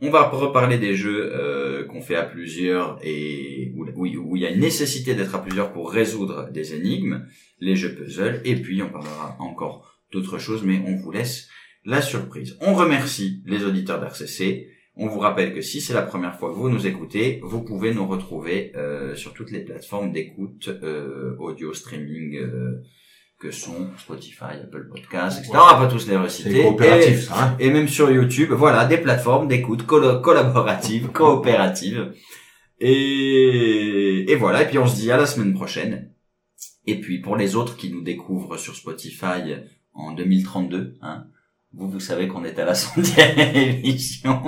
On 0.00 0.10
va 0.10 0.28
reparler 0.28 0.78
des 0.78 0.94
jeux 0.94 1.32
euh, 1.34 1.84
qu'on 1.86 2.00
fait 2.00 2.14
à 2.14 2.22
plusieurs 2.22 3.00
et 3.02 3.72
où, 3.74 4.06
il 4.36 4.42
y 4.42 4.46
a 4.46 4.50
une 4.50 4.60
nécessité 4.60 5.16
d'être 5.16 5.34
à 5.34 5.42
plusieurs 5.42 5.72
pour 5.72 5.90
résoudre 5.90 6.50
des 6.52 6.72
énigmes, 6.72 7.26
les 7.58 7.74
jeux 7.74 7.96
puzzle, 7.96 8.40
et 8.44 8.54
puis 8.54 8.80
on 8.80 8.90
parlera 8.90 9.36
encore 9.40 9.98
d'autres 10.12 10.38
choses, 10.38 10.62
mais 10.62 10.80
on 10.86 10.94
vous 10.94 11.10
laisse 11.10 11.48
la 11.84 12.00
surprise. 12.00 12.56
On 12.60 12.74
remercie 12.74 13.42
les 13.44 13.64
auditeurs 13.64 14.00
d'RCC. 14.00 14.68
On 15.00 15.06
vous 15.06 15.20
rappelle 15.20 15.54
que 15.54 15.60
si 15.62 15.80
c'est 15.80 15.94
la 15.94 16.02
première 16.02 16.36
fois 16.36 16.50
que 16.50 16.56
vous 16.56 16.68
nous 16.68 16.86
écoutez, 16.86 17.40
vous 17.44 17.62
pouvez 17.62 17.94
nous 17.94 18.06
retrouver 18.06 18.72
euh, 18.76 19.14
sur 19.14 19.32
toutes 19.32 19.52
les 19.52 19.60
plateformes 19.60 20.10
d'écoute 20.12 20.68
euh, 20.82 21.36
audio 21.38 21.72
streaming 21.72 22.36
euh, 22.36 22.82
que 23.38 23.52
sont 23.52 23.90
Spotify, 23.96 24.54
Apple 24.64 24.88
Podcasts, 24.90 25.38
etc. 25.38 25.52
Ouais. 25.52 25.58
On 25.62 25.66
va 25.78 25.86
pas 25.86 25.86
tous 25.86 26.08
les 26.08 26.16
reciter. 26.16 26.62
coopératif, 26.64 27.08
Et- 27.10 27.20
ça, 27.22 27.34
hein. 27.44 27.56
et 27.60 27.70
même 27.70 27.86
sur 27.86 28.10
YouTube, 28.10 28.50
voilà, 28.50 28.86
des 28.86 28.98
plateformes 28.98 29.46
d'écoute 29.46 29.86
collaboratives, 29.86 31.08
coopératives. 31.12 32.12
Et, 32.80 34.24
et 34.30 34.34
voilà, 34.36 34.62
et 34.62 34.66
puis 34.66 34.78
on 34.78 34.86
se 34.86 34.96
dit 34.96 35.10
à 35.12 35.16
la 35.16 35.26
semaine 35.26 35.54
prochaine. 35.54 36.10
Et 36.86 37.00
puis 37.00 37.20
pour 37.20 37.36
les 37.36 37.54
autres 37.54 37.76
qui 37.76 37.92
nous 37.92 38.02
découvrent 38.02 38.56
sur 38.56 38.74
Spotify 38.74 39.54
en 39.94 40.12
2032, 40.12 40.96
hein, 41.02 41.26
vous, 41.72 41.88
vous 41.88 42.00
savez 42.00 42.26
qu'on 42.28 42.44
est 42.44 42.58
à 42.58 42.64
la 42.64 42.74
centième 42.74 43.38
émission. 43.56 44.40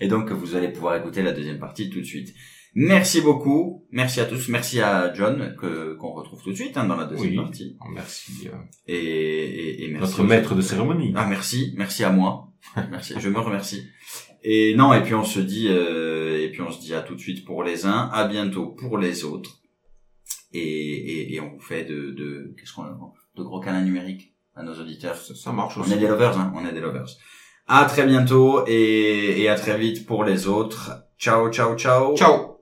Et 0.00 0.08
donc 0.08 0.30
vous 0.32 0.54
allez 0.56 0.68
pouvoir 0.68 0.96
écouter 0.96 1.22
la 1.22 1.32
deuxième 1.32 1.58
partie 1.58 1.90
tout 1.90 2.00
de 2.00 2.04
suite. 2.04 2.34
Merci 2.74 3.20
beaucoup, 3.22 3.86
merci 3.90 4.20
à 4.20 4.24
tous, 4.26 4.48
merci 4.48 4.80
à 4.80 5.12
John 5.14 5.56
que 5.58 5.94
qu'on 5.94 6.12
retrouve 6.12 6.42
tout 6.42 6.50
de 6.50 6.54
suite 6.54 6.76
hein, 6.76 6.84
dans 6.86 6.96
la 6.96 7.06
deuxième 7.06 7.30
Oui. 7.30 7.36
partie. 7.36 7.76
Merci. 7.92 8.32
euh, 8.46 8.56
Et, 8.86 8.94
et, 8.96 9.84
et 9.84 9.88
merci 9.88 10.00
notre 10.04 10.22
maître 10.24 10.54
de 10.54 10.60
cérémonie. 10.60 11.12
ah 11.16 11.26
merci, 11.26 11.74
merci 11.76 12.04
à 12.04 12.10
moi. 12.10 12.52
Merci, 12.90 13.14
je 13.18 13.28
me 13.30 13.38
remercie. 13.40 13.88
Et 14.44 14.74
non, 14.76 14.92
et 14.92 15.02
puis 15.02 15.14
on 15.14 15.24
se 15.24 15.40
dit, 15.40 15.66
euh, 15.68 16.40
et 16.44 16.50
puis 16.50 16.60
on 16.60 16.70
se 16.70 16.80
dit 16.80 16.94
à 16.94 17.00
tout 17.00 17.14
de 17.14 17.20
suite 17.20 17.44
pour 17.44 17.64
les 17.64 17.86
uns, 17.86 18.10
à 18.12 18.28
bientôt 18.28 18.66
pour 18.68 18.98
les 18.98 19.24
autres. 19.24 19.60
Et, 20.52 20.60
et, 20.60 21.34
et 21.34 21.40
on 21.40 21.50
vous 21.50 21.60
fait 21.60 21.84
de, 21.84 22.10
de 22.10 22.54
qu'est-ce 22.58 22.72
qu'on 22.74 22.82
a 22.82 22.96
de 23.36 23.42
gros 23.42 23.60
câlins 23.60 23.82
numériques 23.82 24.34
à 24.54 24.62
nos 24.62 24.74
auditeurs. 24.74 25.16
Ça, 25.16 25.34
ça 25.34 25.52
marche 25.52 25.76
On 25.78 25.80
aussi. 25.80 25.92
est 25.94 25.98
des 25.98 26.06
lovers, 26.06 26.38
hein, 26.38 26.52
on 26.54 26.64
est 26.66 26.72
des 26.72 26.80
lovers. 26.80 27.08
À 27.68 27.84
très 27.84 28.06
bientôt 28.06 28.64
et, 28.66 29.42
et 29.42 29.48
à 29.48 29.54
très 29.54 29.76
vite 29.76 30.06
pour 30.06 30.24
les 30.24 30.46
autres. 30.48 31.04
Ciao, 31.18 31.50
ciao, 31.50 31.76
ciao. 31.76 32.16
Ciao 32.16 32.57